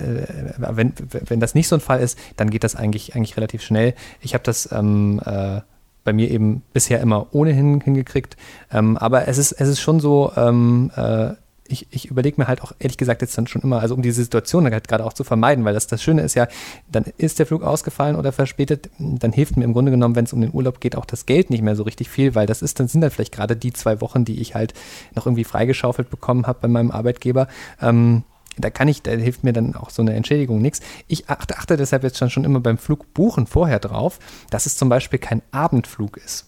wenn, 0.58 0.92
wenn 1.26 1.40
das 1.40 1.54
nicht 1.54 1.68
so 1.68 1.76
ein 1.76 1.80
Fall 1.80 2.00
ist, 2.00 2.18
dann 2.36 2.50
geht 2.50 2.64
das 2.64 2.76
eigentlich, 2.76 3.14
eigentlich 3.14 3.36
relativ 3.36 3.62
schnell. 3.62 3.94
Ich 4.20 4.34
habe 4.34 4.44
das 4.44 4.70
ähm, 4.72 5.20
äh, 5.24 5.60
bei 6.04 6.12
mir 6.12 6.30
eben 6.30 6.62
bisher 6.72 7.00
immer 7.00 7.34
ohnehin 7.34 7.80
hingekriegt. 7.80 8.36
Ähm, 8.70 8.96
aber 8.96 9.26
es 9.26 9.38
ist, 9.38 9.52
es 9.52 9.68
ist 9.68 9.80
schon 9.80 10.00
so, 10.00 10.32
ähm, 10.36 10.90
äh, 10.96 11.32
ich, 11.66 11.86
ich 11.90 12.10
überlege 12.10 12.40
mir 12.40 12.46
halt 12.46 12.62
auch 12.62 12.72
ehrlich 12.78 12.98
gesagt 12.98 13.22
jetzt 13.22 13.36
dann 13.38 13.46
schon 13.46 13.62
immer, 13.62 13.80
also 13.80 13.94
um 13.94 14.02
diese 14.02 14.22
Situation 14.22 14.70
halt 14.70 14.86
gerade 14.86 15.04
auch 15.04 15.14
zu 15.14 15.24
vermeiden, 15.24 15.64
weil 15.64 15.74
das, 15.74 15.86
das 15.86 16.02
Schöne 16.02 16.22
ist 16.22 16.34
ja, 16.34 16.46
dann 16.90 17.04
ist 17.16 17.38
der 17.38 17.46
Flug 17.46 17.62
ausgefallen 17.62 18.16
oder 18.16 18.32
verspätet, 18.32 18.90
dann 18.98 19.32
hilft 19.32 19.56
mir 19.56 19.64
im 19.64 19.72
Grunde 19.72 19.90
genommen, 19.90 20.14
wenn 20.14 20.26
es 20.26 20.32
um 20.32 20.40
den 20.40 20.52
Urlaub 20.52 20.80
geht, 20.80 20.96
auch 20.96 21.06
das 21.06 21.26
Geld 21.26 21.50
nicht 21.50 21.62
mehr 21.62 21.76
so 21.76 21.82
richtig 21.84 22.10
viel, 22.10 22.34
weil 22.34 22.46
das 22.46 22.62
ist, 22.62 22.80
dann 22.80 22.88
sind 22.88 23.00
dann 23.00 23.10
vielleicht 23.10 23.32
gerade 23.32 23.56
die 23.56 23.72
zwei 23.72 24.00
Wochen, 24.00 24.24
die 24.24 24.40
ich 24.40 24.54
halt 24.54 24.74
noch 25.14 25.26
irgendwie 25.26 25.44
freigeschaufelt 25.44 26.10
bekommen 26.10 26.46
habe 26.46 26.58
bei 26.62 26.68
meinem 26.68 26.90
Arbeitgeber. 26.90 27.48
Ähm, 27.80 28.24
da 28.58 28.70
kann 28.70 28.88
ich, 28.88 29.02
da 29.02 29.12
hilft 29.12 29.44
mir 29.44 29.52
dann 29.52 29.74
auch 29.74 29.90
so 29.90 30.02
eine 30.02 30.14
Entschädigung 30.14 30.60
nichts. 30.60 30.80
Ich 31.06 31.28
achte, 31.28 31.56
achte 31.56 31.76
deshalb 31.76 32.02
jetzt 32.02 32.18
schon, 32.18 32.30
schon 32.30 32.44
immer 32.44 32.60
beim 32.60 32.78
Flugbuchen 32.78 33.46
vorher 33.46 33.78
drauf, 33.78 34.18
dass 34.50 34.66
es 34.66 34.76
zum 34.76 34.88
Beispiel 34.88 35.18
kein 35.18 35.42
Abendflug 35.50 36.16
ist. 36.16 36.46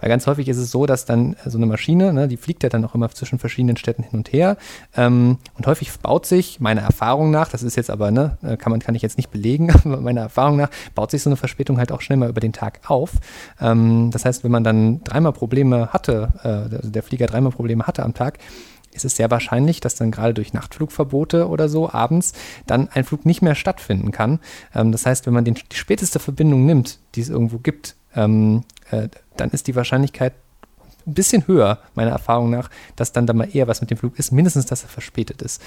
Weil 0.00 0.08
ganz 0.08 0.26
häufig 0.26 0.48
ist 0.48 0.56
es 0.56 0.70
so, 0.70 0.86
dass 0.86 1.04
dann 1.04 1.36
so 1.44 1.58
eine 1.58 1.66
Maschine, 1.66 2.12
ne, 2.12 2.28
die 2.28 2.36
fliegt 2.36 2.62
ja 2.62 2.68
dann 2.68 2.84
auch 2.84 2.94
immer 2.94 3.10
zwischen 3.10 3.38
verschiedenen 3.38 3.76
Städten 3.76 4.02
hin 4.02 4.18
und 4.18 4.32
her. 4.32 4.56
Ähm, 4.96 5.38
und 5.56 5.66
häufig 5.66 5.92
baut 5.98 6.26
sich, 6.26 6.60
meiner 6.60 6.82
Erfahrung 6.82 7.30
nach, 7.30 7.48
das 7.48 7.62
ist 7.62 7.76
jetzt 7.76 7.90
aber, 7.90 8.10
ne, 8.10 8.38
äh, 8.42 8.56
kann, 8.56 8.70
man, 8.70 8.80
kann 8.80 8.94
ich 8.94 9.02
jetzt 9.02 9.16
nicht 9.16 9.30
belegen, 9.30 9.70
aber 9.84 10.00
meiner 10.00 10.22
Erfahrung 10.22 10.56
nach, 10.56 10.70
baut 10.94 11.10
sich 11.10 11.22
so 11.22 11.30
eine 11.30 11.36
Verspätung 11.36 11.78
halt 11.78 11.92
auch 11.92 12.00
schnell 12.00 12.18
mal 12.18 12.30
über 12.30 12.40
den 12.40 12.52
Tag 12.52 12.80
auf. 12.86 13.12
Ähm, 13.60 14.10
das 14.10 14.24
heißt, 14.24 14.44
wenn 14.44 14.50
man 14.50 14.64
dann 14.64 15.02
dreimal 15.04 15.32
Probleme 15.32 15.92
hatte, 15.92 16.32
äh, 16.42 16.76
also 16.76 16.90
der 16.90 17.02
Flieger 17.02 17.26
dreimal 17.26 17.52
Probleme 17.52 17.86
hatte 17.86 18.02
am 18.02 18.14
Tag, 18.14 18.38
ist 18.98 19.04
es 19.04 19.16
sehr 19.16 19.30
wahrscheinlich, 19.30 19.80
dass 19.80 19.94
dann 19.94 20.10
gerade 20.10 20.34
durch 20.34 20.52
Nachtflugverbote 20.52 21.48
oder 21.48 21.68
so 21.68 21.90
abends 21.90 22.32
dann 22.66 22.88
ein 22.88 23.04
Flug 23.04 23.24
nicht 23.24 23.42
mehr 23.42 23.54
stattfinden 23.54 24.12
kann. 24.12 24.40
Ähm, 24.74 24.92
das 24.92 25.06
heißt, 25.06 25.26
wenn 25.26 25.34
man 25.34 25.44
den, 25.44 25.54
die 25.54 25.76
späteste 25.76 26.18
Verbindung 26.18 26.66
nimmt, 26.66 26.98
die 27.14 27.20
es 27.20 27.28
irgendwo 27.28 27.58
gibt, 27.58 27.96
ähm, 28.14 28.64
äh, 28.90 29.08
dann 29.36 29.50
ist 29.50 29.66
die 29.66 29.76
Wahrscheinlichkeit 29.76 30.34
ein 31.06 31.14
bisschen 31.14 31.46
höher, 31.46 31.78
meiner 31.94 32.10
Erfahrung 32.10 32.50
nach, 32.50 32.70
dass 32.96 33.12
dann 33.12 33.26
da 33.26 33.32
mal 33.32 33.48
eher 33.50 33.66
was 33.66 33.80
mit 33.80 33.90
dem 33.90 33.96
Flug 33.96 34.18
ist, 34.18 34.30
mindestens, 34.30 34.66
dass 34.66 34.82
er 34.82 34.88
verspätet 34.88 35.42
ist. 35.42 35.62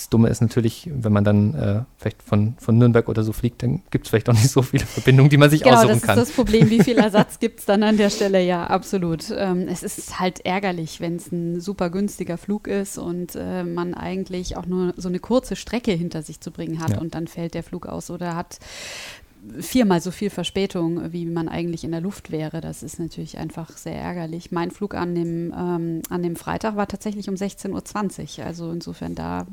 Das 0.00 0.08
Dumme 0.08 0.30
ist 0.30 0.40
natürlich, 0.40 0.88
wenn 0.90 1.12
man 1.12 1.24
dann 1.24 1.54
äh, 1.54 1.82
vielleicht 1.98 2.22
von, 2.22 2.54
von 2.58 2.78
Nürnberg 2.78 3.06
oder 3.10 3.22
so 3.22 3.34
fliegt, 3.34 3.62
dann 3.62 3.82
gibt 3.90 4.06
es 4.06 4.08
vielleicht 4.08 4.30
auch 4.30 4.32
nicht 4.32 4.48
so 4.48 4.62
viele 4.62 4.86
Verbindungen, 4.86 5.28
die 5.28 5.36
man 5.36 5.50
sich 5.50 5.62
genau, 5.62 5.76
aussuchen 5.76 5.90
kann. 5.90 6.00
Genau, 6.00 6.14
das 6.14 6.22
ist 6.22 6.30
das 6.30 6.36
Problem. 6.36 6.70
Wie 6.70 6.82
viel 6.82 6.96
Ersatz 6.98 7.38
gibt 7.38 7.60
es 7.60 7.66
dann 7.66 7.82
an 7.82 7.98
der 7.98 8.08
Stelle? 8.08 8.42
Ja, 8.42 8.64
absolut. 8.64 9.26
Ähm, 9.30 9.68
es 9.68 9.82
ist 9.82 10.18
halt 10.18 10.46
ärgerlich, 10.46 11.00
wenn 11.00 11.16
es 11.16 11.30
ein 11.30 11.60
super 11.60 11.90
günstiger 11.90 12.38
Flug 12.38 12.66
ist 12.66 12.96
und 12.96 13.36
äh, 13.36 13.62
man 13.62 13.92
eigentlich 13.92 14.56
auch 14.56 14.64
nur 14.64 14.94
so 14.96 15.10
eine 15.10 15.18
kurze 15.18 15.54
Strecke 15.54 15.92
hinter 15.92 16.22
sich 16.22 16.40
zu 16.40 16.50
bringen 16.50 16.80
hat 16.80 16.92
ja. 16.92 16.98
und 16.98 17.14
dann 17.14 17.26
fällt 17.26 17.52
der 17.52 17.62
Flug 17.62 17.84
aus 17.84 18.10
oder 18.10 18.36
hat 18.36 18.58
viermal 19.58 20.00
so 20.00 20.10
viel 20.10 20.30
Verspätung, 20.30 21.12
wie 21.12 21.26
man 21.26 21.48
eigentlich 21.50 21.84
in 21.84 21.92
der 21.92 22.00
Luft 22.00 22.30
wäre. 22.30 22.62
Das 22.62 22.82
ist 22.82 22.98
natürlich 22.98 23.36
einfach 23.36 23.76
sehr 23.76 23.96
ärgerlich. 23.96 24.50
Mein 24.50 24.70
Flug 24.70 24.94
an 24.94 25.14
dem, 25.14 25.52
ähm, 25.54 26.02
an 26.08 26.22
dem 26.22 26.36
Freitag 26.36 26.76
war 26.76 26.88
tatsächlich 26.88 27.28
um 27.28 27.34
16.20 27.34 28.38
Uhr. 28.38 28.46
Also 28.46 28.70
insofern 28.70 29.14
da 29.14 29.46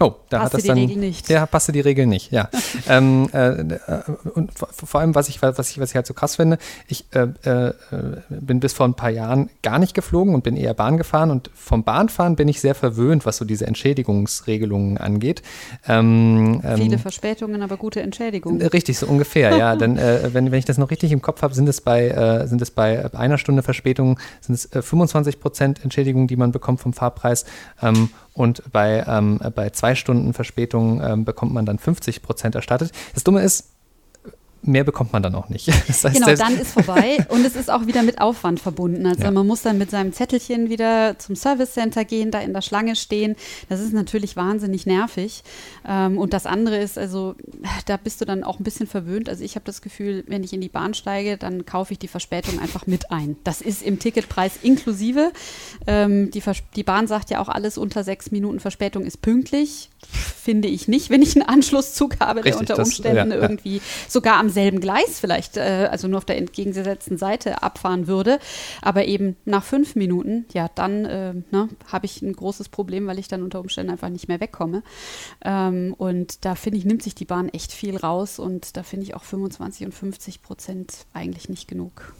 Oh, 0.00 0.14
da 0.28 0.40
passte 0.40 0.44
hat 0.44 0.54
das 0.54 0.62
die 0.62 0.68
dann, 0.68 0.78
Regel 0.78 0.96
nicht. 0.96 1.28
Ja, 1.28 1.46
passte 1.46 1.70
die 1.70 1.80
Regel 1.80 2.06
nicht, 2.06 2.32
ja. 2.32 2.48
ähm, 2.88 3.28
äh, 3.32 3.48
äh, 3.60 3.78
und 4.34 4.50
vor, 4.56 5.00
allem, 5.00 5.14
was 5.14 5.28
ich, 5.28 5.40
was, 5.40 5.70
ich, 5.70 5.78
was 5.78 5.90
ich 5.90 5.96
halt 5.96 6.06
so 6.06 6.14
krass 6.14 6.34
finde, 6.34 6.58
ich 6.88 7.04
äh, 7.12 7.28
äh, 7.48 7.72
bin 8.28 8.58
bis 8.58 8.72
vor 8.72 8.86
ein 8.86 8.94
paar 8.94 9.10
Jahren 9.10 9.50
gar 9.62 9.78
nicht 9.78 9.94
geflogen 9.94 10.34
und 10.34 10.42
bin 10.42 10.56
eher 10.56 10.74
Bahn 10.74 10.96
gefahren 10.96 11.30
und 11.30 11.48
vom 11.54 11.84
Bahnfahren 11.84 12.34
bin 12.34 12.48
ich 12.48 12.60
sehr 12.60 12.74
verwöhnt, 12.74 13.24
was 13.24 13.36
so 13.36 13.44
diese 13.44 13.68
Entschädigungsregelungen 13.68 14.98
angeht. 14.98 15.42
Ähm, 15.86 16.60
ähm 16.64 16.76
Viele 16.76 16.98
Verspätungen, 16.98 17.62
aber 17.62 17.76
gute 17.76 18.02
Entschädigungen. 18.02 18.66
Richtig, 18.66 18.98
so 18.98 19.06
ungefähr, 19.06 19.56
ja. 19.56 19.76
Denn 19.84 19.96
äh, 19.96 20.30
wenn, 20.32 20.50
wenn 20.50 20.58
ich 20.58 20.64
das 20.64 20.76
noch 20.76 20.90
richtig 20.90 21.12
im 21.12 21.22
Kopf 21.22 21.42
habe, 21.42 21.54
sind 21.54 21.68
es 21.68 21.80
bei, 21.80 22.08
äh, 22.08 22.48
sind 22.48 22.60
es 22.60 22.72
bei 22.72 23.14
einer 23.14 23.38
Stunde 23.38 23.62
Verspätung 23.62 24.18
sind 24.40 24.56
es 24.56 24.68
25 24.72 25.38
Prozent 25.38 25.84
Entschädigung, 25.84 26.26
die 26.26 26.36
man 26.36 26.50
bekommt 26.50 26.80
vom 26.80 26.92
Fahrpreis. 26.92 27.44
Ähm, 27.80 28.08
und 28.34 28.62
bei, 28.72 29.04
ähm, 29.06 29.40
bei 29.54 29.70
zwei 29.70 29.94
Stunden 29.94 30.34
Verspätung 30.34 31.00
ähm, 31.02 31.24
bekommt 31.24 31.52
man 31.52 31.64
dann 31.64 31.78
50 31.78 32.22
Prozent 32.22 32.54
erstattet. 32.54 32.92
Das 33.14 33.24
Dumme 33.24 33.40
ist, 33.40 33.73
mehr 34.66 34.84
bekommt 34.84 35.12
man 35.12 35.22
dann 35.22 35.34
auch 35.34 35.48
nicht. 35.48 35.68
Das 35.86 36.02
heißt, 36.04 36.14
genau, 36.16 36.34
dann 36.34 36.58
ist 36.58 36.72
vorbei 36.72 37.24
und 37.28 37.44
es 37.44 37.56
ist 37.56 37.70
auch 37.70 37.86
wieder 37.86 38.02
mit 38.02 38.20
Aufwand 38.20 38.58
verbunden. 38.58 39.06
Also 39.06 39.22
ja. 39.22 39.30
man 39.30 39.46
muss 39.46 39.62
dann 39.62 39.78
mit 39.78 39.90
seinem 39.90 40.12
Zettelchen 40.12 40.70
wieder 40.70 41.18
zum 41.18 41.36
Service 41.36 41.72
Center 41.72 42.04
gehen, 42.04 42.30
da 42.30 42.40
in 42.40 42.52
der 42.52 42.62
Schlange 42.62 42.96
stehen. 42.96 43.36
Das 43.68 43.80
ist 43.80 43.92
natürlich 43.92 44.36
wahnsinnig 44.36 44.86
nervig. 44.86 45.44
Ähm, 45.86 46.18
und 46.18 46.32
das 46.32 46.46
andere 46.46 46.78
ist, 46.78 46.98
also 46.98 47.34
da 47.86 47.96
bist 47.96 48.20
du 48.20 48.24
dann 48.24 48.44
auch 48.44 48.58
ein 48.58 48.64
bisschen 48.64 48.86
verwöhnt. 48.86 49.28
Also 49.28 49.44
ich 49.44 49.56
habe 49.56 49.64
das 49.64 49.82
Gefühl, 49.82 50.24
wenn 50.26 50.42
ich 50.42 50.52
in 50.52 50.60
die 50.60 50.68
Bahn 50.68 50.94
steige, 50.94 51.36
dann 51.36 51.66
kaufe 51.66 51.92
ich 51.92 51.98
die 51.98 52.08
Verspätung 52.08 52.58
einfach 52.58 52.86
mit 52.86 53.10
ein. 53.10 53.36
Das 53.44 53.60
ist 53.60 53.82
im 53.82 53.98
Ticketpreis 53.98 54.58
inklusive. 54.62 55.32
Ähm, 55.86 56.30
die, 56.30 56.42
die 56.76 56.82
Bahn 56.82 57.06
sagt 57.06 57.30
ja 57.30 57.40
auch, 57.40 57.48
alles 57.48 57.78
unter 57.78 58.04
sechs 58.04 58.30
Minuten 58.30 58.60
Verspätung 58.60 59.04
ist 59.04 59.20
pünktlich 59.22 59.90
finde 60.10 60.68
ich 60.68 60.88
nicht, 60.88 61.10
wenn 61.10 61.22
ich 61.22 61.34
einen 61.36 61.46
Anschlusszug 61.46 62.20
habe, 62.20 62.42
der 62.42 62.58
unter 62.58 62.78
Umständen 62.78 63.30
das, 63.30 63.38
ja, 63.38 63.42
irgendwie 63.42 63.80
sogar 64.08 64.38
am 64.38 64.50
selben 64.50 64.80
Gleis 64.80 65.18
vielleicht, 65.18 65.56
äh, 65.56 65.88
also 65.90 66.06
nur 66.06 66.18
auf 66.18 66.24
der 66.24 66.36
entgegengesetzten 66.36 67.16
Seite 67.16 67.62
abfahren 67.62 68.06
würde. 68.06 68.38
Aber 68.82 69.06
eben 69.06 69.36
nach 69.44 69.64
fünf 69.64 69.96
Minuten, 69.96 70.44
ja, 70.52 70.68
dann 70.74 71.04
äh, 71.06 71.34
ne, 71.50 71.68
habe 71.90 72.06
ich 72.06 72.20
ein 72.22 72.32
großes 72.32 72.68
Problem, 72.68 73.06
weil 73.06 73.18
ich 73.18 73.28
dann 73.28 73.42
unter 73.42 73.60
Umständen 73.60 73.92
einfach 73.92 74.10
nicht 74.10 74.28
mehr 74.28 74.40
wegkomme. 74.40 74.82
Ähm, 75.42 75.94
und 75.96 76.44
da 76.44 76.54
finde 76.54 76.78
ich, 76.78 76.84
nimmt 76.84 77.02
sich 77.02 77.14
die 77.14 77.24
Bahn 77.24 77.48
echt 77.48 77.72
viel 77.72 77.96
raus 77.96 78.38
und 78.38 78.76
da 78.76 78.82
finde 78.82 79.06
ich 79.06 79.14
auch 79.14 79.24
25 79.24 79.86
und 79.86 79.92
50 79.92 80.42
Prozent 80.42 81.06
eigentlich 81.14 81.48
nicht 81.48 81.68
genug. 81.68 82.14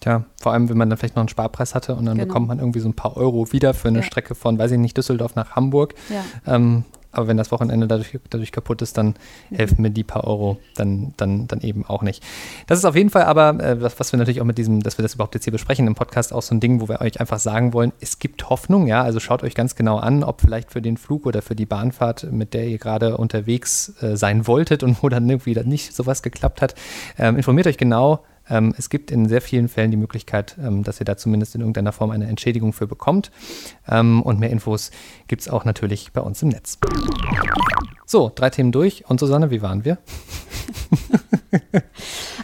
Tja, 0.00 0.24
vor 0.40 0.52
allem, 0.52 0.68
wenn 0.68 0.76
man 0.76 0.90
dann 0.90 0.98
vielleicht 0.98 1.14
noch 1.14 1.20
einen 1.20 1.28
Sparpreis 1.28 1.76
hatte 1.76 1.94
und 1.94 2.06
dann 2.06 2.18
genau. 2.18 2.26
bekommt 2.26 2.48
man 2.48 2.58
irgendwie 2.58 2.80
so 2.80 2.88
ein 2.88 2.94
paar 2.94 3.16
Euro 3.16 3.52
wieder 3.52 3.72
für 3.72 3.86
eine 3.86 4.00
ja. 4.00 4.04
Strecke 4.04 4.34
von, 4.34 4.58
weiß 4.58 4.72
ich 4.72 4.78
nicht, 4.78 4.96
Düsseldorf 4.96 5.36
nach 5.36 5.52
Hamburg. 5.52 5.94
Ja. 6.10 6.54
Ähm, 6.54 6.84
aber 7.12 7.28
wenn 7.28 7.36
das 7.36 7.52
Wochenende 7.52 7.86
dadurch, 7.86 8.18
dadurch 8.30 8.52
kaputt 8.52 8.82
ist, 8.82 8.98
dann 8.98 9.14
mhm. 9.50 9.56
helfen 9.56 9.82
mir 9.82 9.90
die 9.90 10.02
paar 10.02 10.24
Euro 10.24 10.58
dann, 10.74 11.14
dann, 11.16 11.46
dann 11.46 11.60
eben 11.60 11.84
auch 11.86 12.02
nicht. 12.02 12.22
Das 12.66 12.78
ist 12.78 12.84
auf 12.84 12.96
jeden 12.96 13.10
Fall 13.10 13.24
aber, 13.24 13.62
äh, 13.62 13.80
was, 13.80 14.00
was 14.00 14.12
wir 14.12 14.18
natürlich 14.18 14.40
auch 14.40 14.46
mit 14.46 14.58
diesem, 14.58 14.82
dass 14.82 14.98
wir 14.98 15.02
das 15.02 15.14
überhaupt 15.14 15.34
jetzt 15.34 15.44
hier 15.44 15.52
besprechen 15.52 15.86
im 15.86 15.94
Podcast, 15.94 16.32
auch 16.32 16.42
so 16.42 16.54
ein 16.54 16.60
Ding, 16.60 16.80
wo 16.80 16.88
wir 16.88 17.00
euch 17.00 17.20
einfach 17.20 17.38
sagen 17.38 17.72
wollen, 17.72 17.92
es 18.00 18.18
gibt 18.18 18.48
Hoffnung, 18.50 18.86
ja, 18.86 19.02
also 19.02 19.20
schaut 19.20 19.42
euch 19.42 19.54
ganz 19.54 19.76
genau 19.76 19.98
an, 19.98 20.24
ob 20.24 20.40
vielleicht 20.40 20.72
für 20.72 20.82
den 20.82 20.96
Flug 20.96 21.26
oder 21.26 21.42
für 21.42 21.54
die 21.54 21.66
Bahnfahrt, 21.66 22.32
mit 22.32 22.54
der 22.54 22.66
ihr 22.66 22.78
gerade 22.78 23.16
unterwegs 23.16 23.94
äh, 24.00 24.16
sein 24.16 24.46
wolltet 24.46 24.82
und 24.82 25.02
wo 25.02 25.08
dann 25.08 25.28
irgendwie 25.28 25.54
dann 25.54 25.68
nicht 25.68 25.94
sowas 25.94 26.22
geklappt 26.22 26.62
hat, 26.62 26.74
ähm, 27.18 27.36
informiert 27.36 27.66
euch 27.66 27.78
genau, 27.78 28.20
ähm, 28.48 28.74
es 28.76 28.90
gibt 28.90 29.10
in 29.10 29.28
sehr 29.28 29.40
vielen 29.40 29.68
Fällen 29.68 29.90
die 29.90 29.96
Möglichkeit, 29.96 30.56
ähm, 30.62 30.82
dass 30.82 31.00
ihr 31.00 31.04
da 31.04 31.16
zumindest 31.16 31.54
in 31.54 31.60
irgendeiner 31.60 31.92
Form 31.92 32.10
eine 32.10 32.26
Entschädigung 32.26 32.72
für 32.72 32.86
bekommt. 32.86 33.30
Ähm, 33.88 34.22
und 34.22 34.40
mehr 34.40 34.50
Infos 34.50 34.90
gibt 35.28 35.42
es 35.42 35.48
auch 35.48 35.64
natürlich 35.64 36.12
bei 36.12 36.20
uns 36.20 36.42
im 36.42 36.48
Netz. 36.48 36.78
So, 38.06 38.30
drei 38.34 38.50
Themen 38.50 38.72
durch. 38.72 39.04
Und 39.08 39.20
Susanne, 39.20 39.50
wie 39.50 39.62
waren 39.62 39.84
wir? 39.84 39.98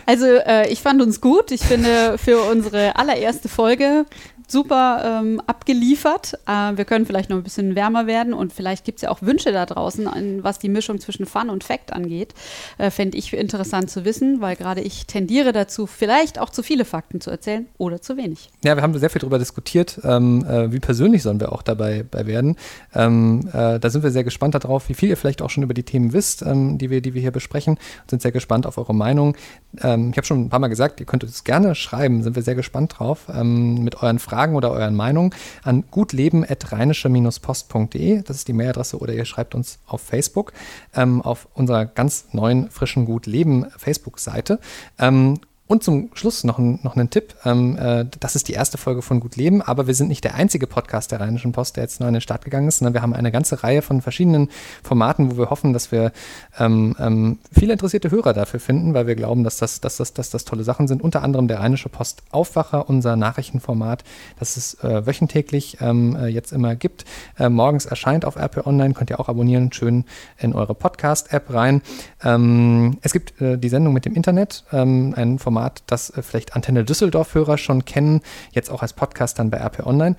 Also 0.09 0.25
äh, 0.25 0.67
ich 0.73 0.81
fand 0.81 1.03
uns 1.03 1.21
gut. 1.21 1.51
Ich 1.51 1.61
finde 1.61 2.17
für 2.17 2.41
unsere 2.51 2.97
allererste 2.97 3.51
Folge 3.51 4.07
super 4.51 5.21
ähm, 5.23 5.41
abgeliefert. 5.47 6.39
Äh, 6.47 6.77
wir 6.77 6.85
können 6.85 7.07
vielleicht 7.07 7.31
noch 7.31 7.37
ein 7.37 7.43
bisschen 7.43 7.75
wärmer 7.75 8.07
werden 8.07 8.33
und 8.33 8.53
vielleicht 8.53 8.85
gibt 8.85 8.99
es 8.99 9.03
ja 9.03 9.11
auch 9.11 9.23
Wünsche 9.23 9.53
da 9.53 9.67
draußen, 9.67 10.09
an, 10.09 10.43
was 10.43 10.59
die 10.59 10.71
Mischung 10.71 10.99
zwischen 11.01 11.27
Fun 11.27 11.51
und 11.51 11.65
Fact 11.65 11.93
angeht. 11.93 12.35
Äh, 12.79 12.91
Fände 12.91 13.19
ich 13.19 13.33
interessant 13.35 13.91
zu 13.91 14.05
wissen, 14.05 14.41
weil 14.41 14.57
gerade 14.57 14.81
ich 14.81 15.07
tendiere 15.07 15.53
dazu, 15.53 15.87
vielleicht 15.87 16.39
auch 16.39 16.51
zu 16.51 16.63
viele 16.63 16.85
Fakten 16.87 17.21
zu 17.21 17.31
erzählen 17.31 17.67
oder 17.77 18.01
zu 18.01 18.17
wenig. 18.17 18.51
Ja, 18.65 18.75
wir 18.75 18.83
haben 18.83 18.99
sehr 18.99 19.11
viel 19.11 19.21
darüber 19.21 19.39
diskutiert, 19.39 20.01
ähm, 20.03 20.45
äh, 20.47 20.73
wie 20.73 20.81
persönlich 20.81 21.23
sollen 21.23 21.41
wir 21.41 21.53
auch 21.53 21.63
dabei 21.63 22.07
werden. 22.11 22.57
Ähm, 22.95 23.49
äh, 23.53 23.79
da 23.79 23.91
sind 23.91 24.03
wir 24.03 24.11
sehr 24.11 24.25
gespannt 24.25 24.55
darauf, 24.55 24.89
wie 24.89 24.95
viel 24.95 25.11
ihr 25.11 25.17
vielleicht 25.17 25.43
auch 25.43 25.51
schon 25.51 25.63
über 25.63 25.75
die 25.75 25.83
Themen 25.83 26.13
wisst, 26.15 26.43
ähm, 26.43 26.79
die, 26.79 26.89
wir, 26.89 27.03
die 27.03 27.13
wir 27.13 27.21
hier 27.21 27.33
besprechen. 27.33 27.75
Und 27.75 28.11
sind 28.11 28.23
sehr 28.23 28.33
gespannt 28.33 28.67
auf 28.67 28.79
eure 28.79 28.95
Meinung. 28.95 29.37
Ähm, 29.83 30.11
ich 30.11 30.17
habe 30.17 30.27
schon 30.27 30.41
ein 30.41 30.49
paar 30.49 30.59
Mal 30.59 30.69
gesagt, 30.69 31.01
ihr 31.01 31.07
könnt 31.07 31.23
es 31.23 31.45
gerne 31.45 31.75
schreiben, 31.75 32.23
sind 32.23 32.35
wir 32.35 32.43
sehr 32.43 32.55
gespannt 32.55 32.99
drauf 32.99 33.27
ähm, 33.33 33.85
mit 33.85 34.03
euren 34.03 34.19
Fragen 34.19 34.38
Fragen 34.39 34.55
oder 34.55 34.71
euren 34.71 34.95
Meinungen 34.95 35.35
an 35.65 35.83
gutleben.rheinische-post.de. 35.91 38.23
Das 38.23 38.37
ist 38.37 38.47
die 38.47 38.53
Mailadresse 38.53 39.01
oder 39.01 39.13
ihr 39.13 39.25
schreibt 39.25 39.57
uns 39.57 39.81
auf 39.85 40.01
Facebook 40.01 40.53
ähm, 40.95 41.23
auf 41.23 41.49
unserer 41.55 41.87
ganz 41.87 42.27
neuen, 42.31 42.71
frischen 42.71 43.05
Gut 43.05 43.27
Leben 43.27 43.67
Facebook-Seite. 43.77 44.61
Ähm, 45.01 45.41
und 45.69 45.85
zum 45.85 46.11
Schluss 46.15 46.45
noch 46.45 46.59
noch 46.59 46.97
einen 46.97 47.11
Tipp. 47.11 47.35
Ähm, 47.45 47.77
äh, 47.77 48.07
das 48.21 48.35
ist 48.35 48.49
die 48.49 48.55
erste 48.55 48.79
Folge 48.79 49.03
von 49.03 49.21
Gut 49.21 49.37
Leben, 49.37 49.61
aber 49.61 49.87
wir 49.87 49.95
sind 49.95 50.09
nicht 50.09 50.25
der 50.25 50.35
einzige 50.35 50.67
Podcast 50.67 51.13
der 51.13 51.21
Rheinischen 51.21 51.53
Post, 51.53 51.77
der 51.77 51.85
jetzt 51.85 52.01
neu 52.01 52.09
in 52.09 52.15
den 52.15 52.23
Start 52.23 52.45
gegangen 52.45 52.69
ist, 52.69 52.79
sondern 52.79 52.95
wir 52.95 53.03
haben 53.03 53.13
eine 53.13 53.31
ganze 53.31 53.63
Reihe 53.63 53.83
von 53.83 54.01
verschiedenen 54.01 54.49
Formaten, 54.83 55.31
wo 55.31 55.37
wir 55.37 55.51
hoffen, 55.51 55.75
dass 55.75 55.93
wir 55.93 56.13
ähm, 56.59 56.97
ähm, 56.99 57.39
viele 57.53 57.75
interessierte 57.75 58.11
Hörer 58.11 58.33
dafür 58.33 58.61
finden, 58.61 58.95
weil 58.95 59.07
wir 59.07 59.15
glauben, 59.15 59.45
dass 59.45 59.59
das, 59.59 59.81
dass, 59.81 59.99
das, 59.99 60.15
dass 60.15 60.31
das 60.31 60.47
tolle 60.47 60.65
Sachen 60.65 60.89
sind. 60.89 61.03
Unter 61.03 61.23
anderem 61.23 61.49
der 61.49 61.61
Rheinische 61.61 61.91
Post 61.91 62.23
Aufwacher, 62.31 62.89
unser 62.89 63.17
Nachrichtenformat, 63.17 64.05
das 64.39 64.57
es 64.57 64.83
äh, 64.83 65.07
wöchentlich 65.07 65.77
ähm, 65.83 66.17
äh, 66.17 66.29
jetzt 66.29 66.53
immer 66.53 66.77
gibt. 66.77 67.05
Äh, 67.39 67.51
morgens 67.51 67.85
erscheint 67.85 68.25
auf 68.25 68.37
RP 68.37 68.67
Online, 68.67 68.95
könnt 68.95 69.11
ihr 69.11 69.21
auch 69.21 69.29
abonnieren, 69.29 69.71
schön 69.73 70.07
in 70.39 70.55
eure 70.55 70.75
Podcast-App 70.75 71.53
rein. 71.53 71.83
Ähm, 72.25 72.97
es 73.03 73.13
gibt 73.13 73.39
äh, 73.43 73.59
die 73.59 73.69
Sendung 73.69 73.93
mit 73.93 74.07
dem 74.07 74.15
Internet, 74.15 74.65
ähm, 74.73 75.13
ein 75.15 75.39
Format, 75.39 75.58
Format, 75.59 75.83
das 75.87 76.11
äh, 76.11 76.23
vielleicht 76.23 76.55
Antenne 76.55 76.85
Düsseldorf-Hörer 76.85 77.59
schon 77.59 77.85
kennen, 77.85 78.21
jetzt 78.53 78.71
auch 78.71 78.83
als 78.83 78.93
Podcast 78.93 79.39
dann 79.39 79.51
bei 79.51 79.59
RP 79.59 79.85
Online. 79.85 80.17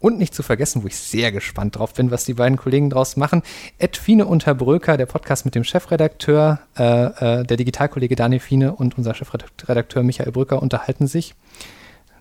Und 0.00 0.18
nicht 0.18 0.34
zu 0.34 0.42
vergessen, 0.42 0.82
wo 0.82 0.86
ich 0.86 0.96
sehr 0.96 1.30
gespannt 1.30 1.76
drauf 1.76 1.92
bin, 1.92 2.10
was 2.10 2.24
die 2.24 2.32
beiden 2.32 2.56
Kollegen 2.56 2.88
draus 2.88 3.18
machen. 3.18 3.42
Ed 3.78 3.98
Fiene 3.98 4.24
und 4.24 4.46
Herr 4.46 4.54
Bröker, 4.54 4.96
der 4.96 5.04
Podcast 5.04 5.44
mit 5.44 5.54
dem 5.54 5.62
Chefredakteur, 5.62 6.58
äh, 6.76 7.40
äh, 7.40 7.44
der 7.44 7.56
Digitalkollege 7.58 8.16
Daniel 8.16 8.40
Fiene 8.40 8.72
und 8.72 8.96
unser 8.96 9.14
Chefredakteur 9.14 10.02
Michael 10.02 10.32
Bröker 10.32 10.62
unterhalten 10.62 11.06
sich. 11.06 11.34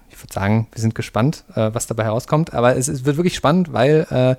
Ich 0.10 0.22
würde 0.22 0.34
sagen, 0.34 0.68
wir 0.74 0.82
sind 0.82 0.94
gespannt, 0.94 1.46
äh, 1.56 1.72
was 1.74 1.88
dabei 1.88 2.04
herauskommt. 2.04 2.54
Aber 2.54 2.76
es, 2.76 2.90
es 2.90 3.06
wird 3.06 3.16
wirklich 3.16 3.36
spannend, 3.36 3.72
weil 3.72 4.06
äh, 4.12 4.32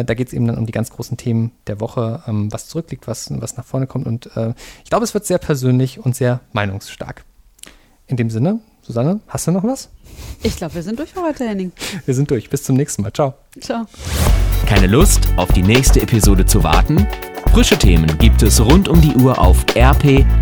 äh, 0.00 0.04
da 0.04 0.14
geht 0.14 0.28
es 0.28 0.32
eben 0.32 0.46
dann 0.46 0.56
um 0.56 0.64
die 0.64 0.72
ganz 0.72 0.88
großen 0.88 1.18
Themen 1.18 1.52
der 1.66 1.80
Woche, 1.80 2.22
ähm, 2.26 2.50
was 2.50 2.68
zurückliegt, 2.68 3.06
was, 3.06 3.28
was 3.38 3.58
nach 3.58 3.66
vorne 3.66 3.86
kommt. 3.86 4.06
Und 4.06 4.30
ich 4.82 4.90
glaube, 4.90 5.04
es 5.04 5.12
wird 5.12 5.26
sehr 5.26 5.38
persönlich 5.38 6.00
und 6.04 6.16
sehr 6.16 6.40
meinungsstark. 6.52 7.24
In 8.08 8.16
dem 8.16 8.30
Sinne, 8.30 8.60
Susanne, 8.82 9.20
hast 9.28 9.46
du 9.46 9.52
noch 9.52 9.62
was? 9.64 9.90
Ich 10.42 10.56
glaube, 10.56 10.74
wir 10.74 10.82
sind 10.82 10.98
durch 10.98 11.10
für 11.12 11.20
heute, 11.22 11.46
Henning. 11.46 11.72
Wir 12.06 12.14
sind 12.14 12.30
durch. 12.30 12.48
Bis 12.48 12.64
zum 12.64 12.76
nächsten 12.76 13.02
Mal. 13.02 13.12
Ciao. 13.12 13.34
Ciao. 13.60 13.86
Keine 14.66 14.86
Lust, 14.86 15.28
auf 15.36 15.52
die 15.52 15.62
nächste 15.62 16.00
Episode 16.00 16.46
zu 16.46 16.64
warten? 16.64 17.06
Frische 17.52 17.76
Themen 17.78 18.18
gibt 18.18 18.42
es 18.42 18.60
rund 18.60 18.88
um 18.88 19.00
die 19.00 19.14
Uhr 19.14 19.38
auf 19.38 19.64
rp-online.de. 19.76 20.38